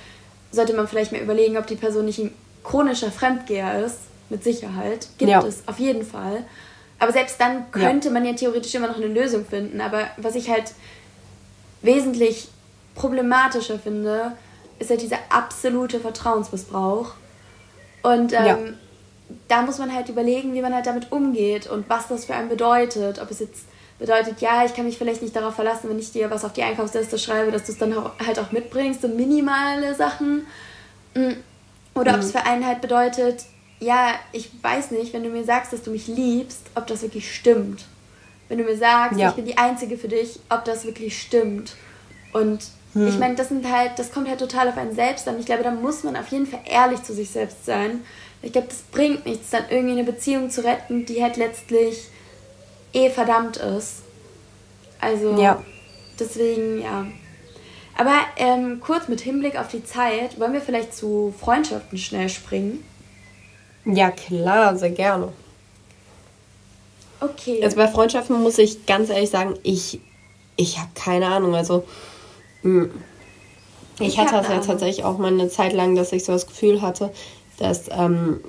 sollte 0.52 0.74
man 0.74 0.90
vielleicht 0.90 1.14
mal 1.14 1.22
überlegen, 1.22 1.58
ob 1.58 1.68
die 1.68 1.76
Person 1.76 2.04
nicht 2.04 2.20
ein 2.20 2.34
chronischer 2.64 3.12
Fremdgeher 3.12 3.86
ist. 3.86 3.98
Mit 4.32 4.44
Sicherheit. 4.46 5.08
Gibt 5.18 5.30
ja. 5.30 5.44
es, 5.46 5.68
auf 5.68 5.78
jeden 5.78 6.06
Fall. 6.06 6.46
Aber 7.00 7.12
selbst 7.12 7.42
dann 7.42 7.70
könnte 7.72 8.08
ja. 8.08 8.14
man 8.14 8.24
ja 8.24 8.34
theoretisch 8.34 8.74
immer 8.76 8.88
noch 8.88 8.96
eine 8.96 9.08
Lösung 9.08 9.46
finden. 9.46 9.82
Aber 9.82 10.08
was 10.16 10.36
ich 10.36 10.50
halt 10.50 10.72
wesentlich 11.82 12.48
problematischer 12.96 13.78
finde, 13.78 14.32
ist 14.80 14.90
ja 14.90 14.96
dieser 14.96 15.18
absolute 15.30 16.00
Vertrauensmissbrauch. 16.00 17.14
Und 18.04 18.32
ähm, 18.34 18.46
ja. 18.46 18.58
da 19.48 19.62
muss 19.64 19.80
man 19.80 19.94
halt 19.94 20.08
überlegen, 20.08 20.54
wie 20.54 20.62
man 20.62 20.74
halt 20.74 20.88
damit 20.88 21.12
umgeht 21.12 21.68
und 21.68 21.90
was 21.90 22.08
das 22.08 22.26
für 22.26 22.36
einen 22.36 22.48
bedeutet. 22.48 23.20
Ob 23.22 23.30
es 23.32 23.40
jetzt 23.40 23.66
bedeutet, 24.00 24.40
ja, 24.40 24.64
ich 24.64 24.74
kann 24.74 24.86
mich 24.86 24.98
vielleicht 24.98 25.22
nicht 25.22 25.36
darauf 25.36 25.56
verlassen, 25.56 25.90
wenn 25.90 26.00
ich 26.00 26.12
dir 26.12 26.32
was 26.32 26.46
auf 26.46 26.54
die 26.54 26.64
Einkaufsliste 26.64 27.20
schreibe, 27.20 27.52
dass 27.52 27.66
du 27.66 27.74
es 27.74 27.78
dann 27.78 27.96
halt 28.26 28.40
auch 28.40 28.52
mitbringst, 28.52 29.02
so 29.02 29.08
minimale 29.08 29.94
Sachen. 29.94 30.48
Mm. 31.14 31.34
Oder 31.94 32.14
mhm. 32.14 32.18
ob 32.18 32.24
es 32.24 32.32
für 32.32 32.46
einen 32.46 32.66
halt 32.66 32.82
bedeutet, 32.82 33.44
ja, 33.82 34.14
ich 34.32 34.50
weiß 34.62 34.92
nicht, 34.92 35.12
wenn 35.12 35.24
du 35.24 35.30
mir 35.30 35.44
sagst, 35.44 35.74
dass 35.74 35.82
du 35.82 35.92
mich 35.92 36.08
liebst, 36.08 36.62
ob 36.76 36.86
das 36.88 37.02
wirklich 37.02 37.36
stimmt. 37.36 37.86
Wenn 38.48 38.60
du 38.60 38.64
mir 38.64 38.78
sagst, 38.78 39.20
ja. 39.20 39.30
ich 39.30 39.36
bin 39.36 39.46
die 39.46 39.58
Einzige 39.58 39.98
für 39.98 40.08
dich, 40.08 40.40
ob 40.50 40.64
das 40.66 40.86
wirklich 40.86 41.20
stimmt. 41.20 41.76
Und 42.32 42.64
hm. 42.94 43.08
ich 43.08 43.18
meine, 43.18 43.36
das 43.36 43.50
sind 43.50 43.70
halt, 43.70 43.98
das 43.98 44.12
kommt 44.12 44.30
halt 44.30 44.40
total 44.40 44.70
auf 44.70 44.78
einen 44.78 44.94
selbst 44.94 45.28
an. 45.28 45.40
Ich 45.40 45.48
glaube, 45.48 45.64
da 45.64 45.72
muss 45.72 46.04
man 46.04 46.16
auf 46.16 46.28
jeden 46.28 46.46
Fall 46.46 46.62
ehrlich 46.66 47.02
zu 47.02 47.14
sich 47.14 47.32
selbst 47.32 47.66
sein. 47.66 48.02
Ich 48.44 48.52
glaube, 48.52 48.68
das 48.68 48.84
bringt 48.92 49.26
nichts, 49.26 49.50
dann 49.50 49.64
irgendwie 49.70 49.94
eine 49.94 50.04
Beziehung 50.04 50.52
zu 50.52 50.64
retten, 50.64 51.06
die 51.06 51.24
halt 51.24 51.38
letztlich 51.38 52.08
eh 52.94 53.10
verdammt 53.10 53.58
ist. 53.58 54.04
Also, 55.00 55.40
ja. 55.42 55.62
deswegen, 56.20 56.82
ja. 56.82 57.08
Aber 57.98 58.16
ähm, 58.38 58.80
kurz 58.80 59.08
mit 59.08 59.22
Hinblick 59.22 59.58
auf 59.58 59.70
die 59.70 59.84
Zeit, 59.84 60.40
wollen 60.40 60.54
wir 60.54 60.62
vielleicht 60.62 60.96
zu 60.96 61.34
Freundschaften 61.40 61.98
schnell 61.98 62.30
springen? 62.30 62.84
Ja, 63.86 64.12
klar, 64.12 64.78
sehr 64.78 64.92
gerne. 64.92 65.30
Okay. 67.20 67.64
Also 67.64 67.76
bei 67.78 67.88
Freundschaften 67.88 68.42
muss 68.42 68.58
ich 68.58 68.86
ganz 68.86 69.10
ehrlich 69.10 69.30
sagen, 69.30 69.54
ich, 69.64 70.00
ich 70.56 70.80
habe 70.80 70.90
keine 70.96 71.28
Ahnung. 71.28 71.56
Also 71.56 71.84
hm, 72.62 72.92
ich, 74.00 74.10
ich 74.10 74.18
hatte 74.18 74.34
das 74.34 74.48
ja 74.48 74.60
tatsächlich 74.60 75.06
auch 75.06 75.18
mal 75.18 75.32
eine 75.32 75.50
Zeit 75.50 75.74
lang, 75.74 75.96
dass 75.96 76.12
ich 76.12 76.26
so 76.26 76.32
das 76.32 76.48
Gefühl 76.48 76.82
hatte, 76.82 77.12
dass 77.60 77.90
ähm, 77.92 78.42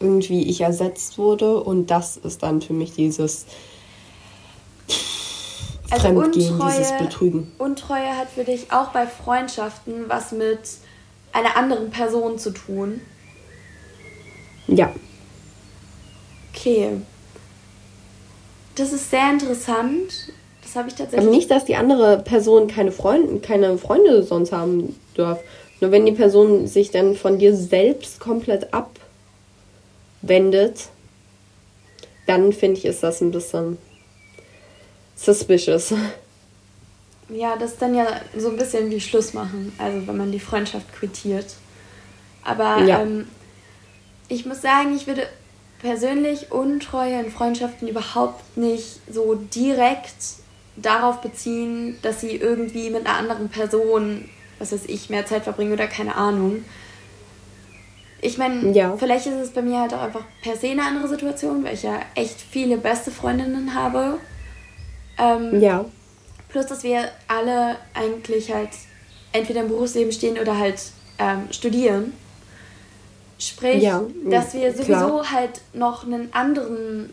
irgendwie 0.00 0.48
ich 0.48 0.60
ersetzt 0.60 1.18
wurde 1.18 1.62
und 1.62 1.90
das 1.90 2.16
ist 2.16 2.42
dann 2.42 2.60
für 2.60 2.72
mich 2.72 2.92
dieses 2.94 3.46
also 5.90 6.08
Fremdgehen, 6.08 6.54
Untreue, 6.54 6.70
dieses 6.70 6.98
Betrügen. 6.98 7.52
Untreue 7.58 8.16
hat 8.16 8.28
für 8.28 8.44
dich 8.44 8.72
auch 8.72 8.88
bei 8.88 9.06
Freundschaften 9.06 10.08
was 10.08 10.32
mit 10.32 10.58
einer 11.32 11.56
anderen 11.56 11.90
Person 11.90 12.38
zu 12.38 12.50
tun. 12.50 13.00
Ja. 14.68 14.92
Okay. 16.54 17.00
Das 18.74 18.92
ist 18.92 19.10
sehr 19.10 19.30
interessant. 19.30 20.32
Das 20.62 20.74
habe 20.76 20.88
ich 20.88 20.94
tatsächlich. 20.94 21.26
Aber 21.26 21.34
nicht, 21.34 21.50
dass 21.50 21.64
die 21.64 21.76
andere 21.76 22.18
Person 22.18 22.66
keine 22.66 22.92
Freunde, 22.92 23.40
keine 23.40 23.78
Freunde 23.78 24.22
sonst 24.22 24.52
haben 24.52 24.98
darf. 25.14 25.40
Nur 25.80 25.90
wenn 25.92 26.06
die 26.06 26.12
Person 26.12 26.66
sich 26.66 26.90
dann 26.90 27.14
von 27.14 27.38
dir 27.38 27.54
selbst 27.54 28.20
komplett 28.20 28.68
abwendet, 30.22 30.88
dann 32.26 32.52
finde 32.52 32.78
ich, 32.78 32.84
ist 32.84 33.02
das 33.02 33.20
ein 33.20 33.30
bisschen 33.30 33.78
suspicious. 35.14 35.94
Ja, 37.28 37.56
das 37.56 37.72
ist 37.72 37.82
dann 37.82 37.94
ja 37.94 38.06
so 38.36 38.50
ein 38.50 38.56
bisschen 38.56 38.90
wie 38.90 39.00
Schluss 39.00 39.34
machen, 39.34 39.72
also 39.78 40.06
wenn 40.06 40.16
man 40.16 40.32
die 40.32 40.40
Freundschaft 40.40 40.92
quittiert. 40.92 41.54
Aber 42.44 42.82
ja. 42.84 43.02
ähm, 43.02 43.26
ich 44.28 44.46
muss 44.46 44.62
sagen, 44.62 44.94
ich 44.94 45.06
würde 45.06 45.26
persönlich 45.80 46.52
Untreue 46.52 47.20
in 47.20 47.30
Freundschaften 47.30 47.88
überhaupt 47.88 48.56
nicht 48.56 49.00
so 49.10 49.34
direkt 49.34 50.14
darauf 50.76 51.20
beziehen, 51.20 51.96
dass 52.02 52.20
sie 52.20 52.36
irgendwie 52.36 52.90
mit 52.90 53.06
einer 53.06 53.16
anderen 53.16 53.48
Person, 53.48 54.28
was 54.58 54.72
weiß 54.72 54.86
ich, 54.86 55.10
mehr 55.10 55.26
Zeit 55.26 55.44
verbringen 55.44 55.72
oder 55.72 55.86
keine 55.86 56.16
Ahnung. 56.16 56.64
Ich 58.20 58.38
meine, 58.38 58.72
ja. 58.72 58.96
vielleicht 58.96 59.26
ist 59.26 59.34
es 59.34 59.50
bei 59.50 59.62
mir 59.62 59.80
halt 59.80 59.94
auch 59.94 60.02
einfach 60.02 60.24
per 60.42 60.56
se 60.56 60.70
eine 60.70 60.84
andere 60.84 61.08
Situation, 61.08 61.62
weil 61.64 61.74
ich 61.74 61.82
ja 61.82 62.00
echt 62.14 62.40
viele 62.40 62.78
beste 62.78 63.10
Freundinnen 63.10 63.74
habe. 63.74 64.18
Ähm, 65.18 65.60
ja. 65.60 65.84
Plus, 66.48 66.66
dass 66.66 66.82
wir 66.82 67.10
alle 67.28 67.76
eigentlich 67.94 68.52
halt 68.52 68.70
entweder 69.32 69.60
im 69.60 69.68
Berufsleben 69.68 70.12
stehen 70.12 70.38
oder 70.38 70.58
halt 70.58 70.80
ähm, 71.18 71.48
studieren. 71.50 72.12
Sprich, 73.38 73.82
ja, 73.82 74.02
dass 74.30 74.54
wir 74.54 74.72
sowieso 74.72 74.86
klar. 74.86 75.32
halt 75.32 75.60
noch 75.74 76.04
einen 76.04 76.32
anderen 76.32 77.10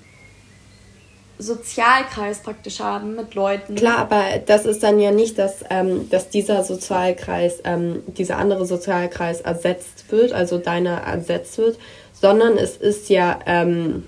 Sozialkreis 1.37 2.39
praktisch 2.39 2.79
haben 2.79 3.15
mit 3.15 3.35
Leuten. 3.35 3.75
Klar, 3.75 3.97
aber 3.97 4.23
das 4.45 4.65
ist 4.65 4.83
dann 4.83 4.99
ja 4.99 5.11
nicht, 5.11 5.37
dass, 5.37 5.63
ähm, 5.69 6.09
dass 6.09 6.29
dieser 6.29 6.63
Sozialkreis, 6.63 7.59
ähm, 7.65 8.03
dieser 8.07 8.37
andere 8.37 8.65
Sozialkreis 8.65 9.41
ersetzt 9.41 10.05
wird, 10.11 10.31
also 10.31 10.57
deiner 10.57 10.97
ersetzt 11.01 11.57
wird, 11.57 11.77
sondern 12.13 12.57
es 12.57 12.77
ist 12.77 13.09
ja, 13.09 13.39
ähm, 13.45 14.07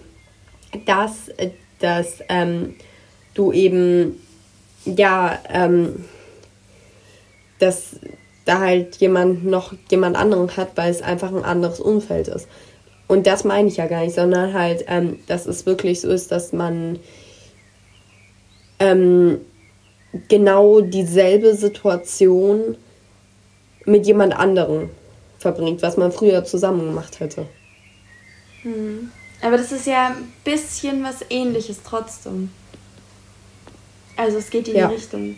dass, 0.86 1.32
dass 1.80 2.20
ähm, 2.30 2.76
du 3.34 3.52
eben, 3.52 4.22
ja, 4.86 5.40
ähm, 5.50 6.06
dass 7.60 7.98
da 8.46 8.60
halt 8.60 8.98
jemand 8.98 9.46
noch 9.46 9.74
jemand 9.90 10.16
anderen 10.16 10.56
hat, 10.56 10.70
weil 10.76 10.92
es 10.92 11.02
einfach 11.02 11.34
ein 11.34 11.44
anderes 11.44 11.80
Umfeld 11.80 12.28
ist. 12.28 12.48
Und 13.08 13.28
das 13.28 13.44
meine 13.44 13.68
ich 13.68 13.78
ja 13.78 13.88
gar 13.88 14.04
nicht, 14.04 14.16
sondern 14.16 14.54
halt, 14.54 14.86
ähm, 14.88 15.20
dass 15.28 15.46
es 15.46 15.66
wirklich 15.66 16.02
so 16.02 16.10
ist, 16.10 16.32
dass 16.32 16.54
man 16.54 17.00
ähm, 18.80 19.40
genau 20.28 20.82
dieselbe 20.82 21.56
Situation 21.56 22.78
mit 23.86 24.08
jemand 24.08 24.36
anderem 24.36 24.90
verbringt, 25.38 25.82
was 25.82 25.98
man 25.98 26.12
früher 26.12 26.44
zusammen 26.44 26.88
gemacht 26.88 27.20
hätte. 27.20 27.46
Hm. 28.64 29.12
Aber 29.42 29.58
das 29.58 29.72
ist 29.72 29.86
ja 29.86 30.08
ein 30.08 30.34
bisschen 30.44 31.04
was 31.04 31.18
ähnliches 31.30 31.82
trotzdem. 31.84 32.50
Also 34.16 34.38
es 34.38 34.50
geht 34.50 34.68
in 34.68 34.76
ja. 34.76 34.88
die 34.88 34.96
Richtung. 34.96 35.38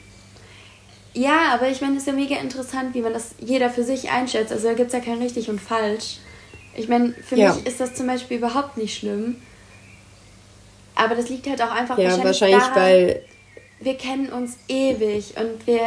Ja, 1.18 1.53
aber 1.53 1.68
ich 1.68 1.82
meine, 1.82 1.95
es 1.95 2.03
ist 2.03 2.07
ja 2.07 2.13
mega 2.13 2.36
interessant, 2.36 2.93
wie 2.93 3.01
man 3.01 3.11
das 3.11 3.32
jeder 3.39 3.72
für 3.72 3.84
sich 3.84 4.11
einschätzt. 4.11 4.51
Also 4.51 4.68
da 4.68 4.76
gibt 4.76 4.88
es 4.88 4.93
ja 4.93 4.99
kein 4.99 5.18
richtig 5.20 5.49
und 5.49 5.59
falsch. 5.59 6.18
Ich 6.76 6.88
meine, 6.88 7.13
für 7.13 7.36
ja. 7.36 7.53
mich 7.53 7.65
ist 7.65 7.80
das 7.80 7.95
zum 7.95 8.05
Beispiel 8.05 8.38
überhaupt 8.38 8.78
nicht 8.78 8.99
schlimm. 8.99 9.38
Aber 10.93 11.15
das 11.15 11.30
liegt 11.30 11.47
halt 11.47 11.59
auch 11.63 11.72
einfach 11.72 11.97
ja, 11.97 12.05
wahrscheinlich, 12.05 12.26
wahrscheinlich 12.26 12.63
daran, 12.63 12.76
weil 12.76 13.22
wir 13.80 13.97
kennen 13.97 14.30
uns 14.30 14.57
ewig 14.68 15.34
und 15.38 15.65
wir 15.65 15.82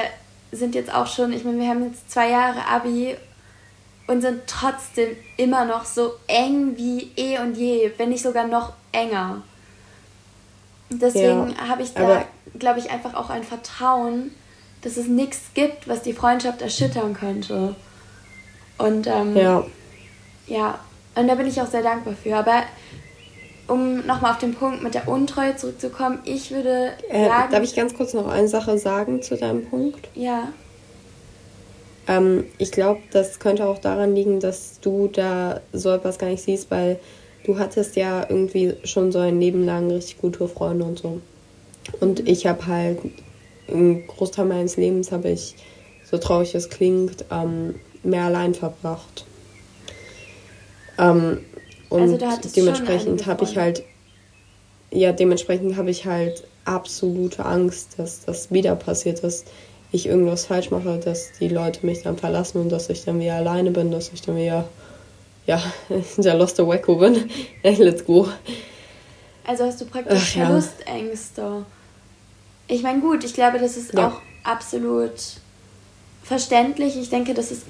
sind 0.51 0.75
jetzt 0.75 0.93
auch 0.93 1.07
schon, 1.07 1.33
ich 1.33 1.45
meine, 1.45 1.61
wir 1.61 1.69
haben 1.69 1.85
jetzt 1.85 2.11
zwei 2.11 2.31
Jahre 2.31 2.67
Abi 2.67 3.15
und 4.09 4.23
sind 4.23 4.41
trotzdem 4.49 5.17
immer 5.37 5.65
noch 5.65 5.85
so 5.85 6.15
eng 6.27 6.77
wie 6.77 7.13
eh 7.17 7.39
und 7.39 7.57
je, 7.57 7.93
wenn 7.99 8.09
nicht 8.09 8.23
sogar 8.23 8.49
noch 8.49 8.73
enger. 8.91 9.43
Deswegen 10.89 11.51
ja, 11.51 11.69
habe 11.69 11.83
ich 11.83 11.95
da, 11.95 12.25
glaube 12.59 12.81
ich, 12.81 12.91
einfach 12.91 13.15
auch 13.15 13.31
ein 13.31 13.45
Vertrauen, 13.45 14.33
dass 14.83 14.97
es 14.97 15.07
nichts 15.07 15.41
gibt, 15.55 15.89
was 15.89 16.03
die 16.03 16.13
Freundschaft 16.13 16.63
erschüttern 16.63 17.15
könnte. 17.15 17.75
Und 18.79 19.07
ähm, 19.07 19.37
ja. 19.37 19.65
ja, 20.47 20.79
und 21.15 21.29
da 21.29 21.35
bin 21.35 21.47
ich 21.47 21.61
auch 21.61 21.67
sehr 21.67 21.83
dankbar 21.83 22.15
für. 22.15 22.37
Aber 22.37 22.63
um 23.67 24.05
nochmal 24.07 24.33
auf 24.33 24.39
den 24.39 24.55
Punkt 24.55 24.83
mit 24.83 24.95
der 24.95 25.07
Untreue 25.07 25.57
zurückzukommen, 25.57 26.21
ich 26.25 26.51
würde 26.51 26.93
äh, 27.09 27.27
sagen. 27.27 27.53
Darf 27.53 27.63
ich 27.63 27.77
ganz 27.77 27.95
kurz 27.95 28.15
noch 28.15 28.27
eine 28.27 28.49
Sache 28.49 28.79
sagen 28.79 29.23
zu 29.23 29.37
deinem 29.37 29.67
Punkt? 29.67 30.09
Ja. 30.15 30.49
Ähm, 32.09 32.45
ich 32.59 32.73
glaube, 32.73 33.01
das 33.13 33.39
könnte 33.39 33.67
auch 33.67 33.79
daran 33.79 34.15
liegen, 34.15 34.41
dass 34.41 34.81
du 34.81 35.09
da 35.09 35.61
so 35.73 35.91
etwas 35.91 36.19
gar 36.19 36.29
nicht 36.29 36.43
siehst, 36.43 36.71
weil 36.71 36.99
du 37.45 37.59
hattest 37.59 37.97
ja 37.97 38.27
irgendwie 38.29 38.75
schon 38.85 39.13
so 39.13 39.19
ein 39.19 39.39
Leben 39.41 39.65
lang 39.65 39.91
richtig 39.91 40.19
gute 40.19 40.49
Freunde 40.49 40.85
und 40.85 40.99
so. 40.99 41.21
Und 42.01 42.21
mhm. 42.21 42.27
ich 42.27 42.47
habe 42.47 42.67
halt 42.67 42.99
einen 43.71 44.07
Großteil 44.07 44.47
meines 44.47 44.77
Lebens 44.77 45.13
habe 45.13 45.31
ich, 45.31 45.55
so 46.11 46.19
traurig 46.19 46.55
es 46.55 46.69
klingt, 46.69 47.25
ähm, 47.31 47.77
mehr 48.03 48.25
allein 48.25 48.55
verbracht. 48.55 49.25
Ähm, 50.99 51.45
und 51.89 52.23
also 52.23 52.51
dementsprechend 52.55 53.27
habe 53.27 53.45
ich 53.45 53.57
halt, 53.57 53.83
ja, 54.91 55.13
dementsprechend 55.13 55.77
habe 55.77 55.91
ich 55.91 56.07
halt 56.07 56.45
absolute 56.65 57.45
Angst, 57.45 57.99
dass 57.99 58.25
das 58.25 58.53
wieder 58.53 58.77
passiert, 58.77 59.25
dass 59.25 59.45
ich 59.93 60.07
irgendwas 60.07 60.47
falsch 60.47 60.71
mache, 60.71 60.99
dass 60.99 61.33
die 61.41 61.49
Leute 61.49 61.85
mich 61.85 62.03
dann 62.03 62.17
verlassen 62.17 62.61
und 62.61 62.69
dass 62.71 62.89
ich 62.91 63.05
dann 63.05 63.19
wieder 63.19 63.35
alleine 63.35 63.71
bin, 63.71 63.91
dass 63.91 64.13
ich 64.13 64.23
dann 64.23 64.37
wieder, 64.37 64.69
ja, 65.47 65.61
der 66.17 66.35
Lost 66.35 66.59
Wacko 66.59 66.97
bin. 66.97 67.29
Let's 67.63 68.05
go. 68.05 68.29
Also 69.45 69.65
hast 69.65 69.81
du 69.81 69.87
praktisch 69.87 70.37
Ach, 70.37 70.47
Verlustängste. 70.47 71.41
Ja. 71.41 71.67
Ich 72.71 72.85
meine, 72.85 73.01
gut, 73.01 73.25
ich 73.25 73.35
glaube, 73.35 73.59
das 73.59 73.77
ist 73.77 73.95
ja. 73.95 74.07
auch 74.07 74.21
absolut 74.45 75.13
verständlich. 76.23 76.97
Ich 76.97 77.11
denke, 77.11 77.35
das 77.35 77.51
ist 77.51 77.65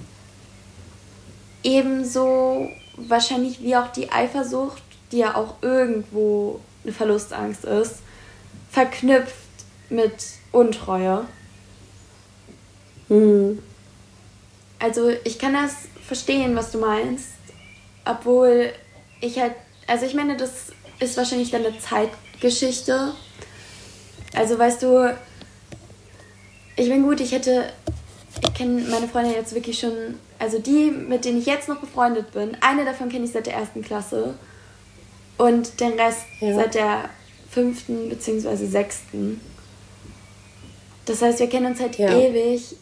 ebenso 1.63 2.69
wahrscheinlich 2.97 3.63
wie 3.63 3.77
auch 3.77 3.89
die 3.89 4.13
Eifersucht, 4.13 4.83
die 5.11 5.19
ja 5.19 5.37
auch 5.37 5.55
irgendwo 5.63 6.61
eine 6.85 6.93
Verlustangst 6.93 7.65
ist, 7.65 7.97
verknüpft 8.71 9.35
mit 9.89 10.13
Untreue. 10.53 11.25
Mhm. 13.09 13.63
Also 14.79 15.09
ich 15.25 15.39
kann 15.39 15.55
das 15.55 15.73
verstehen, 16.07 16.55
was 16.57 16.73
du 16.73 16.79
meinst, 16.79 17.29
obwohl 18.05 18.71
ich 19.23 19.39
halt, 19.39 19.55
also 19.87 20.05
ich 20.05 20.13
meine, 20.13 20.37
das 20.37 20.73
ist 20.99 21.17
wahrscheinlich 21.17 21.51
dann 21.51 21.65
eine 21.65 21.79
Zeitgeschichte. 21.79 23.15
Also 24.35 24.59
weißt 24.59 24.83
du, 24.83 25.17
ich 26.77 26.89
bin 26.89 27.03
gut, 27.03 27.21
ich 27.21 27.33
hätte, 27.33 27.73
ich 28.43 28.55
kenne 28.55 28.83
meine 28.83 29.09
Freunde 29.09 29.35
jetzt 29.35 29.55
wirklich 29.55 29.79
schon 29.79 30.19
also 30.41 30.59
die, 30.59 30.91
mit 30.91 31.27
denen 31.27 31.39
ich 31.39 31.47
jetzt 31.47 31.69
noch 31.69 31.77
befreundet 31.77 32.33
bin, 32.33 32.57
eine 32.63 32.87
davon 32.87 33.11
kenne 33.11 33.27
ich 33.27 33.33
seit 33.33 33.47
der 33.47 33.55
ersten 33.55 33.83
Klasse 33.83 34.35
und 35.37 35.79
den 35.81 35.93
Rest 36.01 36.25
ja. 36.41 36.55
seit 36.55 36.75
der 36.75 37.11
fünften 37.51 38.09
bzw. 38.09 38.57
sechsten. 38.67 39.41
Das 41.05 41.21
heißt, 41.21 41.41
wir 41.41 41.49
kennen 41.49 41.67
uns 41.67 41.81
halt 41.81 41.99
ja. 41.99 42.19
ewig 42.19 42.75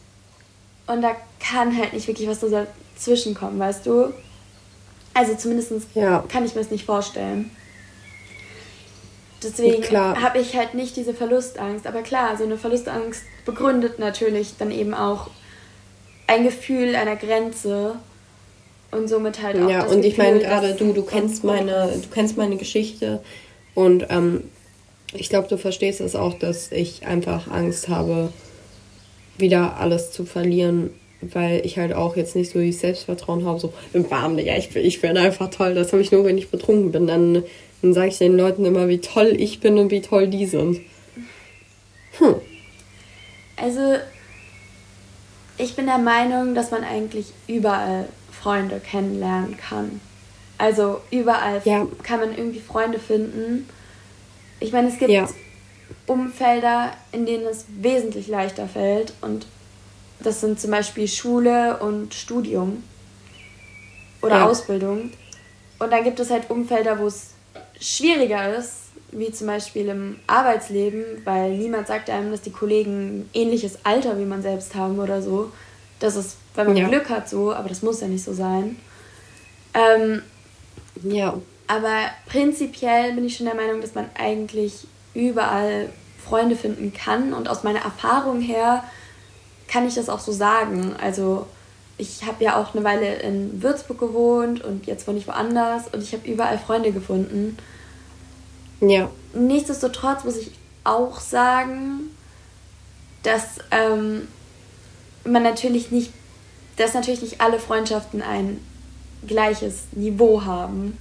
und 0.86 1.02
da 1.02 1.16
kann 1.40 1.76
halt 1.76 1.94
nicht 1.94 2.06
wirklich 2.06 2.28
was 2.28 2.38
dazwischen 2.40 3.34
kommen, 3.34 3.58
weißt 3.58 3.86
du? 3.86 4.12
Also 5.14 5.34
zumindest 5.34 5.72
ja. 5.94 6.24
kann 6.28 6.44
ich 6.44 6.54
mir 6.54 6.60
das 6.60 6.70
nicht 6.70 6.86
vorstellen. 6.86 7.50
Deswegen 9.42 9.84
habe 9.96 10.38
ich 10.38 10.56
halt 10.56 10.74
nicht 10.74 10.96
diese 10.96 11.14
Verlustangst. 11.14 11.86
Aber 11.86 12.02
klar, 12.02 12.36
so 12.36 12.44
eine 12.44 12.58
Verlustangst 12.58 13.22
begründet 13.44 13.98
natürlich 13.98 14.54
dann 14.58 14.70
eben 14.70 14.94
auch 14.94 15.30
ein 16.26 16.44
Gefühl 16.44 16.94
einer 16.94 17.16
Grenze 17.16 17.96
und 18.90 19.08
somit 19.08 19.42
halt 19.42 19.56
auch 19.56 19.68
ja 19.68 19.82
und 19.82 20.02
Gefühl, 20.02 20.04
ich 20.04 20.18
meine 20.18 20.38
gerade 20.38 20.74
du 20.74 20.92
du 20.92 21.02
kennst 21.02 21.44
meine 21.44 21.90
du 22.02 22.08
kennst 22.10 22.36
meine 22.36 22.56
Geschichte 22.56 23.22
und 23.74 24.06
ähm, 24.10 24.44
ich 25.14 25.28
glaube 25.28 25.48
du 25.48 25.58
verstehst 25.58 26.00
es 26.00 26.14
auch 26.14 26.38
dass 26.38 26.72
ich 26.72 27.06
einfach 27.06 27.50
Angst 27.50 27.88
habe 27.88 28.30
wieder 29.38 29.78
alles 29.78 30.10
zu 30.10 30.24
verlieren 30.24 30.90
weil 31.20 31.64
ich 31.64 31.78
halt 31.78 31.92
auch 31.92 32.16
jetzt 32.16 32.36
nicht 32.36 32.52
so 32.52 32.58
die 32.58 32.72
Selbstvertrauen 32.72 33.44
habe 33.44 33.58
so 33.58 33.72
im 33.92 34.10
Warmen 34.10 34.38
ja 34.38 34.56
ich 34.56 34.70
bin 34.70 34.84
ich 34.84 35.00
bin 35.00 35.16
einfach 35.16 35.50
toll 35.50 35.74
das 35.74 35.92
habe 35.92 36.02
ich 36.02 36.12
nur 36.12 36.24
wenn 36.24 36.38
ich 36.38 36.50
betrunken 36.50 36.92
bin 36.92 37.06
dann 37.06 37.42
dann 37.82 37.94
sage 37.94 38.08
ich 38.08 38.18
den 38.18 38.36
Leuten 38.36 38.64
immer 38.64 38.88
wie 38.88 39.00
toll 39.00 39.34
ich 39.36 39.60
bin 39.60 39.78
und 39.78 39.90
wie 39.90 40.00
toll 40.00 40.28
die 40.28 40.46
sind 40.46 40.80
hm. 42.18 42.34
also 43.56 43.96
ich 45.58 45.74
bin 45.74 45.86
der 45.86 45.98
Meinung, 45.98 46.54
dass 46.54 46.70
man 46.70 46.84
eigentlich 46.84 47.32
überall 47.48 48.08
Freunde 48.30 48.80
kennenlernen 48.80 49.56
kann. 49.56 50.00
Also 50.56 51.00
überall 51.10 51.60
ja. 51.64 51.86
kann 52.02 52.20
man 52.20 52.36
irgendwie 52.36 52.60
Freunde 52.60 52.98
finden. 52.98 53.68
Ich 54.60 54.72
meine, 54.72 54.88
es 54.88 54.98
gibt 54.98 55.10
ja. 55.10 55.28
Umfelder, 56.06 56.92
in 57.12 57.26
denen 57.26 57.46
es 57.46 57.66
wesentlich 57.68 58.28
leichter 58.28 58.68
fällt 58.68 59.12
und 59.20 59.46
das 60.20 60.40
sind 60.40 60.60
zum 60.60 60.70
Beispiel 60.70 61.06
Schule 61.06 61.78
und 61.78 62.14
Studium 62.14 62.82
oder 64.20 64.36
ja. 64.36 64.46
Ausbildung. 64.46 65.12
Und 65.78 65.92
dann 65.92 66.04
gibt 66.04 66.18
es 66.20 66.30
halt 66.30 66.50
Umfelder, 66.50 66.98
wo 66.98 67.06
es 67.06 67.30
schwieriger 67.80 68.56
ist, 68.56 68.88
wie 69.12 69.30
zum 69.30 69.46
Beispiel 69.46 69.88
im 69.88 70.18
Arbeitsleben, 70.26 71.04
weil 71.24 71.56
niemand 71.56 71.86
sagt 71.86 72.10
einem, 72.10 72.30
dass 72.30 72.42
die 72.42 72.50
Kollegen 72.50 73.20
ein 73.20 73.30
ähnliches 73.32 73.84
Alter 73.84 74.18
wie 74.18 74.24
man 74.24 74.42
selbst 74.42 74.74
haben 74.74 74.98
oder 74.98 75.22
so. 75.22 75.52
Das 76.00 76.16
ist, 76.16 76.36
wenn 76.54 76.66
man 76.66 76.76
ja. 76.76 76.88
Glück 76.88 77.08
hat, 77.08 77.28
so, 77.28 77.52
aber 77.52 77.68
das 77.68 77.82
muss 77.82 78.00
ja 78.00 78.08
nicht 78.08 78.24
so 78.24 78.32
sein. 78.32 78.76
Ähm, 79.74 80.22
ja. 81.04 81.38
Aber 81.66 82.10
prinzipiell 82.26 83.12
bin 83.14 83.24
ich 83.24 83.36
schon 83.36 83.46
der 83.46 83.54
Meinung, 83.54 83.80
dass 83.80 83.94
man 83.94 84.08
eigentlich 84.18 84.86
überall 85.14 85.90
Freunde 86.22 86.56
finden 86.56 86.92
kann 86.92 87.32
und 87.32 87.48
aus 87.48 87.62
meiner 87.62 87.80
Erfahrung 87.80 88.40
her 88.40 88.84
kann 89.68 89.86
ich 89.86 89.94
das 89.94 90.08
auch 90.08 90.20
so 90.20 90.32
sagen. 90.32 90.96
Also 91.00 91.46
ich 91.98 92.24
habe 92.24 92.42
ja 92.42 92.60
auch 92.60 92.74
eine 92.74 92.84
Weile 92.84 93.16
in 93.16 93.62
Würzburg 93.62 93.98
gewohnt 93.98 94.62
und 94.62 94.86
jetzt 94.86 95.06
wohne 95.06 95.18
ich 95.18 95.26
woanders 95.26 95.88
und 95.92 96.02
ich 96.02 96.12
habe 96.12 96.26
überall 96.28 96.58
Freunde 96.58 96.92
gefunden. 96.92 97.56
Ja. 98.80 99.10
Nichtsdestotrotz 99.34 100.24
muss 100.24 100.36
ich 100.36 100.52
auch 100.84 101.20
sagen, 101.20 102.10
dass 103.22 103.58
ähm, 103.70 104.28
man 105.24 105.42
natürlich 105.42 105.90
nicht, 105.90 106.12
dass 106.76 106.94
natürlich 106.94 107.20
nicht 107.20 107.40
alle 107.40 107.58
Freundschaften 107.58 108.22
ein 108.22 108.60
gleiches 109.26 109.84
Niveau 109.92 110.44
haben. 110.44 110.96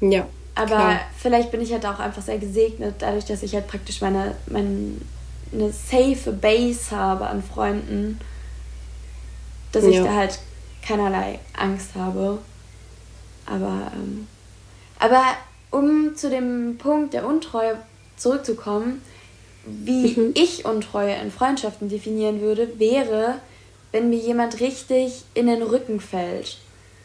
Ja. 0.00 0.26
Aber 0.54 0.66
Klar. 0.66 1.00
vielleicht 1.18 1.50
bin 1.50 1.60
ich 1.60 1.72
halt 1.72 1.86
auch 1.86 1.98
einfach 1.98 2.22
sehr 2.22 2.38
gesegnet, 2.38 2.96
dadurch, 2.98 3.24
dass 3.24 3.42
ich 3.42 3.54
halt 3.54 3.66
praktisch 3.68 4.00
meine, 4.00 4.36
meine 4.46 4.92
eine 5.52 5.72
safe 5.72 6.32
Base 6.32 6.90
habe 6.90 7.26
an 7.26 7.42
Freunden, 7.42 8.20
dass 9.72 9.84
ja. 9.84 9.90
ich 9.90 9.98
da 9.98 10.14
halt 10.14 10.38
keinerlei 10.86 11.38
Angst 11.56 11.90
habe. 11.94 12.38
Aber, 13.46 13.92
ähm, 13.94 14.26
aber 14.98 15.22
um 15.70 16.14
zu 16.16 16.30
dem 16.30 16.76
Punkt 16.78 17.14
der 17.14 17.26
Untreue 17.26 17.76
zurückzukommen, 18.16 19.02
wie 19.64 20.18
mhm. 20.18 20.32
ich 20.34 20.64
Untreue 20.64 21.14
in 21.14 21.30
Freundschaften 21.30 21.88
definieren 21.88 22.40
würde, 22.40 22.78
wäre, 22.78 23.36
wenn 23.90 24.10
mir 24.10 24.18
jemand 24.18 24.60
richtig 24.60 25.24
in 25.34 25.46
den 25.46 25.62
Rücken 25.62 26.00
fällt. 26.00 26.58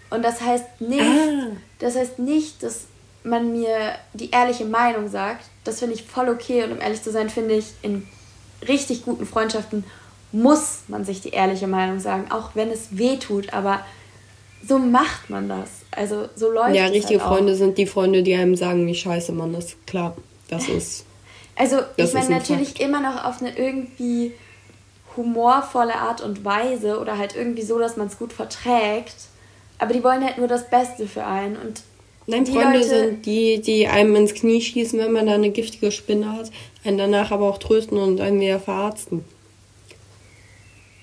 Und 0.10 0.24
das 0.24 0.42
heißt 0.42 0.82
nicht, 0.82 1.02
ah. 1.02 1.52
das 1.80 1.96
heißt 1.96 2.20
nicht, 2.20 2.64
dass 2.64 2.86
man 3.24 3.52
mir 3.52 3.96
die 4.14 4.32
ehrliche 4.32 4.66
Meinung 4.66 5.10
sagt. 5.10 5.46
Das 5.64 5.80
finde 5.80 5.96
ich 5.96 6.04
voll 6.04 6.30
okay 6.30 6.64
und 6.64 6.72
um 6.72 6.82
ehrlich 6.82 7.02
zu 7.02 7.12
sein, 7.12 7.30
finde 7.30 7.56
ich, 7.56 7.66
in 7.82 8.08
richtig 8.68 9.04
guten 9.04 9.26
Freundschaften 9.26 9.84
muss 10.32 10.82
man 10.88 11.06
sich 11.06 11.22
die 11.22 11.30
ehrliche 11.30 11.68
Meinung 11.68 12.00
sagen, 12.00 12.32
auch 12.32 12.52
wenn 12.54 12.70
es 12.70 12.98
weh 12.98 13.18
tut, 13.18 13.54
aber 13.54 13.86
so 14.68 14.78
macht 14.78 15.30
man 15.30 15.48
das. 15.48 15.70
Also 15.92 16.28
so 16.36 16.52
läuft 16.52 16.76
Ja, 16.76 16.86
richtige 16.86 17.20
halt 17.22 17.30
Freunde 17.30 17.56
sind 17.56 17.78
die 17.78 17.86
Freunde, 17.86 18.24
die 18.24 18.36
einem 18.36 18.56
sagen, 18.56 18.86
wie 18.88 18.96
scheiße 18.96 19.32
man 19.32 19.54
ist. 19.54 19.86
Klar, 19.88 20.18
das 20.50 20.68
ist. 20.68 21.06
Also 21.56 21.78
ich 21.96 22.14
meine 22.14 22.30
natürlich 22.30 22.70
Fakt. 22.70 22.82
immer 22.82 23.02
noch 23.02 23.26
auf 23.26 23.42
eine 23.42 23.58
irgendwie 23.58 24.34
humorvolle 25.16 25.96
Art 25.96 26.22
und 26.22 26.46
Weise 26.46 27.00
oder 27.00 27.18
halt 27.18 27.36
irgendwie 27.36 27.64
so, 27.64 27.80
dass 27.80 27.98
man 27.98 28.08
es 28.08 28.20
gut 28.20 28.32
verträgt. 28.34 29.16
Aber 29.80 29.94
die 29.94 30.04
wollen 30.04 30.24
halt 30.24 30.38
nur 30.38 30.48
das 30.48 30.70
Beste 30.70 31.08
für 31.08 31.26
einen. 31.26 31.56
Und 31.58 31.82
Nein, 32.28 32.46
Freunde 32.46 32.80
Leute, 32.80 32.90
sind 32.90 33.26
die, 33.26 33.62
die 33.62 33.88
einem 33.88 34.16
ins 34.16 34.34
Knie 34.34 34.62
schießen, 34.62 35.00
wenn 35.00 35.14
man 35.14 35.26
da 35.28 35.34
eine 35.34 35.50
giftige 35.50 35.92
Spinne 35.92 36.34
hat, 36.34 36.52
einen 36.84 36.98
danach 36.98 37.32
aber 37.32 37.50
auch 37.50 37.58
trösten 37.58 37.98
und 37.98 38.22
einen 38.22 38.40
wieder 38.40 38.60
verarzten. 38.60 39.26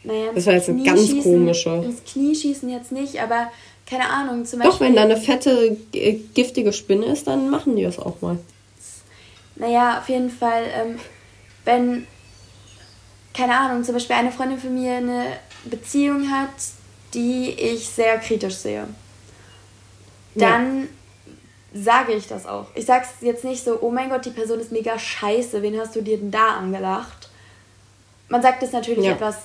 Naja, 0.05 0.33
das 0.35 0.47
war 0.47 0.55
jetzt 0.55 0.69
eine 0.69 0.83
ganz 0.83 1.11
komische. 1.23 1.83
Ins 1.85 2.05
Knie 2.05 2.35
schießen 2.35 2.69
jetzt 2.69 2.93
nicht, 2.93 3.21
aber 3.21 3.51
keine 3.87 4.09
Ahnung, 4.09 4.45
zum 4.45 4.59
Beispiel. 4.59 4.73
Doch, 4.73 4.81
wenn 4.81 4.97
da 4.97 5.03
eine 5.03 5.17
fette, 5.17 5.77
giftige 6.35 6.73
Spinne 6.73 7.07
ist, 7.07 7.27
dann 7.27 7.51
machen 7.51 7.77
die 7.77 7.83
das 7.83 7.99
auch 7.99 8.21
mal. 8.21 8.39
Naja, 9.57 9.99
auf 9.99 10.09
jeden 10.09 10.31
Fall, 10.31 10.65
ähm, 10.75 10.99
wenn, 11.65 12.07
keine 13.33 13.57
Ahnung, 13.57 13.85
zum 13.85 13.95
Beispiel 13.95 14.17
eine 14.17 14.33
Freundin 14.33 14.59
von 14.59 14.75
mir 14.75 14.95
eine 14.95 15.25
Beziehung 15.65 16.31
hat, 16.31 16.51
die 17.15 17.51
ich 17.51 17.89
sehr 17.89 18.19
kritisch 18.19 18.57
sehe, 18.57 18.87
dann 20.35 20.89
sage 21.75 22.13
ich 22.13 22.29
das 22.29 22.47
auch. 22.47 22.69
Ich 22.75 22.87
sag's 22.87 23.09
jetzt 23.21 23.45
nicht 23.45 23.65
so, 23.65 23.79
oh 23.81 23.91
mein 23.91 24.09
Gott, 24.09 24.25
die 24.25 24.31
Person 24.31 24.61
ist 24.61 24.73
mega 24.73 24.99
scheiße, 24.99 25.61
wen 25.61 25.79
hast 25.79 25.95
du 25.97 26.03
dir 26.03 26.17
denn 26.17 26.31
da 26.31 26.57
angelacht? 26.57 27.29
Man 28.29 28.41
sagt 28.41 28.63
es 28.63 28.73
natürlich 28.73 29.05
ja. 29.05 29.13
etwas 29.13 29.39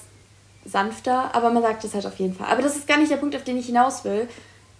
sanfter, 0.63 1.33
aber 1.33 1.49
man 1.49 1.63
sagt 1.63 1.83
es 1.83 1.95
halt 1.95 2.05
auf 2.05 2.17
jeden 2.19 2.35
Fall. 2.35 2.47
Aber 2.47 2.61
das 2.61 2.75
ist 2.75 2.87
gar 2.87 2.97
nicht 2.97 3.11
der 3.11 3.17
Punkt, 3.17 3.35
auf 3.35 3.43
den 3.43 3.57
ich 3.57 3.65
hinaus 3.65 4.05
will. 4.05 4.29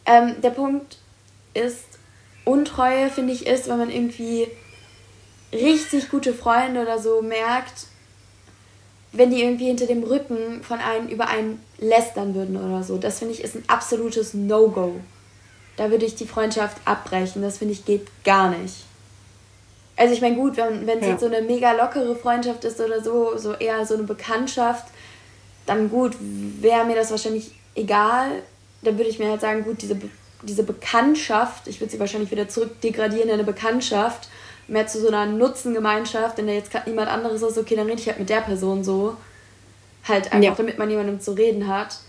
Ähm, 0.06 0.36
der 0.42 0.52
Punkt 0.52 0.98
ist, 1.56 1.84
Untreue, 2.46 3.10
finde 3.10 3.34
ich, 3.34 3.48
ist, 3.48 3.68
wenn 3.68 3.80
man 3.80 3.90
irgendwie 3.90 4.48
richtig 5.52 6.10
gute 6.10 6.34
Freunde 6.34 6.82
oder 6.82 7.00
so 7.00 7.22
merkt, 7.22 7.88
wenn 9.12 9.32
die 9.32 9.42
irgendwie 9.42 9.66
hinter 9.66 9.88
dem 9.88 10.04
Rücken 10.04 10.62
von 10.62 10.80
einem 10.80 11.08
über 11.08 11.28
einen 11.28 11.64
lästern 11.80 12.36
würden 12.36 12.58
oder 12.58 12.84
so. 12.84 12.98
Das 12.98 13.18
finde 13.18 13.34
ich 13.34 13.44
ist 13.44 13.56
ein 13.56 13.64
absolutes 13.68 14.36
No-Go 14.36 15.00
da 15.80 15.90
würde 15.90 16.06
ich 16.06 16.16
die 16.16 16.28
Freundschaft 16.28 16.78
abbrechen. 16.84 17.42
Das 17.42 17.58
finde 17.58 17.74
ich 17.74 17.86
geht 17.86 18.06
gar 18.26 18.50
nicht. 18.50 18.76
Also 19.96 20.14
ich 20.14 20.20
meine, 20.20 20.36
gut, 20.36 20.58
wenn 20.58 20.88
es 20.88 21.06
ja. 21.06 21.12
jetzt 21.12 21.22
so 21.22 21.28
eine 21.28 21.42
mega 21.42 21.72
lockere 21.72 22.18
Freundschaft 22.18 22.66
ist 22.66 22.82
oder 22.82 23.02
so, 23.02 23.38
so 23.38 23.54
eher 23.54 23.86
so 23.86 23.94
eine 23.94 24.04
Bekanntschaft, 24.04 24.88
dann 25.66 25.90
gut, 25.90 26.18
wäre 26.20 26.84
mir 26.84 26.96
das 26.96 27.12
wahrscheinlich 27.12 27.52
egal. 27.76 28.44
Dann 28.82 28.98
würde 28.98 29.10
ich 29.10 29.20
mir 29.20 29.30
halt 29.30 29.40
sagen, 29.40 29.64
gut, 29.64 29.82
diese, 29.82 29.98
diese 30.42 30.64
Bekanntschaft, 30.64 31.68
ich 31.70 31.80
würde 31.80 31.92
sie 31.92 32.00
wahrscheinlich 32.00 32.32
wieder 32.32 32.50
zurückdegradieren 32.50 33.30
in 33.30 33.36
eine 33.36 33.46
Bekanntschaft, 33.46 34.28
mehr 34.68 34.86
zu 34.86 35.00
so 35.00 35.08
einer 35.08 35.28
Nutzengemeinschaft, 35.28 36.38
wenn 36.38 36.48
da 36.48 36.54
jetzt 36.54 36.72
gerade 36.72 36.90
niemand 36.90 37.10
anderes 37.10 37.42
ist, 37.42 37.58
okay, 37.58 37.78
dann 37.78 37.88
rede 37.88 38.02
ich 38.02 38.08
halt 38.08 38.20
mit 38.20 38.30
der 38.30 38.42
Person 38.42 38.84
so. 38.84 39.16
Halt 40.06 40.34
einfach, 40.34 40.44
ja. 40.44 40.56
damit 40.56 40.78
man 40.78 40.90
jemandem 40.90 41.22
zu 41.22 41.32
reden 41.32 41.68
hat. 41.68 42.00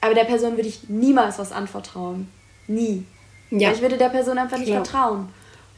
Aber 0.00 0.14
der 0.14 0.24
Person 0.24 0.56
würde 0.56 0.68
ich 0.68 0.88
niemals 0.88 1.38
was 1.38 1.52
anvertrauen. 1.52 2.28
Nie. 2.66 3.04
Ja. 3.50 3.68
Weil 3.68 3.76
ich 3.76 3.82
würde 3.82 3.98
der 3.98 4.08
Person 4.08 4.38
einfach 4.38 4.58
nicht 4.58 4.70
Klar. 4.70 4.84
vertrauen. 4.84 5.28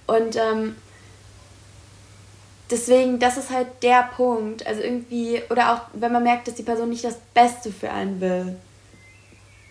Und 0.07 0.37
ähm, 0.37 0.77
deswegen, 2.71 3.19
das 3.19 3.37
ist 3.37 3.51
halt 3.51 3.69
der 3.83 4.09
Punkt. 4.17 4.67
Also 4.67 4.83
irgendwie, 4.83 5.43
oder 5.51 5.75
auch 5.75 5.81
wenn 5.93 6.13
man 6.13 6.23
merkt, 6.23 6.49
dass 6.49 6.55
die 6.55 6.63
Person 6.63 6.91
nicht 6.91 7.05
das 7.05 7.19
Beste 7.35 7.73
für 7.73 7.91
einen 7.91 8.21
will, 8.21 8.57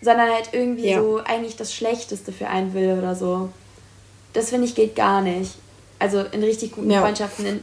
sondern 0.02 0.30
halt 0.30 0.50
irgendwie 0.52 0.90
ja. 0.90 1.00
so 1.00 1.20
eigentlich 1.24 1.56
das 1.56 1.72
Schlechteste 1.74 2.32
für 2.32 2.48
einen 2.48 2.74
will 2.74 2.98
oder 2.98 3.14
so. 3.14 3.50
Das 4.32 4.50
finde 4.50 4.66
ich 4.66 4.74
geht 4.74 4.94
gar 4.94 5.22
nicht. 5.22 5.54
Also 5.98 6.20
in 6.20 6.42
richtig 6.42 6.72
guten 6.72 6.90
ja. 6.90 7.00
Freundschaften, 7.00 7.46
in, 7.46 7.60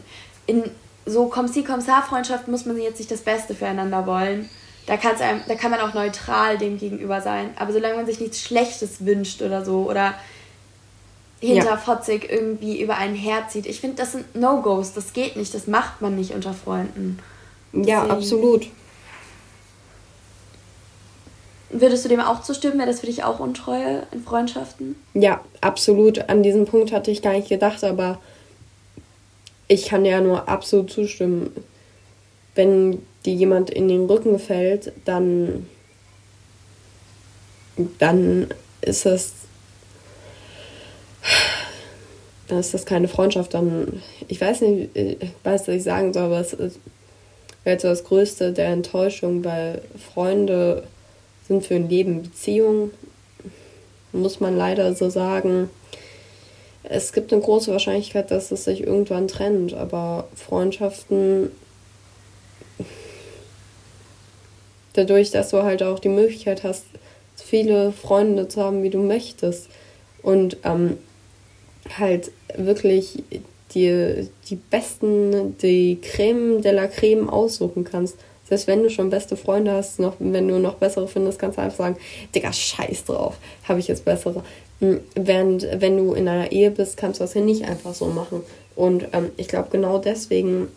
in 0.48 0.72
so 1.06 1.28
Komm-Sie-Komm-Sa-Freundschaften 1.28 2.52
muss 2.52 2.66
man 2.66 2.80
jetzt 2.82 2.98
nicht 2.98 3.12
das 3.12 3.22
Beste 3.22 3.54
füreinander 3.54 4.08
wollen 4.08 4.50
da, 4.86 4.98
kann's 4.98 5.22
einem, 5.22 5.42
da 5.48 5.56
kann 5.56 5.72
man 5.72 5.80
auch 5.80 5.94
neutral 5.94 6.58
dem 6.58 6.78
gegenüber 6.78 7.22
sein. 7.22 7.52
Aber 7.58 7.72
solange 7.72 7.96
man 7.96 8.06
sich 8.06 8.20
nichts 8.20 8.42
Schlechtes 8.42 9.06
wünscht 9.06 9.42
oder 9.42 9.64
so 9.64 9.90
oder 9.90 10.14
hinterfotzig 11.40 12.24
ja. 12.24 12.30
irgendwie 12.32 12.82
über 12.82 12.98
einen 12.98 13.16
herzieht, 13.16 13.66
ich 13.66 13.80
finde, 13.80 13.98
das 13.98 14.14
sind 14.14 14.36
No-Gos. 14.36 14.94
Das 14.94 15.14
geht 15.14 15.36
nicht. 15.36 15.54
Das 15.54 15.68
macht 15.68 16.02
man 16.02 16.16
nicht 16.16 16.32
unter 16.32 16.54
Freunden. 16.54 17.20
Deswegen, 17.72 17.88
ja, 17.88 18.06
absolut. 18.06 18.68
Würdest 21.70 22.06
du 22.06 22.10
dem 22.10 22.20
auch 22.20 22.42
zustimmen? 22.42 22.78
Wäre 22.78 22.88
das 22.88 23.00
für 23.00 23.08
dich 23.08 23.24
auch 23.24 23.40
Untreue 23.40 24.04
in 24.12 24.24
Freundschaften? 24.24 24.96
Ja, 25.16 25.42
absolut. 25.60 26.30
An 26.30 26.44
diesen 26.44 26.66
Punkt 26.66 26.92
hatte 26.92 27.10
ich 27.10 27.22
gar 27.22 27.34
nicht 27.34 27.50
gedacht, 27.50 27.84
aber 27.84 28.20
ich 29.68 29.88
kann 29.88 30.06
ja 30.06 30.22
nur 30.22 30.48
absolut 30.48 30.92
zustimmen. 30.92 31.52
Wenn 32.54 33.02
die 33.26 33.36
jemand 33.36 33.70
in 33.70 33.88
den 33.88 34.06
Rücken 34.06 34.40
fällt, 34.40 34.92
dann, 35.06 35.68
dann 38.00 38.48
ist 38.82 39.06
das 39.06 39.34
dann 42.48 42.60
ist 42.60 42.74
das 42.74 42.86
keine 42.86 43.08
Freundschaft, 43.08 43.54
dann, 43.54 44.04
ich 44.28 44.40
weiß 44.40 44.62
nicht, 44.62 44.96
ich 44.96 45.18
weiß, 45.44 45.62
was 45.62 45.76
ich 45.76 45.84
sagen 45.84 46.12
soll, 46.12 46.24
aber 46.24 46.42
es 46.42 46.52
ist 46.52 46.78
wäre 47.64 47.80
so 47.80 47.88
das 47.88 48.04
Größte 48.04 48.54
der 48.54 48.68
Enttäuschung, 48.68 49.44
weil 49.44 49.82
Freunde 50.14 50.84
sind 51.48 51.66
für 51.66 51.76
ein 51.76 51.90
Leben 51.90 52.24
Beziehungen, 52.24 52.92
muss 54.12 54.40
man 54.40 54.56
leider 54.56 54.94
so 54.96 55.10
sagen. 55.10 55.70
Es 56.84 57.14
gibt 57.14 57.32
eine 57.32 57.42
große 57.42 57.72
Wahrscheinlichkeit, 57.72 58.32
dass 58.32 58.52
es 58.52 58.66
sich 58.66 58.82
irgendwann 58.82 59.28
trennt, 59.28 59.74
aber 59.74 60.28
Freundschaften 60.36 61.52
dadurch, 64.94 65.32
dass 65.32 65.50
du 65.50 65.64
halt 65.64 65.84
auch 65.84 66.00
die 66.00 66.10
Möglichkeit 66.10 66.64
hast, 66.64 66.86
viele 67.36 67.92
Freunde 67.92 68.48
zu 68.48 68.62
haben, 68.62 68.84
wie 68.84 68.90
du 68.90 69.00
möchtest. 69.00 69.70
Und 70.22 70.58
ähm, 70.64 70.98
halt 71.98 72.32
wirklich 72.56 73.24
dir 73.74 74.28
die 74.50 74.56
besten, 74.56 75.58
die 75.58 76.00
Creme 76.02 76.62
de 76.62 76.72
la 76.72 76.88
Creme 76.88 77.30
aussuchen 77.30 77.84
kannst. 77.84 78.18
Selbst 78.48 78.68
wenn 78.68 78.84
du 78.84 78.90
schon 78.90 79.10
beste 79.10 79.36
Freunde 79.36 79.72
hast, 79.72 80.00
noch, 80.00 80.16
wenn 80.20 80.48
du 80.48 80.60
noch 80.60 80.76
bessere 80.76 81.08
findest, 81.08 81.40
kannst 81.40 81.58
du 81.58 81.62
einfach 81.62 81.78
sagen, 81.78 81.98
Digga, 82.36 82.54
scheiß 82.54 83.06
drauf, 83.06 83.38
habe 83.64 83.80
ich 83.80 83.88
jetzt 83.88 84.06
bessere. 84.06 84.44
Hm, 84.80 85.00
während, 85.16 85.68
wenn 85.82 85.98
du 85.98 86.14
in 86.14 86.28
einer 86.28 86.52
Ehe 86.52 86.72
bist, 86.72 86.98
kannst 86.98 87.20
du 87.20 87.24
das 87.24 87.34
ja 87.34 87.42
nicht 87.42 87.66
einfach 87.66 87.94
so 87.94 88.06
machen. 88.08 88.42
Und 88.76 89.08
ähm, 89.14 89.32
ich 89.38 89.48
glaube, 89.48 89.70
genau 89.72 89.98
deswegen 89.98 90.68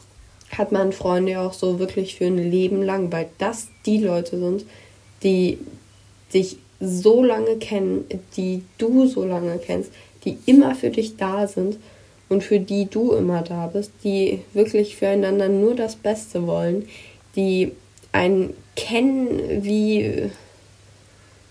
hat 0.50 0.72
man 0.72 0.92
Freunde 0.92 1.32
ja 1.32 1.46
auch 1.46 1.52
so 1.52 1.78
wirklich 1.78 2.16
für 2.16 2.26
ein 2.26 2.38
Leben 2.38 2.82
lang, 2.82 3.12
weil 3.12 3.28
das 3.38 3.68
die 3.84 3.98
Leute 3.98 4.38
sind, 4.38 4.64
die 5.22 5.58
dich 6.32 6.56
so 6.80 7.22
lange 7.22 7.56
kennen, 7.56 8.04
die 8.36 8.62
du 8.78 9.06
so 9.06 9.24
lange 9.24 9.58
kennst, 9.58 9.90
die 10.24 10.38
immer 10.46 10.74
für 10.74 10.90
dich 10.90 11.16
da 11.16 11.46
sind 11.46 11.78
und 12.28 12.42
für 12.42 12.58
die 12.58 12.86
du 12.86 13.12
immer 13.12 13.42
da 13.42 13.68
bist, 13.68 13.92
die 14.04 14.42
wirklich 14.52 14.96
füreinander 14.96 15.48
nur 15.48 15.74
das 15.74 15.96
Beste 15.96 16.46
wollen, 16.46 16.88
die 17.34 17.72
einen 18.12 18.54
kennen 18.74 19.64
wie, 19.64 20.30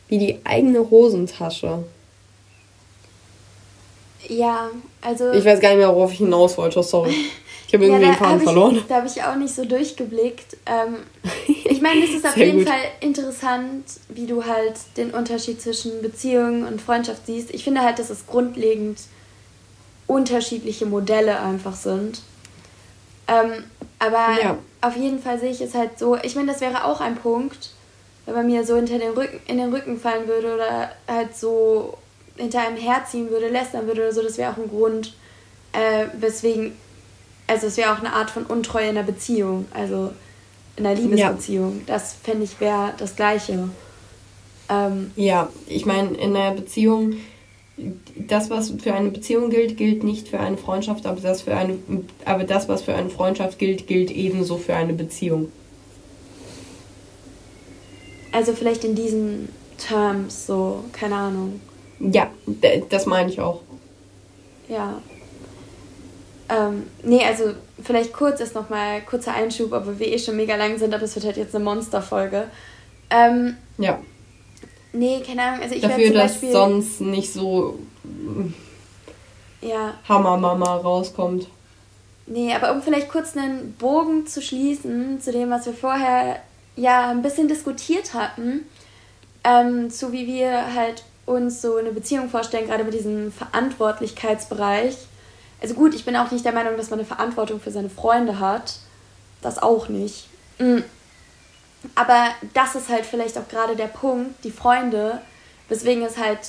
wie 0.08 0.18
die 0.18 0.40
eigene 0.44 0.90
Hosentasche. 0.90 1.84
Ja, 4.28 4.70
also. 5.02 5.32
Ich 5.34 5.46
weiß 5.46 5.60
gar 5.60 5.70
nicht 5.70 5.78
mehr, 5.78 5.90
worauf 5.90 6.12
ich 6.12 6.18
hinaus 6.18 6.58
wollte, 6.58 6.82
sorry. 6.84 7.14
Ich 7.68 7.74
habe 7.74 7.86
irgendwie 7.86 8.04
ja, 8.06 8.12
den 8.12 8.18
Faden 8.18 8.42
verloren. 8.42 8.84
da 8.88 8.96
habe 8.96 9.08
ich 9.08 9.24
auch 9.24 9.36
nicht 9.36 9.54
so 9.54 9.66
durchgeblickt. 9.66 10.58
Ähm, 10.66 10.98
ich 11.66 11.82
meine, 11.82 12.04
es 12.04 12.12
ist 12.12 12.26
auf 12.26 12.38
jeden 12.38 12.60
gut. 12.60 12.70
Fall 12.70 12.82
interessant, 13.00 13.86
wie 14.10 14.28
du 14.28 14.46
halt 14.46 14.76
den 14.98 15.12
Unterschied 15.12 15.62
zwischen 15.62 16.02
Beziehung 16.02 16.68
und 16.68 16.82
Freundschaft 16.82 17.26
siehst. 17.26 17.52
Ich 17.54 17.64
finde 17.64 17.82
halt, 17.82 18.00
das 18.00 18.10
ist 18.10 18.28
grundlegend 18.28 19.00
unterschiedliche 20.08 20.86
Modelle 20.86 21.40
einfach 21.40 21.76
sind. 21.76 22.22
Ähm, 23.28 23.64
aber 23.98 24.42
ja. 24.42 24.58
auf 24.82 24.96
jeden 24.96 25.20
Fall 25.20 25.40
sehe 25.40 25.52
ich 25.52 25.62
es 25.62 25.74
halt 25.74 25.98
so, 25.98 26.16
ich 26.16 26.36
meine, 26.36 26.52
das 26.52 26.62
wäre 26.62 26.86
auch 26.86 27.02
ein 27.02 27.16
Punkt, 27.16 27.72
wenn 28.26 28.36
man 28.36 28.46
mir 28.46 28.66
so 28.66 28.76
hinter 28.76 29.00
den 29.00 29.14
Rücken, 29.14 29.40
in 29.48 29.58
den 29.58 29.74
Rücken 29.74 30.00
fallen 30.00 30.28
würde 30.28 30.54
oder 30.54 30.92
halt 31.08 31.36
so 31.36 31.98
hinter 32.38 32.60
einem 32.60 32.78
herziehen 32.78 33.30
würde, 33.30 33.50
lästern 33.50 33.88
würde 33.88 34.02
oder 34.02 34.14
so, 34.14 34.22
das 34.22 34.38
wäre 34.38 34.52
auch 34.52 34.58
ein 34.58 34.70
Grund, 34.70 35.16
äh, 35.74 36.08
weswegen, 36.20 36.74
also 37.48 37.68
es 37.68 37.78
wäre 37.78 37.94
auch 37.94 38.00
eine 38.00 38.14
Art 38.14 38.30
von 38.30 38.46
Untreue 38.46 38.90
in 38.90 38.96
der 38.96 39.04
Beziehung, 39.04 39.66
also 39.74 40.12
in 40.78 40.86
einer 40.86 41.00
Liebesbeziehung. 41.00 41.80
Ja. 41.80 41.84
Das 41.94 42.14
fände 42.14 42.44
ich 42.44 42.60
wäre 42.60 42.94
das 42.98 43.16
Gleiche. 43.16 43.70
Ähm, 44.70 45.12
ja, 45.16 45.50
ich 45.68 45.86
meine, 45.86 46.16
in 46.18 46.36
einer 46.36 46.56
Beziehung, 46.56 47.18
das, 48.16 48.50
was 48.50 48.74
für 48.82 48.94
eine 48.94 49.10
Beziehung 49.10 49.50
gilt, 49.50 49.78
gilt 49.78 50.04
nicht 50.04 50.28
für 50.28 50.40
eine 50.40 50.58
Freundschaft, 50.58 51.06
aber 51.06 51.22
das, 51.22 51.44
für 51.44 51.56
eine, 51.56 51.78
aber 52.26 52.46
das, 52.46 52.68
was 52.68 52.82
für 52.82 52.96
eine 52.96 53.10
Freundschaft 53.10 53.60
gilt, 53.60 53.88
gilt 53.88 54.12
ebenso 54.12 54.58
für 54.58 54.76
eine 54.76 54.94
Beziehung. 54.94 55.52
Also 58.32 58.54
vielleicht 58.54 58.84
in 58.84 58.96
diesen 58.96 59.50
Terms, 59.78 60.48
so, 60.48 60.84
keine 60.92 61.16
Ahnung. 61.16 61.60
Ja, 62.00 62.30
das 62.90 63.06
meine 63.06 63.30
ich 63.30 63.40
auch. 63.40 63.62
Ja. 64.68 65.02
Ähm, 66.50 66.84
nee, 67.04 67.24
also 67.26 67.54
vielleicht 67.82 68.14
kurz 68.14 68.40
ist 68.40 68.56
nochmal 68.56 69.02
kurzer 69.02 69.34
Einschub, 69.34 69.72
obwohl 69.72 70.00
wir 70.00 70.08
eh 70.08 70.20
schon 70.20 70.36
mega 70.36 70.56
lang 70.56 70.78
sind, 70.78 70.94
aber 70.94 71.04
es 71.04 71.16
wird 71.16 71.26
halt 71.26 71.38
jetzt 71.38 71.56
eine 71.56 71.64
Monsterfolge. 71.64 72.48
Ähm, 73.10 73.58
ja. 73.78 74.00
Nee, 74.94 75.22
keine 75.26 75.44
Ahnung. 75.44 75.62
Also 75.64 75.76
ich 75.76 75.82
Dafür, 75.82 76.14
dass 76.14 76.34
Beispiel, 76.34 76.52
sonst 76.52 77.02
nicht 77.02 77.34
so 77.34 77.80
ja. 79.62 79.96
Hammermama 80.08 80.78
rauskommt. 80.78 81.48
Nee, 82.28 82.54
aber 82.54 82.72
um 82.72 82.82
vielleicht 82.82 83.10
kurz 83.10 83.36
einen 83.36 83.74
Bogen 83.74 84.26
zu 84.26 84.42
schließen 84.42 85.22
zu 85.22 85.32
dem, 85.32 85.50
was 85.52 85.66
wir 85.66 85.74
vorher 85.74 86.40
ja 86.76 87.10
ein 87.10 87.22
bisschen 87.22 87.48
diskutiert 87.48 88.14
hatten, 88.14 88.66
ähm, 89.44 89.92
zu 89.92 90.12
wie 90.12 90.26
wir 90.26 90.74
halt 90.74 91.04
uns 91.26 91.62
so 91.62 91.76
eine 91.76 91.92
Beziehung 91.92 92.30
vorstellen, 92.30 92.68
gerade 92.68 92.84
mit 92.84 92.94
diesem 92.94 93.32
Verantwortlichkeitsbereich. 93.32 94.96
Also 95.62 95.74
gut, 95.74 95.94
ich 95.96 96.06
bin 96.06 96.16
auch 96.16 96.32
nicht 96.32 96.46
der 96.46 96.52
Meinung, 96.52 96.78
dass 96.78 96.90
man 96.90 97.00
eine 97.00 97.08
Verantwortung 97.08 97.60
für 97.60 97.72
seine 97.72 97.90
Freunde 97.90 98.40
hat. 98.40 98.76
Das 99.42 99.62
auch 99.62 99.90
nicht. 99.90 100.28
Mm. 100.60 100.80
Aber 101.94 102.30
das 102.54 102.76
ist 102.76 102.90
halt 102.90 103.06
vielleicht 103.06 103.38
auch 103.38 103.48
gerade 103.48 103.76
der 103.76 103.88
Punkt, 103.88 104.44
die 104.44 104.52
Freunde, 104.52 105.22
weswegen 105.70 106.04
es 106.04 106.18
halt 106.18 106.40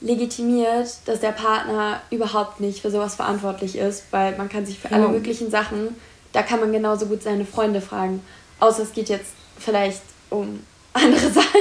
legitimiert, 0.00 0.88
dass 1.06 1.20
der 1.20 1.32
Partner 1.32 2.00
überhaupt 2.10 2.60
nicht 2.60 2.82
für 2.82 2.90
sowas 2.90 3.14
verantwortlich 3.16 3.76
ist, 3.76 4.04
weil 4.10 4.36
man 4.36 4.48
kann 4.48 4.66
sich 4.66 4.78
für 4.78 4.92
alle 4.92 5.08
möglichen 5.08 5.50
Sachen, 5.50 5.96
da 6.32 6.42
kann 6.42 6.60
man 6.60 6.72
genauso 6.72 7.06
gut 7.06 7.22
seine 7.22 7.46
Freunde 7.46 7.80
fragen. 7.80 8.22
Außer 8.60 8.82
es 8.82 8.92
geht 8.92 9.08
jetzt 9.08 9.32
vielleicht 9.58 10.02
um 10.30 10.64
andere 10.92 11.30
Sachen. 11.30 11.60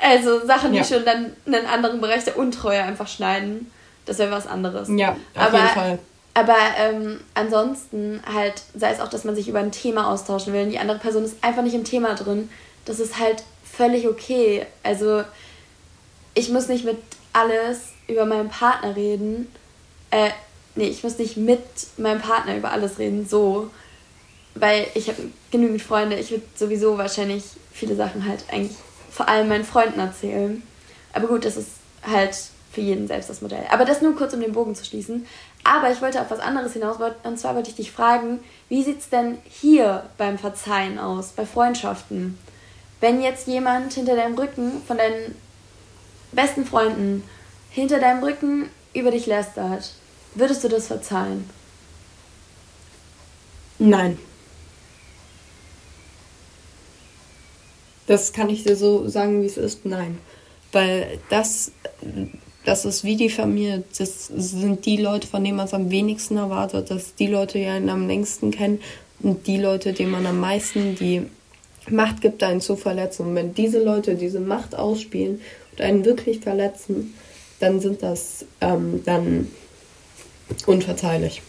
Also 0.00 0.46
Sachen, 0.46 0.72
die 0.72 0.78
ja. 0.78 0.84
schon 0.84 1.04
dann 1.04 1.32
einen 1.46 1.66
anderen 1.66 2.00
Bereich 2.00 2.24
der 2.24 2.38
Untreue 2.38 2.82
einfach 2.82 3.08
schneiden. 3.08 3.70
Das 4.06 4.18
wäre 4.18 4.30
was 4.30 4.46
anderes. 4.46 4.88
Ja, 4.90 5.12
auf 5.12 5.18
aber, 5.34 5.58
jeden 5.58 5.70
Fall. 5.70 5.98
Aber 6.34 6.56
ähm, 6.78 7.20
ansonsten 7.34 8.20
halt, 8.32 8.62
sei 8.74 8.90
es 8.90 9.00
auch, 9.00 9.08
dass 9.08 9.24
man 9.24 9.36
sich 9.36 9.48
über 9.48 9.60
ein 9.60 9.72
Thema 9.72 10.10
austauschen 10.10 10.52
will 10.52 10.64
und 10.64 10.70
die 10.70 10.78
andere 10.78 10.98
Person 10.98 11.24
ist 11.24 11.36
einfach 11.42 11.62
nicht 11.62 11.74
im 11.74 11.84
Thema 11.84 12.14
drin, 12.14 12.48
das 12.84 12.98
ist 12.98 13.18
halt 13.18 13.44
völlig 13.64 14.08
okay. 14.08 14.66
Also 14.82 15.22
ich 16.34 16.48
muss 16.50 16.68
nicht 16.68 16.84
mit 16.84 16.98
alles 17.32 17.92
über 18.08 18.26
meinen 18.26 18.48
Partner 18.48 18.96
reden. 18.96 19.50
Äh, 20.10 20.30
nee, 20.74 20.88
ich 20.88 21.02
muss 21.04 21.18
nicht 21.18 21.36
mit 21.36 21.62
meinem 21.96 22.20
Partner 22.20 22.56
über 22.56 22.72
alles 22.72 22.98
reden, 22.98 23.26
so. 23.28 23.70
Weil 24.56 24.86
ich 24.94 25.08
habe 25.08 25.18
genügend 25.50 25.82
Freunde, 25.82 26.16
ich 26.16 26.30
würde 26.30 26.44
sowieso 26.54 26.98
wahrscheinlich 26.98 27.44
viele 27.72 27.96
Sachen 27.96 28.26
halt 28.26 28.44
eigentlich 28.50 28.76
vor 29.10 29.28
allem 29.28 29.48
meinen 29.48 29.64
Freunden 29.64 30.00
erzählen. 30.00 30.62
Aber 31.12 31.28
gut, 31.28 31.44
das 31.44 31.56
ist 31.56 31.70
halt 32.02 32.36
für 32.74 32.80
jeden 32.80 33.06
selbst 33.06 33.30
das 33.30 33.40
Modell. 33.40 33.64
Aber 33.70 33.84
das 33.84 34.02
nur 34.02 34.14
kurz, 34.14 34.34
um 34.34 34.40
den 34.40 34.52
Bogen 34.52 34.74
zu 34.74 34.84
schließen. 34.84 35.26
Aber 35.62 35.90
ich 35.90 36.02
wollte 36.02 36.20
auf 36.20 36.30
was 36.30 36.40
anderes 36.40 36.74
hinaus, 36.74 36.96
und 37.22 37.38
zwar 37.38 37.54
wollte 37.54 37.70
ich 37.70 37.76
dich 37.76 37.92
fragen, 37.92 38.40
wie 38.68 38.82
sieht 38.82 39.00
es 39.00 39.08
denn 39.08 39.38
hier 39.48 40.04
beim 40.18 40.38
Verzeihen 40.38 40.98
aus, 40.98 41.28
bei 41.28 41.46
Freundschaften? 41.46 42.38
Wenn 43.00 43.22
jetzt 43.22 43.46
jemand 43.46 43.92
hinter 43.92 44.16
deinem 44.16 44.36
Rücken 44.36 44.82
von 44.86 44.98
deinen 44.98 45.34
besten 46.32 46.66
Freunden 46.66 47.22
hinter 47.70 47.98
deinem 47.98 48.22
Rücken 48.22 48.68
über 48.92 49.10
dich 49.10 49.26
lästert, 49.26 49.92
würdest 50.34 50.64
du 50.64 50.68
das 50.68 50.86
verzeihen? 50.86 51.48
Nein. 53.78 54.18
Das 58.06 58.32
kann 58.32 58.50
ich 58.50 58.64
dir 58.64 58.76
so 58.76 59.08
sagen, 59.08 59.42
wie 59.42 59.46
es 59.46 59.56
ist. 59.56 59.86
Nein. 59.86 60.18
Weil 60.72 61.18
das, 61.30 61.72
das 62.64 62.84
ist 62.84 63.04
wie 63.04 63.16
die 63.16 63.30
Familie. 63.30 63.84
Das 63.98 64.26
sind 64.26 64.86
die 64.86 64.96
Leute, 64.96 65.26
von 65.26 65.44
denen 65.44 65.56
man 65.56 65.66
es 65.66 65.74
am 65.74 65.90
wenigsten 65.90 66.36
erwartet. 66.36 66.90
Das 66.90 67.06
sind 67.06 67.18
die 67.18 67.26
Leute, 67.26 67.58
die 67.58 67.66
einen 67.66 67.90
am 67.90 68.06
längsten 68.06 68.50
kennen. 68.50 68.80
Und 69.22 69.46
die 69.46 69.58
Leute, 69.58 69.92
denen 69.92 70.10
man 70.10 70.26
am 70.26 70.40
meisten 70.40 70.94
die 70.96 71.22
Macht 71.88 72.20
gibt, 72.20 72.42
einen 72.42 72.60
zu 72.60 72.76
verletzen. 72.76 73.26
Und 73.26 73.34
wenn 73.34 73.54
diese 73.54 73.82
Leute 73.82 74.14
diese 74.14 74.40
Macht 74.40 74.74
ausspielen 74.74 75.40
und 75.72 75.80
einen 75.80 76.04
wirklich 76.04 76.40
verletzen, 76.40 77.14
dann 77.60 77.80
sind 77.80 78.02
das 78.02 78.46
ähm, 78.60 79.02
dann 79.04 79.50
unverzeihlich. 80.66 81.42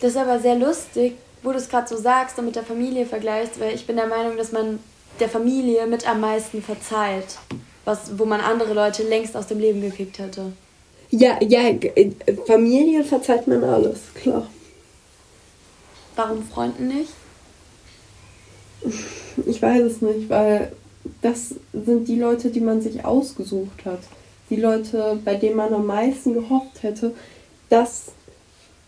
Das 0.00 0.12
ist 0.12 0.16
aber 0.16 0.40
sehr 0.40 0.56
lustig, 0.56 1.14
wo 1.42 1.52
du 1.52 1.58
es 1.58 1.68
gerade 1.68 1.88
so 1.88 1.96
sagst 1.96 2.38
und 2.38 2.46
mit 2.46 2.56
der 2.56 2.64
Familie 2.64 3.06
vergleichst, 3.06 3.60
weil 3.60 3.74
ich 3.74 3.86
bin 3.86 3.96
der 3.96 4.06
Meinung, 4.06 4.36
dass 4.36 4.52
man 4.52 4.78
der 5.20 5.28
Familie 5.28 5.86
mit 5.86 6.08
am 6.08 6.20
meisten 6.20 6.62
verzeiht, 6.62 7.38
was, 7.84 8.18
wo 8.18 8.24
man 8.24 8.40
andere 8.40 8.74
Leute 8.74 9.02
längst 9.02 9.36
aus 9.36 9.46
dem 9.46 9.58
Leben 9.58 9.80
gekickt 9.80 10.18
hätte. 10.18 10.52
Ja, 11.10 11.38
ja, 11.42 11.68
äh, 11.68 12.10
Familie 12.46 13.04
verzeiht 13.04 13.46
man 13.46 13.62
alles, 13.62 14.00
klar. 14.14 14.46
Warum 16.16 16.42
Freunden 16.44 16.88
nicht? 16.88 17.12
Ich 19.46 19.60
weiß 19.60 19.82
es 19.82 20.02
nicht, 20.02 20.28
weil 20.28 20.72
das 21.22 21.54
sind 21.72 22.08
die 22.08 22.18
Leute, 22.18 22.50
die 22.50 22.60
man 22.60 22.80
sich 22.80 23.04
ausgesucht 23.04 23.84
hat. 23.84 24.00
Die 24.50 24.56
Leute, 24.56 25.18
bei 25.24 25.34
denen 25.34 25.56
man 25.56 25.72
am 25.72 25.86
meisten 25.86 26.34
gehofft 26.34 26.82
hätte, 26.82 27.14
dass 27.68 28.12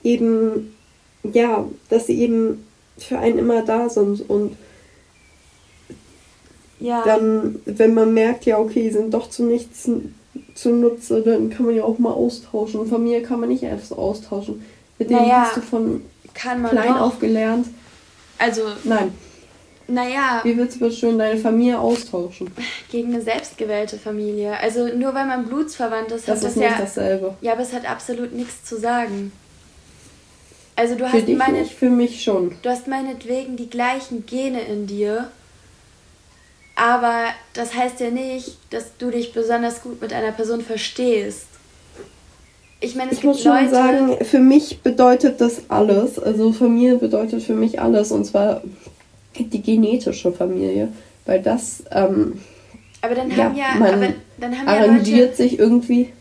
eben, 0.02 0.74
ja, 1.22 1.64
dass 1.88 2.06
sie 2.06 2.20
eben 2.20 2.66
für 2.98 3.18
einen 3.18 3.38
immer 3.38 3.62
da 3.62 3.88
sind 3.88 4.28
und 4.28 4.56
ja. 6.78 7.02
dann, 7.04 7.60
wenn 7.64 7.94
man 7.94 8.12
merkt, 8.14 8.44
ja, 8.44 8.58
okay, 8.58 8.82
die 8.82 8.90
sind 8.90 9.12
doch 9.12 9.30
zu 9.30 9.44
nichts 9.44 9.88
zunutze, 10.54 11.22
dann 11.22 11.50
kann 11.50 11.66
man 11.66 11.74
ja 11.74 11.84
auch 11.84 11.98
mal 11.98 12.12
austauschen. 12.12 12.80
Und 12.80 12.88
Familie 12.88 13.22
kann 13.22 13.40
man 13.40 13.48
nicht 13.48 13.64
einfach 13.64 13.96
austauschen. 13.96 14.64
Mit 14.98 15.10
denen 15.10 15.22
naja, 15.22 15.42
hast 15.42 15.56
du 15.56 15.60
von 15.60 16.02
klein 16.34 16.62
doch. 16.62 17.00
auf 17.00 17.18
gelernt. 17.18 17.66
Also. 18.38 18.62
Nein. 18.84 19.12
Naja. 19.88 20.40
Wie 20.42 20.56
willst 20.56 20.80
du 20.80 20.90
schön 20.90 21.18
deine 21.18 21.38
Familie 21.38 21.78
austauschen? 21.78 22.50
Gegen 22.90 23.14
eine 23.14 23.22
selbstgewählte 23.22 23.98
Familie. 23.98 24.58
Also 24.58 24.88
nur 24.88 25.14
weil 25.14 25.26
man 25.26 25.46
blutsverwandt 25.46 26.10
ist, 26.10 26.26
das 26.26 26.28
hat 26.28 26.36
ist 26.38 26.44
das 26.44 26.56
nicht 26.56 26.70
ja, 26.70 26.78
dasselbe. 26.78 27.34
Ja, 27.40 27.52
aber 27.52 27.62
es 27.62 27.72
hat 27.72 27.88
absolut 27.88 28.32
nichts 28.32 28.64
zu 28.64 28.78
sagen. 28.78 29.30
Also 30.74 30.94
du 30.94 31.08
für 31.08 31.18
hast 31.18 31.28
meine, 31.28 31.60
nicht, 31.60 31.72
für 31.72 31.88
mich 31.88 32.22
schon. 32.22 32.56
Du 32.62 32.68
hast 32.68 32.88
meinetwegen 32.88 33.56
die 33.56 33.70
gleichen 33.70 34.26
Gene 34.26 34.60
in 34.60 34.86
dir 34.86 35.30
aber 36.76 37.28
das 37.54 37.74
heißt 37.74 38.00
ja 38.00 38.10
nicht, 38.10 38.58
dass 38.70 38.96
du 38.98 39.10
dich 39.10 39.32
besonders 39.32 39.82
gut 39.82 40.00
mit 40.00 40.12
einer 40.12 40.32
Person 40.32 40.60
verstehst. 40.60 41.46
Ich 42.80 42.94
meine, 42.94 43.10
es 43.10 43.16
ich 43.16 43.22
gibt 43.22 43.32
muss 43.32 43.42
schon 43.42 43.56
Leute, 43.56 43.70
sagen, 43.70 44.24
für 44.24 44.38
mich 44.38 44.80
bedeutet 44.82 45.40
das 45.40 45.62
alles. 45.68 46.18
Also 46.18 46.52
Familie 46.52 46.96
bedeutet 46.96 47.42
für 47.42 47.54
mich 47.54 47.80
alles. 47.80 48.12
Und 48.12 48.26
zwar 48.26 48.62
die 49.38 49.62
genetische 49.62 50.30
Familie. 50.32 50.92
Weil 51.24 51.40
das. 51.40 51.82
Ähm, 51.90 52.40
aber 53.00 53.14
dann 53.14 53.34
haben 53.34 53.56
ja, 53.56 53.74
man 53.78 53.94
aber 53.94 54.14
dann 54.38 54.58
haben 54.58 54.68
arrangiert 54.68 55.06
ja 55.06 55.24
Leute, 55.24 55.36
sich 55.36 55.58
irgendwie. 55.58 56.12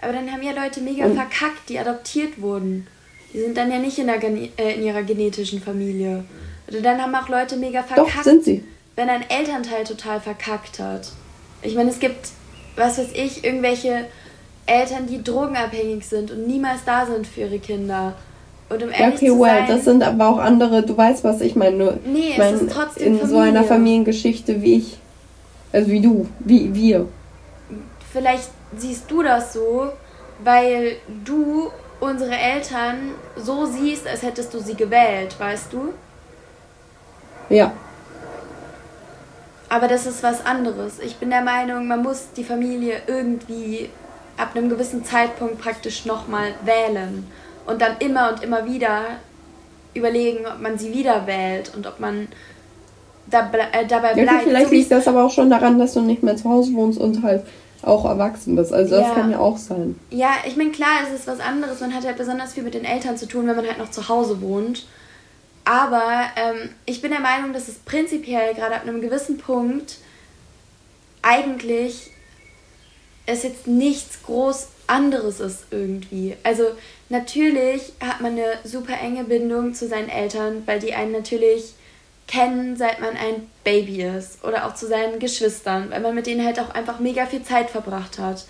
Aber 0.00 0.12
dann 0.12 0.30
haben 0.32 0.42
ja 0.42 0.50
Leute 0.50 0.80
mega 0.80 1.08
verkackt, 1.08 1.68
die 1.68 1.78
adoptiert 1.78 2.42
wurden. 2.42 2.88
Die 3.32 3.38
sind 3.38 3.56
dann 3.56 3.70
ja 3.70 3.78
nicht 3.78 3.98
in, 3.98 4.08
der, 4.08 4.20
äh, 4.22 4.74
in 4.74 4.82
ihrer 4.82 5.04
genetischen 5.04 5.62
Familie. 5.62 6.24
Oder 6.68 6.80
dann 6.80 7.00
haben 7.00 7.14
auch 7.14 7.28
Leute 7.28 7.56
mega 7.56 7.84
verkackt. 7.84 8.16
Doch, 8.16 8.22
sind 8.24 8.44
sie 8.44 8.64
wenn 9.02 9.10
ein 9.10 9.28
Elternteil 9.28 9.82
total 9.82 10.20
verkackt 10.20 10.78
hat. 10.78 11.08
Ich 11.62 11.74
meine, 11.74 11.90
es 11.90 11.98
gibt, 11.98 12.28
was 12.76 12.98
weiß 12.98 13.08
ich, 13.14 13.44
irgendwelche 13.44 14.06
Eltern, 14.66 15.08
die 15.08 15.24
drogenabhängig 15.24 16.06
sind 16.06 16.30
und 16.30 16.46
niemals 16.46 16.84
da 16.86 17.04
sind 17.04 17.26
für 17.26 17.40
ihre 17.40 17.58
Kinder. 17.58 18.14
Und 18.68 18.80
um 18.80 18.90
ehrlich 18.90 19.16
okay, 19.16 19.26
zu 19.26 19.40
well, 19.40 19.58
sein, 19.58 19.66
das 19.66 19.84
sind 19.84 20.04
aber 20.04 20.28
auch 20.28 20.38
andere, 20.38 20.84
du 20.84 20.96
weißt, 20.96 21.24
was 21.24 21.40
ich 21.40 21.56
meine. 21.56 21.76
Nur, 21.76 21.98
nee, 22.04 22.30
ich 22.30 22.38
mein, 22.38 22.54
es 22.54 22.62
ist 22.62 22.72
trotzdem 22.72 23.08
In 23.08 23.18
Familie. 23.18 23.28
so 23.28 23.38
einer 23.40 23.64
Familiengeschichte 23.64 24.62
wie 24.62 24.76
ich, 24.76 24.98
also 25.72 25.90
wie 25.90 26.00
du, 26.00 26.28
wie 26.38 26.72
wir. 26.72 27.08
Vielleicht 28.12 28.50
siehst 28.76 29.10
du 29.10 29.24
das 29.24 29.52
so, 29.52 29.88
weil 30.44 30.96
du 31.24 31.70
unsere 31.98 32.36
Eltern 32.36 33.10
so 33.36 33.66
siehst, 33.66 34.06
als 34.06 34.22
hättest 34.22 34.54
du 34.54 34.60
sie 34.60 34.74
gewählt, 34.74 35.34
weißt 35.38 35.72
du? 35.72 35.92
Ja. 37.48 37.72
Aber 39.72 39.88
das 39.88 40.04
ist 40.04 40.22
was 40.22 40.44
anderes. 40.44 40.98
Ich 40.98 41.16
bin 41.16 41.30
der 41.30 41.40
Meinung, 41.40 41.88
man 41.88 42.02
muss 42.02 42.26
die 42.36 42.44
Familie 42.44 42.96
irgendwie 43.06 43.88
ab 44.36 44.50
einem 44.54 44.68
gewissen 44.68 45.02
Zeitpunkt 45.02 45.62
praktisch 45.62 46.04
nochmal 46.04 46.52
wählen 46.62 47.26
und 47.64 47.80
dann 47.80 47.96
immer 47.98 48.30
und 48.30 48.42
immer 48.42 48.66
wieder 48.66 49.04
überlegen, 49.94 50.44
ob 50.44 50.60
man 50.60 50.76
sie 50.76 50.92
wieder 50.92 51.26
wählt 51.26 51.72
und 51.74 51.86
ob 51.86 52.00
man 52.00 52.28
da, 53.30 53.50
äh, 53.72 53.86
dabei 53.86 54.12
bleibt. 54.12 54.30
Ja, 54.30 54.40
vielleicht 54.44 54.68
so 54.68 54.74
liegt 54.74 54.92
das 54.92 55.08
aber 55.08 55.24
auch 55.24 55.30
schon 55.30 55.48
daran, 55.48 55.78
dass 55.78 55.94
du 55.94 56.02
nicht 56.02 56.22
mehr 56.22 56.36
zu 56.36 56.50
Hause 56.50 56.74
wohnst 56.74 57.00
und 57.00 57.22
halt 57.22 57.42
auch 57.80 58.04
erwachsen 58.04 58.56
bist. 58.56 58.74
Also 58.74 58.96
das 58.96 59.08
ja. 59.08 59.14
kann 59.14 59.30
ja 59.30 59.38
auch 59.38 59.56
sein. 59.56 59.98
Ja, 60.10 60.32
ich 60.46 60.58
meine, 60.58 60.72
klar, 60.72 60.98
es 61.02 61.18
ist 61.18 61.26
was 61.26 61.40
anderes. 61.40 61.80
Man 61.80 61.94
hat 61.94 62.04
halt 62.04 62.18
besonders 62.18 62.52
viel 62.52 62.62
mit 62.62 62.74
den 62.74 62.84
Eltern 62.84 63.16
zu 63.16 63.26
tun, 63.26 63.46
wenn 63.46 63.56
man 63.56 63.66
halt 63.66 63.78
noch 63.78 63.90
zu 63.90 64.06
Hause 64.10 64.42
wohnt. 64.42 64.84
Aber 65.64 66.24
ähm, 66.36 66.70
ich 66.86 67.00
bin 67.02 67.10
der 67.10 67.20
Meinung, 67.20 67.52
dass 67.52 67.68
es 67.68 67.76
prinzipiell 67.76 68.54
gerade 68.54 68.74
ab 68.74 68.82
einem 68.82 69.00
gewissen 69.00 69.38
Punkt 69.38 69.98
eigentlich 71.22 72.10
es 73.26 73.44
jetzt 73.44 73.66
nichts 73.66 74.22
groß 74.24 74.68
anderes 74.88 75.40
ist 75.40 75.66
irgendwie. 75.70 76.36
Also 76.42 76.64
natürlich 77.08 77.92
hat 78.00 78.20
man 78.20 78.32
eine 78.32 78.58
super 78.64 78.98
enge 79.00 79.24
Bindung 79.24 79.74
zu 79.74 79.86
seinen 79.86 80.08
Eltern, 80.08 80.62
weil 80.66 80.80
die 80.80 80.94
einen 80.94 81.12
natürlich 81.12 81.74
kennen, 82.26 82.76
seit 82.76 83.00
man 83.00 83.16
ein 83.16 83.48
Baby 83.62 84.02
ist. 84.02 84.42
Oder 84.44 84.66
auch 84.66 84.74
zu 84.74 84.86
seinen 84.88 85.18
Geschwistern, 85.18 85.90
weil 85.90 86.00
man 86.00 86.14
mit 86.14 86.26
denen 86.26 86.44
halt 86.44 86.58
auch 86.58 86.70
einfach 86.70 86.98
mega 86.98 87.26
viel 87.26 87.42
Zeit 87.42 87.70
verbracht 87.70 88.18
hat. 88.18 88.44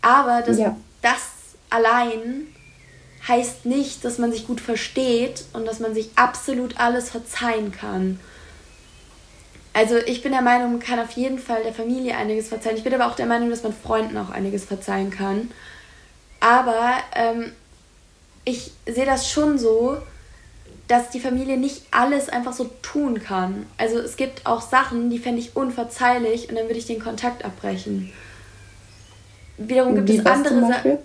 Aber 0.00 0.42
das, 0.42 0.58
ja. 0.58 0.76
das 1.02 1.30
allein 1.70 2.46
heißt 3.28 3.66
nicht, 3.66 4.04
dass 4.04 4.18
man 4.18 4.32
sich 4.32 4.46
gut 4.46 4.60
versteht 4.60 5.44
und 5.52 5.66
dass 5.66 5.80
man 5.80 5.94
sich 5.94 6.10
absolut 6.16 6.80
alles 6.80 7.10
verzeihen 7.10 7.72
kann. 7.72 8.18
Also 9.74 9.96
ich 9.96 10.22
bin 10.22 10.32
der 10.32 10.42
Meinung, 10.42 10.72
man 10.72 10.80
kann 10.80 10.98
auf 10.98 11.12
jeden 11.12 11.38
Fall 11.38 11.62
der 11.62 11.72
Familie 11.74 12.16
einiges 12.16 12.48
verzeihen. 12.48 12.76
Ich 12.76 12.84
bin 12.84 12.94
aber 12.94 13.06
auch 13.06 13.14
der 13.14 13.26
Meinung, 13.26 13.50
dass 13.50 13.62
man 13.62 13.72
Freunden 13.72 14.16
auch 14.16 14.30
einiges 14.30 14.64
verzeihen 14.64 15.10
kann. 15.10 15.50
Aber 16.40 16.94
ähm, 17.14 17.52
ich 18.44 18.72
sehe 18.86 19.06
das 19.06 19.30
schon 19.30 19.58
so, 19.58 19.98
dass 20.88 21.10
die 21.10 21.20
Familie 21.20 21.58
nicht 21.58 21.82
alles 21.90 22.28
einfach 22.30 22.54
so 22.54 22.70
tun 22.82 23.22
kann. 23.22 23.66
Also 23.76 23.98
es 23.98 24.16
gibt 24.16 24.46
auch 24.46 24.62
Sachen, 24.62 25.10
die 25.10 25.18
fände 25.18 25.40
ich 25.40 25.54
unverzeihlich 25.54 26.48
und 26.48 26.56
dann 26.56 26.64
würde 26.64 26.78
ich 26.78 26.86
den 26.86 26.98
Kontakt 26.98 27.44
abbrechen. 27.44 28.10
Wiederum 29.58 29.94
gibt 29.96 30.08
Wie 30.08 30.16
es 30.16 30.26
andere 30.26 30.60
Sachen. 30.60 30.98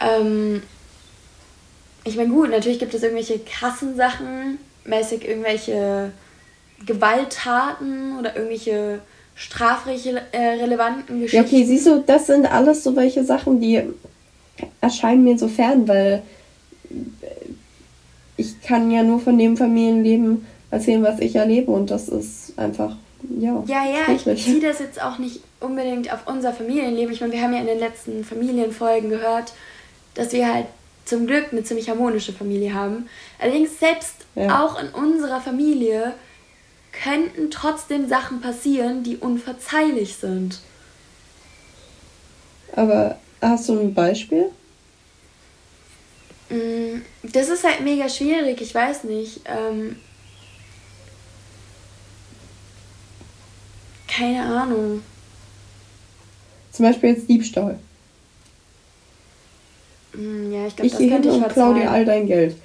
Ähm, 0.00 0.62
ich 2.04 2.16
meine, 2.16 2.28
gut, 2.28 2.50
natürlich 2.50 2.78
gibt 2.78 2.94
es 2.94 3.02
irgendwelche 3.02 3.38
krassen 3.40 3.96
Sachen, 3.96 4.58
mäßig 4.84 5.26
irgendwelche 5.26 6.12
Gewalttaten 6.84 8.18
oder 8.18 8.36
irgendwelche 8.36 9.00
strafrelevanten 9.34 11.20
Geschichten. 11.20 11.36
Ja, 11.36 11.42
okay, 11.42 11.64
siehst 11.64 11.86
du, 11.86 12.02
das 12.06 12.26
sind 12.26 12.50
alles 12.50 12.84
so 12.84 12.96
welche 12.96 13.24
Sachen, 13.24 13.60
die 13.60 13.82
erscheinen 14.80 15.24
mir 15.24 15.38
so 15.38 15.48
fern, 15.48 15.86
weil 15.88 16.22
ich 18.36 18.60
kann 18.62 18.90
ja 18.90 19.02
nur 19.02 19.20
von 19.20 19.38
dem 19.38 19.56
Familienleben 19.56 20.46
erzählen, 20.70 21.02
was 21.02 21.20
ich 21.20 21.36
erlebe 21.36 21.70
und 21.70 21.90
das 21.90 22.08
ist 22.08 22.58
einfach, 22.58 22.96
ja. 23.38 23.62
Ja, 23.66 23.84
ja, 23.84 24.14
ich 24.14 24.24
beziehe 24.24 24.60
das 24.60 24.78
jetzt 24.78 25.02
auch 25.02 25.18
nicht 25.18 25.40
unbedingt 25.60 26.12
auf 26.12 26.26
unser 26.26 26.52
Familienleben. 26.52 27.12
Ich 27.12 27.20
meine, 27.20 27.32
wir 27.32 27.42
haben 27.42 27.52
ja 27.52 27.60
in 27.60 27.66
den 27.66 27.78
letzten 27.78 28.24
Familienfolgen 28.24 29.10
gehört, 29.10 29.52
dass 30.16 30.32
wir 30.32 30.52
halt 30.52 30.66
zum 31.04 31.26
Glück 31.26 31.52
eine 31.52 31.62
ziemlich 31.62 31.88
harmonische 31.88 32.32
Familie 32.32 32.74
haben. 32.74 33.08
Allerdings 33.38 33.78
selbst 33.78 34.26
ja. 34.34 34.64
auch 34.64 34.80
in 34.82 34.88
unserer 34.88 35.40
Familie 35.40 36.14
könnten 37.04 37.50
trotzdem 37.50 38.08
Sachen 38.08 38.40
passieren, 38.40 39.04
die 39.04 39.16
unverzeihlich 39.16 40.16
sind. 40.16 40.60
Aber 42.74 43.18
hast 43.40 43.68
du 43.68 43.78
ein 43.78 43.94
Beispiel? 43.94 44.50
Mm, 46.50 47.02
das 47.22 47.48
ist 47.48 47.64
halt 47.64 47.82
mega 47.82 48.08
schwierig, 48.08 48.60
ich 48.60 48.74
weiß 48.74 49.04
nicht. 49.04 49.40
Ähm, 49.44 49.96
keine 54.08 54.42
Ahnung. 54.42 55.02
Zum 56.72 56.84
Beispiel 56.84 57.10
jetzt 57.10 57.28
Diebstahl. 57.28 57.78
Mm, 60.16 60.52
ja, 60.52 60.66
ich 60.66 60.76
glaube, 60.76 60.90
das 60.90 60.98
könnte 60.98 61.28
ich 61.28 61.38
verzeihen. 61.38 61.52
klau 61.52 61.74
dir 61.74 61.90
all 61.90 62.04
dein 62.04 62.26
Geld. 62.26 62.56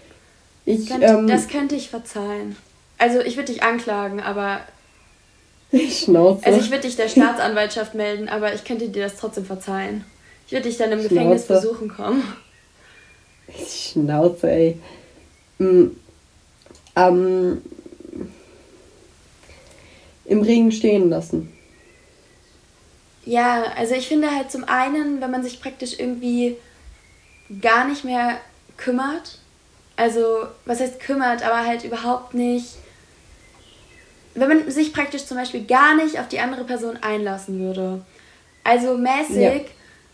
Ich, 0.66 0.88
könnte, 0.88 1.06
ähm, 1.06 1.28
das 1.28 1.48
könnte 1.48 1.76
ich 1.76 1.90
verzeihen. 1.90 2.56
Also 2.98 3.20
ich 3.20 3.36
würde 3.36 3.52
dich 3.52 3.64
anklagen, 3.64 4.22
aber. 4.22 4.62
Schnauze. 5.90 6.46
Also 6.46 6.60
ich 6.60 6.70
würde 6.70 6.84
dich 6.84 6.96
der 6.96 7.10
Staatsanwaltschaft 7.10 7.96
melden, 7.96 8.30
aber 8.30 8.54
ich 8.54 8.64
könnte 8.64 8.90
dir 8.90 9.04
das 9.04 9.18
trotzdem 9.18 9.46
verzeihen. 9.46 10.06
Ich 10.46 10.54
würde 10.54 10.68
dich 10.68 10.78
dann 10.78 10.92
im 10.92 11.00
Schnauze. 11.00 11.14
Gefängnis 11.14 11.46
besuchen 11.46 11.90
kommen. 11.90 12.24
Schnauze, 13.68 14.50
ey. 14.50 14.78
Mhm. 15.58 15.96
Ähm, 16.96 17.62
Im 20.26 20.42
Regen 20.42 20.72
stehen 20.72 21.10
lassen. 21.10 21.52
Ja, 23.26 23.64
also 23.78 23.94
ich 23.96 24.08
finde 24.08 24.32
halt 24.32 24.52
zum 24.52 24.64
einen, 24.64 25.22
wenn 25.22 25.32
man 25.32 25.44
sich 25.44 25.62
praktisch 25.62 26.00
irgendwie 26.00 26.58
gar 27.60 27.88
nicht 27.88 28.04
mehr 28.04 28.38
kümmert, 28.78 29.40
also 29.96 30.48
was 30.66 30.80
heißt 30.80 31.00
kümmert, 31.00 31.44
aber 31.44 31.66
halt 31.66 31.84
überhaupt 31.84 32.34
nicht, 32.34 32.76
wenn 34.34 34.48
man 34.48 34.72
sich 34.72 34.94
praktisch 34.94 35.26
zum 35.26 35.38
Beispiel 35.38 35.66
gar 35.66 35.96
nicht 35.96 36.20
auf 36.20 36.28
die 36.28 36.40
andere 36.40 36.64
Person 36.64 36.98
einlassen 37.02 37.60
würde. 37.60 38.02
Also 38.64 38.98
mäßig, 38.98 39.38
ja. 39.38 39.62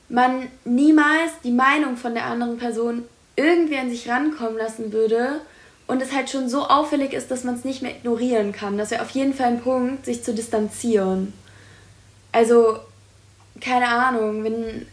man 0.09 0.47
niemals 0.65 1.31
die 1.43 1.51
Meinung 1.51 1.97
von 1.97 2.13
der 2.13 2.25
anderen 2.25 2.57
Person 2.57 3.03
irgendwie 3.35 3.77
an 3.77 3.89
sich 3.89 4.09
rankommen 4.09 4.57
lassen 4.57 4.91
würde 4.91 5.41
und 5.85 6.01
es 6.01 6.11
halt 6.11 6.29
schon 6.29 6.49
so 6.49 6.63
auffällig 6.63 7.13
ist, 7.13 7.29
dass 7.29 7.43
man 7.43 7.55
es 7.55 7.63
nicht 7.63 7.81
mehr 7.81 7.91
ignorieren 7.91 8.51
kann. 8.51 8.77
Das 8.77 8.91
wäre 8.91 9.01
auf 9.01 9.11
jeden 9.11 9.33
Fall 9.33 9.47
ein 9.47 9.61
Punkt, 9.61 10.05
sich 10.05 10.23
zu 10.23 10.33
distanzieren. 10.33 11.33
Also, 12.31 12.77
keine 13.61 13.87
Ahnung, 13.87 14.43
wenn, 14.43 14.87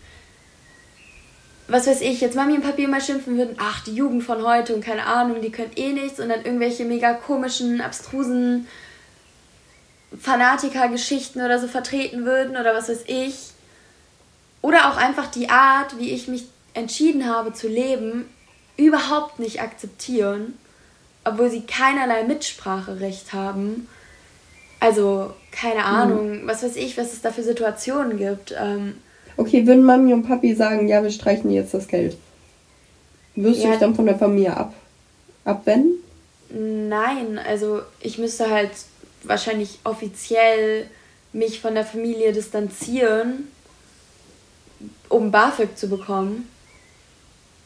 was 1.66 1.86
weiß 1.86 2.02
ich, 2.02 2.20
jetzt 2.20 2.36
Mami 2.36 2.54
und 2.54 2.62
Papi 2.62 2.84
immer 2.84 3.00
schimpfen 3.00 3.38
würden, 3.38 3.56
ach, 3.58 3.82
die 3.84 3.94
Jugend 3.94 4.22
von 4.22 4.42
heute 4.42 4.74
und 4.74 4.84
keine 4.84 5.06
Ahnung, 5.06 5.40
die 5.40 5.50
können 5.50 5.72
eh 5.76 5.92
nichts 5.92 6.20
und 6.20 6.28
dann 6.28 6.44
irgendwelche 6.44 6.84
mega 6.84 7.14
komischen, 7.14 7.80
abstrusen 7.80 8.68
Fanatiker-Geschichten 10.20 11.40
oder 11.40 11.58
so 11.58 11.66
vertreten 11.66 12.24
würden 12.24 12.56
oder 12.56 12.74
was 12.74 12.88
weiß 12.88 13.04
ich. 13.06 13.50
Oder 14.60 14.90
auch 14.90 14.96
einfach 14.96 15.26
die 15.26 15.48
Art, 15.48 15.98
wie 15.98 16.10
ich 16.10 16.28
mich 16.28 16.46
entschieden 16.74 17.28
habe 17.28 17.52
zu 17.52 17.68
leben, 17.68 18.28
überhaupt 18.76 19.38
nicht 19.38 19.60
akzeptieren, 19.60 20.58
obwohl 21.24 21.50
sie 21.50 21.62
keinerlei 21.62 22.24
Mitspracherecht 22.24 23.32
haben. 23.32 23.88
Also, 24.80 25.34
keine 25.50 25.86
hm. 25.86 25.94
Ahnung, 25.94 26.32
hm. 26.32 26.46
was 26.46 26.62
weiß 26.62 26.76
ich, 26.76 26.98
was 26.98 27.12
es 27.12 27.22
da 27.22 27.30
für 27.30 27.42
Situationen 27.42 28.18
gibt. 28.18 28.54
Ähm, 28.58 29.00
okay, 29.36 29.66
würden 29.66 29.84
Mami 29.84 30.12
und 30.12 30.24
Papi 30.24 30.54
sagen, 30.54 30.88
ja, 30.88 31.02
wir 31.02 31.10
streichen 31.10 31.50
jetzt 31.50 31.74
das 31.74 31.88
Geld. 31.88 32.16
Wirst 33.34 33.60
ja, 33.60 33.66
du 33.66 33.70
dich 33.70 33.80
dann 33.80 33.94
von 33.94 34.06
der 34.06 34.18
Familie 34.18 34.56
ab, 34.56 34.74
abwenden? 35.44 35.94
Nein, 36.50 37.38
also 37.38 37.80
ich 38.00 38.18
müsste 38.18 38.50
halt 38.50 38.70
wahrscheinlich 39.24 39.78
offiziell 39.84 40.86
mich 41.32 41.60
von 41.60 41.74
der 41.74 41.84
Familie 41.84 42.32
distanzieren, 42.32 43.48
um 45.08 45.30
BAföG 45.30 45.76
zu 45.76 45.88
bekommen. 45.88 46.48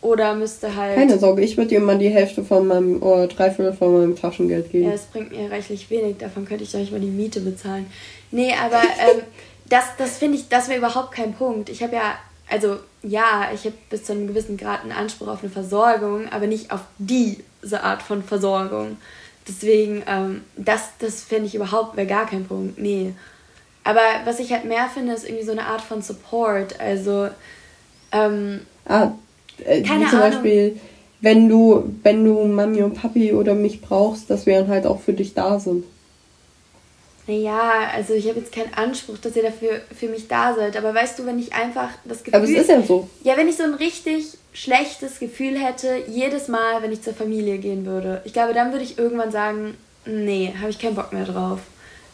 Oder 0.01 0.37
müsste 0.37 0.77
halt. 0.77 0.95
Keine 0.95 1.19
Sorge, 1.19 1.43
ich 1.43 1.57
würde 1.57 1.71
dir 1.71 1.81
mal 1.81 1.99
die 1.99 2.09
Hälfte 2.09 2.45
von 2.45 2.69
meinem, 2.69 3.03
oder 3.03 3.27
drei 3.27 3.51
Viertel 3.51 3.73
von 3.73 3.93
meinem 3.95 4.17
Taschengeld 4.17 4.71
geben. 4.71 4.87
Ja, 4.87 4.93
es 4.93 5.07
bringt 5.07 5.33
mir 5.33 5.51
reichlich 5.51 5.91
wenig, 5.91 6.19
davon 6.19 6.45
könnte 6.45 6.63
ich 6.63 6.71
doch 6.71 6.79
nicht 6.79 6.93
mal 6.93 7.01
die 7.01 7.09
Miete 7.09 7.41
bezahlen. 7.41 7.87
Nee, 8.31 8.53
aber 8.53 8.81
ähm, 8.81 9.23
das, 9.69 9.85
das 9.97 10.19
finde 10.19 10.39
ich, 10.39 10.49
das 10.49 10.69
wäre 10.69 10.79
überhaupt 10.79 11.13
kein 11.13 11.35
Punkt. 11.35 11.69
Ich 11.69 11.83
habe 11.83 11.97
ja, 11.97 12.19
also 12.49 12.79
ja, 13.03 13.51
ich 13.55 13.65
habe 13.65 13.77
bis 13.91 14.05
zu 14.05 14.13
einem 14.13 14.27
gewissen 14.27 14.57
Grad 14.57 14.83
einen 14.83 14.93
Anspruch 14.93 15.29
auf 15.29 15.43
eine 15.43 15.51
Versorgung, 15.51 16.29
aber 16.31 16.47
nicht 16.47 16.71
auf 16.71 16.81
diese 16.99 17.83
Art 17.83 18.03
von 18.03 18.23
Versorgung. 18.23 18.97
Deswegen, 19.47 20.03
ähm, 20.07 20.43
das, 20.57 20.91
das 20.99 21.23
finde 21.23 21.47
ich 21.47 21.55
überhaupt, 21.55 21.97
wäre 21.97 22.07
gar 22.07 22.27
kein 22.27 22.47
Punkt. 22.47 22.79
Nee. 22.79 23.15
Aber 23.85 24.01
was 24.25 24.41
ich 24.41 24.53
halt 24.53 24.67
mehr 24.67 24.89
finde, 24.93 25.15
ist 25.15 25.25
irgendwie 25.25 25.47
so 25.47 25.53
eine 25.53 25.65
Art 25.67 25.81
von 25.81 26.03
Support. 26.03 26.79
Also, 26.79 27.29
ähm, 28.13 28.61
ah, 28.87 29.13
äh, 29.65 29.83
Keine 29.83 30.05
wie 30.05 30.11
zum 30.11 30.19
Ahnung. 30.19 30.31
Beispiel, 30.31 30.81
wenn 31.21 31.49
du, 31.49 31.95
wenn 32.03 32.25
du 32.25 32.45
Mami 32.45 32.83
und 32.83 32.95
Papi 32.95 33.33
oder 33.33 33.55
mich 33.55 33.81
brauchst, 33.81 34.29
dass 34.31 34.47
wir 34.47 34.61
dann 34.61 34.69
halt 34.69 34.87
auch 34.87 35.01
für 35.01 35.15
dich 35.15 35.35
da 35.35 35.59
sind. 35.59 35.85
Naja, 37.29 37.91
also 37.95 38.15
ich 38.15 38.27
habe 38.27 38.41
jetzt 38.41 38.53
keinen 38.53 38.73
Anspruch, 38.73 39.19
dass 39.19 39.37
ihr 39.37 39.43
dafür 39.43 39.83
für 39.95 40.09
mich 40.09 40.29
da 40.29 40.55
seid. 40.55 40.79
Aber 40.79 40.95
weißt 40.95 41.19
du, 41.19 41.27
wenn 41.27 41.39
ich 41.39 41.53
einfach 41.53 41.91
das 42.07 42.25
Gefühl. 42.25 42.35
Aber 42.35 42.45
es 42.45 42.59
ist 42.59 42.71
ja 42.71 42.81
so. 42.81 43.07
Ja, 43.23 43.37
wenn 43.37 43.49
ich 43.49 43.57
so 43.57 43.65
ein 43.65 43.75
richtig 43.75 44.39
schlechtes 44.55 45.21
Gefühl 45.21 45.59
hätte, 45.59 46.05
jedes 46.09 46.49
Mal, 46.49 46.83
wenn 46.83 46.91
ich 46.91 47.03
zur 47.03 47.13
Familie 47.13 47.59
gehen 47.59 47.85
würde, 47.85 48.23
ich 48.25 48.33
glaube, 48.33 48.55
dann 48.55 48.73
würde 48.73 48.83
ich 48.83 48.97
irgendwann 48.97 49.31
sagen, 49.31 49.77
nee, 50.07 50.55
habe 50.59 50.71
ich 50.71 50.79
keinen 50.79 50.95
Bock 50.95 51.13
mehr 51.13 51.27
drauf. 51.27 51.61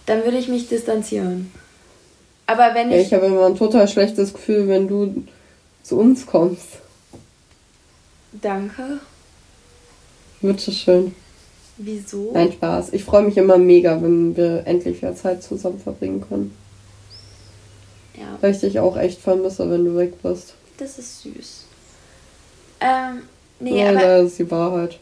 Dann 0.06 0.24
würde 0.24 0.36
ich 0.36 0.48
mich 0.48 0.68
distanzieren. 0.68 1.52
Aber 2.46 2.74
wenn 2.74 2.90
ich. 2.90 2.96
Ja, 2.96 3.02
ich 3.02 3.14
habe 3.14 3.26
immer 3.26 3.46
ein 3.46 3.56
total 3.56 3.86
schlechtes 3.86 4.34
Gefühl, 4.34 4.66
wenn 4.66 4.88
du 4.88 5.24
zu 5.84 5.96
uns 5.96 6.26
kommst. 6.26 6.78
Danke. 8.32 8.98
Bitteschön. 10.42 11.14
Wieso? 11.76 12.30
Nein, 12.32 12.52
Spaß. 12.52 12.92
Ich 12.92 13.04
freue 13.04 13.22
mich 13.22 13.36
immer 13.36 13.58
mega, 13.58 14.00
wenn 14.00 14.36
wir 14.36 14.66
endlich 14.66 15.02
mehr 15.02 15.16
Zeit 15.16 15.42
zusammen 15.42 15.78
verbringen 15.78 16.24
können. 16.26 16.56
Ja. 18.16 18.38
Weil 18.40 18.52
ich 18.52 18.60
dich 18.60 18.78
auch 18.78 18.96
echt 18.96 19.20
vermisse, 19.20 19.68
wenn 19.70 19.84
du 19.84 19.96
weg 19.96 20.22
bist. 20.22 20.54
Das 20.78 20.98
ist 20.98 21.22
süß. 21.22 21.64
Ähm, 22.80 23.22
nee, 23.58 23.80
ja, 23.80 23.90
aber... 23.90 24.00
das 24.00 24.26
ist 24.26 24.38
die 24.38 24.50
Wahrheit. 24.50 24.98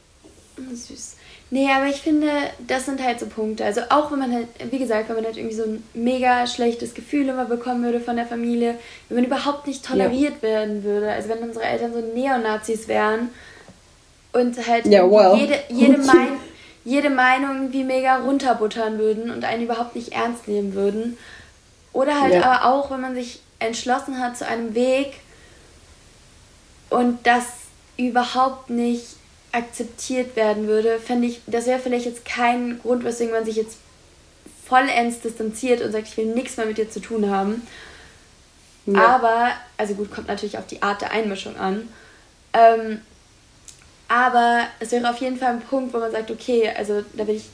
Süß. 0.57 1.17
Nee, 1.51 1.69
aber 1.71 1.87
ich 1.87 2.01
finde, 2.01 2.29
das 2.67 2.87
sind 2.87 3.05
halt 3.05 3.21
so 3.21 3.27
Punkte. 3.27 3.63
Also 3.67 3.83
auch 3.91 4.11
wenn 4.11 4.21
man 4.21 4.33
halt, 4.33 4.47
wie 4.71 4.79
gesagt, 4.79 5.11
wenn 5.11 5.17
man 5.17 5.27
halt 5.27 5.37
irgendwie 5.37 5.55
so 5.55 5.65
ein 5.65 5.83
mega 5.93 6.47
schlechtes 6.47 6.95
Gefühl 6.95 7.29
immer 7.29 7.45
bekommen 7.45 7.85
würde 7.85 8.01
von 8.01 8.17
der 8.17 8.25
Familie, 8.25 8.77
wenn 9.11 9.17
man 9.17 9.27
überhaupt 9.27 9.67
nicht 9.67 9.85
toleriert 9.85 10.37
ja. 10.41 10.49
werden 10.49 10.83
würde, 10.83 11.11
also 11.11 11.29
wenn 11.29 11.41
unsere 11.41 11.67
Eltern 11.67 11.93
so 11.93 12.01
Neonazis 12.01 12.89
wären 12.89 13.29
und 14.33 14.67
halt 14.67 14.87
ja, 14.87 15.03
well. 15.11 15.39
jede, 15.39 15.59
jede, 15.69 15.99
mein, 15.99 16.29
jede 16.85 17.11
Meinung 17.11 17.73
wie 17.73 17.85
mega 17.85 18.17
runterbuttern 18.17 18.99
würden 18.99 19.31
und 19.31 19.45
einen 19.45 19.65
überhaupt 19.65 19.95
nicht 19.95 20.13
ernst 20.13 20.49
nehmen 20.49 20.75
würden. 20.75 21.17
Oder 21.93 22.21
halt 22.21 22.35
ja. 22.35 22.43
aber 22.43 22.65
auch, 22.65 22.91
wenn 22.91 23.01
man 23.01 23.15
sich 23.15 23.41
entschlossen 23.59 24.19
hat 24.19 24.37
zu 24.37 24.47
einem 24.47 24.75
Weg 24.75 25.15
und 26.91 27.27
das 27.27 27.45
überhaupt 27.97 28.71
nicht 28.71 29.17
akzeptiert 29.53 30.35
werden 30.35 30.67
würde, 30.67 30.99
fände 30.99 31.29
ich, 31.29 31.43
das 31.47 31.67
wäre 31.67 31.79
vielleicht 31.79 32.07
jetzt 32.07 32.25
kein 32.25 32.81
Grund, 32.81 33.05
weswegen 33.05 33.33
man 33.33 33.45
sich 33.45 33.57
jetzt 33.57 33.77
vollends 34.67 35.21
distanziert 35.21 35.83
und 35.83 35.93
sagt, 35.93 36.09
ich 36.09 36.17
will 36.17 36.27
nichts 36.27 36.57
mehr 36.57 36.67
mit 36.67 36.79
dir 36.79 36.91
zu 36.91 37.01
tun 37.01 37.29
haben. 37.31 37.67
Ja. 38.87 39.07
Aber, 39.07 39.51
also 39.77 39.95
gut, 39.95 40.11
kommt 40.11 40.29
natürlich 40.29 40.59
auf 40.59 40.67
die 40.67 40.83
Art 40.83 41.03
der 41.03 41.13
Einmischung 41.13 41.57
an. 41.57 41.89
Ähm, 42.55 43.03
aber 44.13 44.67
es 44.79 44.93
wäre 44.93 45.09
auf 45.09 45.17
jeden 45.23 45.39
Fall 45.39 45.55
ein 45.55 45.63
Punkt, 45.63 45.95
wo 45.95 45.99
man 45.99 46.13
sagt, 46.13 46.31
okay, 46.31 46.69
also 46.69 47.03
da 47.15 47.27
will 47.27 47.37
ich 47.37 47.47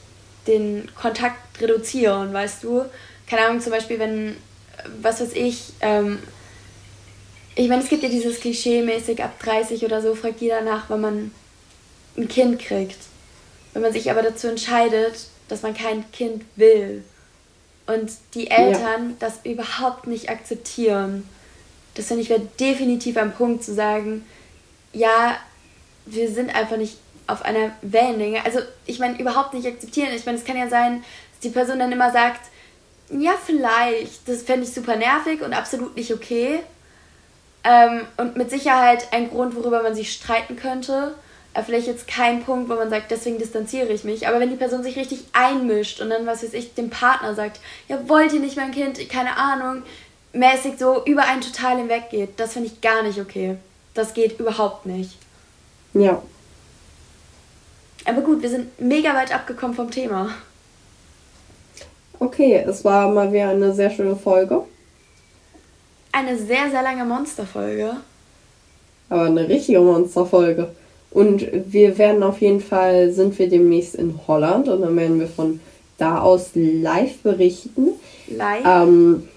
den 0.45 0.91
Kontakt 0.93 1.61
reduzieren, 1.61 2.33
weißt 2.33 2.65
du? 2.65 2.83
Keine 3.29 3.45
Ahnung, 3.45 3.61
zum 3.61 3.71
Beispiel, 3.71 3.97
wenn, 3.97 4.35
was 5.01 5.21
weiß 5.21 5.31
ich, 5.35 5.71
ähm, 5.79 6.19
ich 7.55 7.69
meine, 7.69 7.81
es 7.81 7.87
gibt 7.87 8.03
ja 8.03 8.09
dieses 8.09 8.41
Klischee 8.41 8.81
mäßig, 8.81 9.23
ab 9.23 9.39
30 9.39 9.85
oder 9.85 10.01
so 10.01 10.15
fragt 10.15 10.41
jeder 10.41 10.59
nach, 10.59 10.89
wenn 10.89 10.99
man 10.99 11.31
ein 12.17 12.27
Kind 12.27 12.59
kriegt. 12.59 12.99
Wenn 13.71 13.81
man 13.81 13.93
sich 13.93 14.11
aber 14.11 14.21
dazu 14.21 14.47
entscheidet, 14.47 15.27
dass 15.47 15.61
man 15.61 15.73
kein 15.73 16.11
Kind 16.11 16.43
will 16.57 17.05
und 17.87 18.11
die 18.33 18.51
Eltern 18.51 19.11
ja. 19.11 19.15
das 19.19 19.45
überhaupt 19.45 20.07
nicht 20.07 20.29
akzeptieren, 20.29 21.23
das 21.93 22.07
finde 22.07 22.23
ich 22.23 22.29
wäre 22.29 22.45
definitiv 22.59 23.15
ein 23.15 23.31
Punkt 23.31 23.63
zu 23.63 23.73
sagen, 23.73 24.25
ja, 24.91 25.37
wir 26.11 26.29
sind 26.29 26.53
einfach 26.53 26.77
nicht 26.77 26.97
auf 27.27 27.43
einer 27.43 27.71
Wellenlänge. 27.81 28.43
Also 28.45 28.59
ich 28.85 28.99
meine, 28.99 29.19
überhaupt 29.19 29.53
nicht 29.53 29.67
akzeptieren. 29.67 30.09
Ich 30.15 30.25
meine, 30.25 30.37
es 30.37 30.45
kann 30.45 30.57
ja 30.57 30.67
sein, 30.67 31.03
dass 31.31 31.39
die 31.41 31.49
Person 31.49 31.79
dann 31.79 31.91
immer 31.91 32.11
sagt, 32.11 32.41
ja, 33.11 33.33
vielleicht, 33.43 34.27
das 34.27 34.43
fände 34.43 34.65
ich 34.65 34.73
super 34.73 34.95
nervig 34.95 35.41
und 35.41 35.53
absolut 35.53 35.95
nicht 35.95 36.13
okay. 36.13 36.59
Ähm, 37.63 38.01
und 38.17 38.37
mit 38.37 38.49
Sicherheit 38.49 39.11
ein 39.11 39.29
Grund, 39.29 39.55
worüber 39.55 39.83
man 39.83 39.95
sich 39.95 40.13
streiten 40.13 40.55
könnte 40.55 41.15
vielleicht 41.63 41.87
jetzt 41.87 42.07
kein 42.07 42.43
Punkt, 42.43 42.69
wo 42.69 42.75
man 42.75 42.89
sagt, 42.89 43.11
deswegen 43.11 43.37
distanziere 43.37 43.91
ich 43.91 44.03
mich. 44.03 44.27
Aber 44.27 44.39
wenn 44.39 44.49
die 44.49 44.55
Person 44.55 44.83
sich 44.83 44.95
richtig 44.97 45.25
einmischt 45.33 46.01
und 46.01 46.09
dann, 46.09 46.25
was 46.25 46.43
weiß 46.43 46.53
ich, 46.53 46.73
dem 46.73 46.89
Partner 46.89 47.35
sagt, 47.35 47.59
ja, 47.87 48.07
wollt 48.07 48.33
ihr 48.33 48.39
nicht 48.39 48.57
mein 48.57 48.71
Kind, 48.71 49.09
keine 49.09 49.37
Ahnung, 49.37 49.83
mäßig 50.33 50.73
so 50.77 51.03
über 51.05 51.23
einen 51.23 51.41
total 51.41 51.77
hinweg 51.77 52.09
geht, 52.11 52.39
das 52.39 52.53
finde 52.53 52.69
ich 52.69 52.81
gar 52.81 53.03
nicht 53.03 53.19
okay. 53.19 53.57
Das 53.93 54.13
geht 54.13 54.39
überhaupt 54.39 54.85
nicht. 54.85 55.17
Ja. 55.93 56.21
Aber 58.05 58.21
gut, 58.21 58.41
wir 58.41 58.49
sind 58.49 58.79
mega 58.79 59.13
weit 59.13 59.33
abgekommen 59.33 59.75
vom 59.75 59.91
Thema. 59.91 60.29
Okay, 62.19 62.63
es 62.67 62.83
war 62.83 63.09
mal 63.09 63.31
wieder 63.31 63.49
eine 63.49 63.73
sehr 63.73 63.89
schöne 63.89 64.15
Folge. 64.15 64.63
Eine 66.11 66.37
sehr, 66.37 66.69
sehr 66.69 66.81
lange 66.81 67.05
Monsterfolge. 67.05 67.97
Aber 69.09 69.23
eine 69.23 69.47
richtige 69.47 69.79
Monsterfolge. 69.79 70.69
Und 71.11 71.47
wir 71.51 71.97
werden 71.97 72.21
auf 72.23 72.41
jeden 72.41 72.61
Fall, 72.61 73.11
sind 73.11 73.37
wir 73.39 73.49
demnächst 73.49 73.95
in 73.95 74.19
Holland 74.27 74.67
und 74.67 74.81
dann 74.81 74.95
werden 74.95 75.19
wir 75.19 75.27
von 75.27 75.59
da 75.97 76.19
aus 76.19 76.51
live 76.53 77.17
berichten. 77.19 77.89
Live? 78.27 78.65
Ähm, 78.65 79.27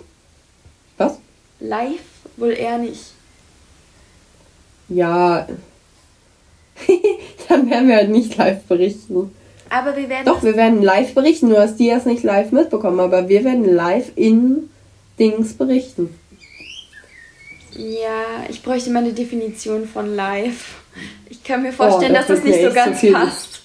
was? 0.98 1.18
Live 1.60 2.00
wohl 2.36 2.52
eher 2.52 2.78
nicht. 2.78 3.12
Ja, 4.88 5.46
dann 7.48 7.70
werden 7.70 7.88
wir 7.88 7.96
halt 7.96 8.10
nicht 8.10 8.36
live 8.36 8.62
berichten. 8.64 9.32
Aber 9.70 9.96
wir 9.96 10.08
werden. 10.08 10.26
Doch, 10.26 10.42
wir 10.42 10.56
werden 10.56 10.82
live 10.82 11.14
berichten. 11.14 11.48
Du 11.48 11.58
hast 11.58 11.76
die 11.76 11.88
erst 11.88 12.06
nicht 12.06 12.22
live 12.22 12.52
mitbekommen, 12.52 13.00
aber 13.00 13.28
wir 13.28 13.44
werden 13.44 13.64
live 13.64 14.12
in 14.16 14.70
Dings 15.18 15.54
berichten. 15.54 16.18
Ja, 17.74 18.44
ich 18.48 18.62
bräuchte 18.62 18.90
mal 18.90 19.02
eine 19.02 19.14
Definition 19.14 19.88
von 19.88 20.14
live. 20.14 20.74
Ich 21.30 21.42
kann 21.42 21.62
mir 21.62 21.72
vorstellen, 21.72 22.12
oh, 22.12 22.16
das 22.16 22.26
dass 22.26 22.36
das 22.38 22.44
nicht 22.44 22.62
so 22.62 22.72
ganz 22.72 23.00
so 23.00 23.12
passt. 23.12 23.62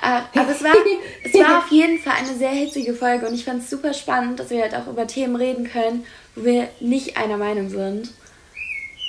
Ah, 0.00 0.22
aber 0.36 0.50
es 0.50 0.62
war, 0.62 0.72
es 1.24 1.34
war 1.34 1.58
auf 1.58 1.70
jeden 1.70 1.98
Fall 1.98 2.14
eine 2.20 2.36
sehr 2.36 2.50
hitzige 2.50 2.94
Folge 2.94 3.26
und 3.26 3.34
ich 3.34 3.44
fand 3.44 3.64
es 3.64 3.70
super 3.70 3.92
spannend, 3.92 4.38
dass 4.38 4.50
wir 4.50 4.62
halt 4.62 4.74
auch 4.74 4.86
über 4.86 5.08
Themen 5.08 5.34
reden 5.34 5.68
können, 5.68 6.06
wo 6.36 6.44
wir 6.44 6.68
nicht 6.78 7.16
einer 7.16 7.36
Meinung 7.36 7.68
sind. 7.68 8.10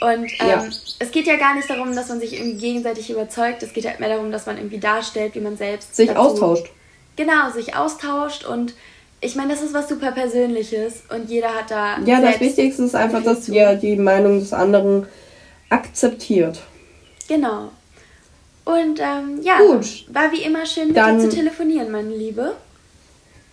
Und 0.02 0.32
ähm, 0.39 0.50
ja. 0.50 0.66
es 1.00 1.12
geht 1.12 1.28
ja 1.28 1.36
gar 1.36 1.56
nicht 1.56 1.70
darum, 1.70 1.93
dass 1.93 2.10
man 2.10 2.20
sich 2.20 2.39
irgendwie 2.39 2.58
gegenseitig 2.58 3.10
überzeugt. 3.10 3.64
Es 3.64 3.74
geht 3.74 3.86
halt 3.86 4.00
mehr 4.00 4.10
darum, 4.10 4.32
dass 4.32 4.45
man 4.45 4.58
irgendwie 4.58 4.80
darstellt, 4.80 5.36
wie 5.36 5.41
man 5.41 5.58
selbst 5.58 5.95
sich 5.95 6.16
austauscht. 6.16 6.68
Genau, 7.18 7.52
sich 7.54 7.76
austauscht 7.76 8.45
und 8.45 8.74
ich 9.22 9.36
meine, 9.36 9.54
das 9.54 9.62
ist 9.62 9.74
was 9.74 9.89
super 9.89 10.14
Persönliches 10.14 11.04
und 11.14 11.30
jeder 11.30 11.54
hat 11.54 11.70
da. 11.70 12.00
Ja, 12.06 12.22
das 12.22 12.39
Wichtigste 12.39 12.84
ist 12.84 12.95
einfach, 12.95 13.22
dass 13.22 13.50
ihr 13.50 13.76
die 13.76 13.97
Meinung 13.97 14.39
des 14.39 14.54
anderen 14.54 15.08
akzeptiert. 15.70 16.62
Genau. 17.28 17.72
Und 18.64 19.00
ähm, 19.00 19.41
ja, 19.41 19.58
Gut. 19.58 20.06
war 20.14 20.32
wie 20.32 20.43
immer 20.43 20.66
schön 20.66 20.89
mit 20.89 20.97
Dann, 20.97 21.20
dir 21.20 21.30
zu 21.30 21.36
telefonieren, 21.36 21.91
meine 21.91 22.16
Liebe. 22.16 22.54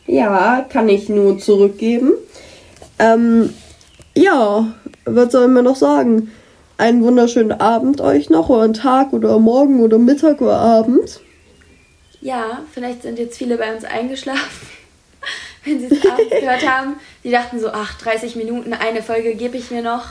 Ja, 0.07 0.64
kann 0.68 0.88
ich 0.88 1.08
nur 1.08 1.38
zurückgeben. 1.38 2.12
Ähm, 2.99 3.53
ja, 4.14 4.72
was 5.04 5.33
soll 5.33 5.49
man 5.49 5.64
noch 5.64 5.76
sagen? 5.76 6.30
Einen 6.78 7.03
wunderschönen 7.03 7.53
Abend 7.53 8.00
euch 8.03 8.28
noch 8.28 8.50
oder 8.50 8.62
einen 8.62 8.74
Tag 8.74 9.12
oder 9.14 9.38
Morgen 9.38 9.80
oder 9.80 9.98
Mittag 9.98 10.42
oder 10.42 10.58
Abend. 10.58 11.20
Ja, 12.20 12.62
vielleicht 12.72 13.03
sind 13.03 13.18
jetzt 13.18 13.38
viele 13.38 13.57
bei 13.57 13.74
uns 13.74 13.84
eingeschlafen, 13.84 14.68
wenn 15.64 15.80
sie 15.80 15.86
es 15.86 16.04
abends 16.04 16.30
gehört 16.40 16.68
haben. 16.68 16.96
Die 17.24 17.30
dachten 17.30 17.61
so, 17.61 17.68
ach, 17.68 17.98
30 17.98 18.36
Minuten, 18.36 18.74
eine 18.74 19.03
Folge 19.03 19.34
gebe 19.34 19.57
ich 19.57 19.70
mir 19.70 19.82
noch. 19.82 20.11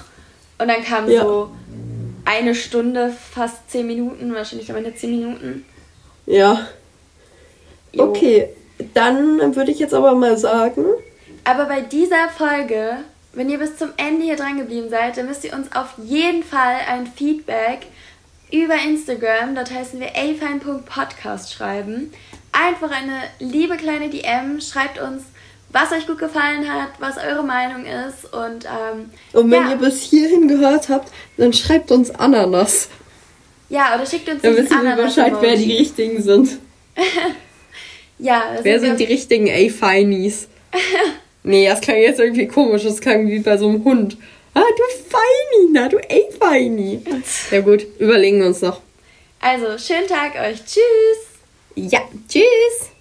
Und 0.57 0.67
dann 0.69 0.83
kam 0.83 1.09
ja. 1.09 1.21
so 1.21 1.51
eine 2.25 2.55
Stunde, 2.55 3.13
fast 3.31 3.69
zehn 3.69 3.85
Minuten, 3.85 4.33
wahrscheinlich 4.33 4.71
am 4.71 4.77
Ende 4.77 4.95
zehn 4.95 5.11
Minuten. 5.11 5.65
Ja. 6.25 6.67
Jo. 7.91 8.05
Okay, 8.05 8.49
dann 8.93 9.55
würde 9.55 9.71
ich 9.71 9.79
jetzt 9.79 9.93
aber 9.93 10.15
mal 10.15 10.37
sagen. 10.37 10.83
Aber 11.43 11.65
bei 11.65 11.81
dieser 11.81 12.29
Folge, 12.29 12.97
wenn 13.35 13.49
ihr 13.49 13.59
bis 13.59 13.77
zum 13.77 13.89
Ende 13.97 14.23
hier 14.23 14.35
dran 14.35 14.57
geblieben 14.57 14.89
seid, 14.89 15.17
dann 15.17 15.27
müsst 15.27 15.43
ihr 15.43 15.53
uns 15.53 15.71
auf 15.75 15.93
jeden 16.03 16.43
Fall 16.43 16.77
ein 16.89 17.07
Feedback 17.07 17.87
über 18.51 18.75
Instagram, 18.75 19.55
dort 19.55 19.71
heißen 19.71 19.99
wir 19.99 20.09
afine.podcast 20.15 21.53
schreiben. 21.53 22.11
Einfach 22.51 22.91
eine 22.91 23.21
liebe 23.39 23.75
kleine 23.75 24.09
DM, 24.09 24.61
schreibt 24.61 25.01
uns 25.01 25.23
was 25.75 25.91
euch 25.91 26.07
gut 26.07 26.19
gefallen 26.19 26.71
hat, 26.71 26.89
was 26.99 27.17
eure 27.17 27.43
Meinung 27.43 27.85
ist. 27.85 28.33
Und, 28.33 28.65
ähm, 28.65 29.09
und 29.33 29.51
wenn 29.51 29.63
ja. 29.63 29.71
ihr 29.71 29.75
bis 29.75 30.01
hierhin 30.01 30.47
gehört 30.47 30.87
habt, 30.87 31.11
dann 31.35 31.51
schreibt 31.51 31.91
uns 31.91 32.11
Ananas. 32.11 32.87
Ja, 33.67 33.93
oder 33.93 34.05
schickt 34.05 34.29
uns 34.29 34.41
Dann 34.41 34.55
wissen 34.55 34.83
wir 34.83 34.95
Bescheid, 34.95 35.33
wer 35.41 35.57
die 35.57 35.75
richtigen 35.75 36.23
sind. 36.23 36.59
ja. 38.19 38.43
Wer 38.61 38.79
sind 38.79 39.01
die 39.01 39.03
richtigen 39.03 39.49
A-Feinies? 39.49 40.47
nee, 41.45 41.67
das 41.67 41.81
klang 41.81 41.97
jetzt 41.97 42.19
irgendwie 42.19 42.47
komisch. 42.47 42.83
Das 42.83 42.99
klang 42.99 43.27
wie 43.27 43.39
bei 43.39 43.57
so 43.57 43.69
einem 43.69 43.83
Hund. 43.83 44.17
Ah, 44.53 44.61
du 44.61 44.83
Feini, 45.09 45.69
na, 45.71 45.89
du 45.89 45.97
A-Feini. 45.97 47.01
ja 47.51 47.61
gut, 47.61 47.85
überlegen 47.99 48.39
wir 48.39 48.47
uns 48.47 48.61
noch. 48.61 48.81
Also, 49.39 49.77
schönen 49.77 50.07
Tag 50.07 50.35
euch. 50.35 50.63
Tschüss. 50.65 51.35
Ja, 51.75 51.99
tschüss. 52.27 52.94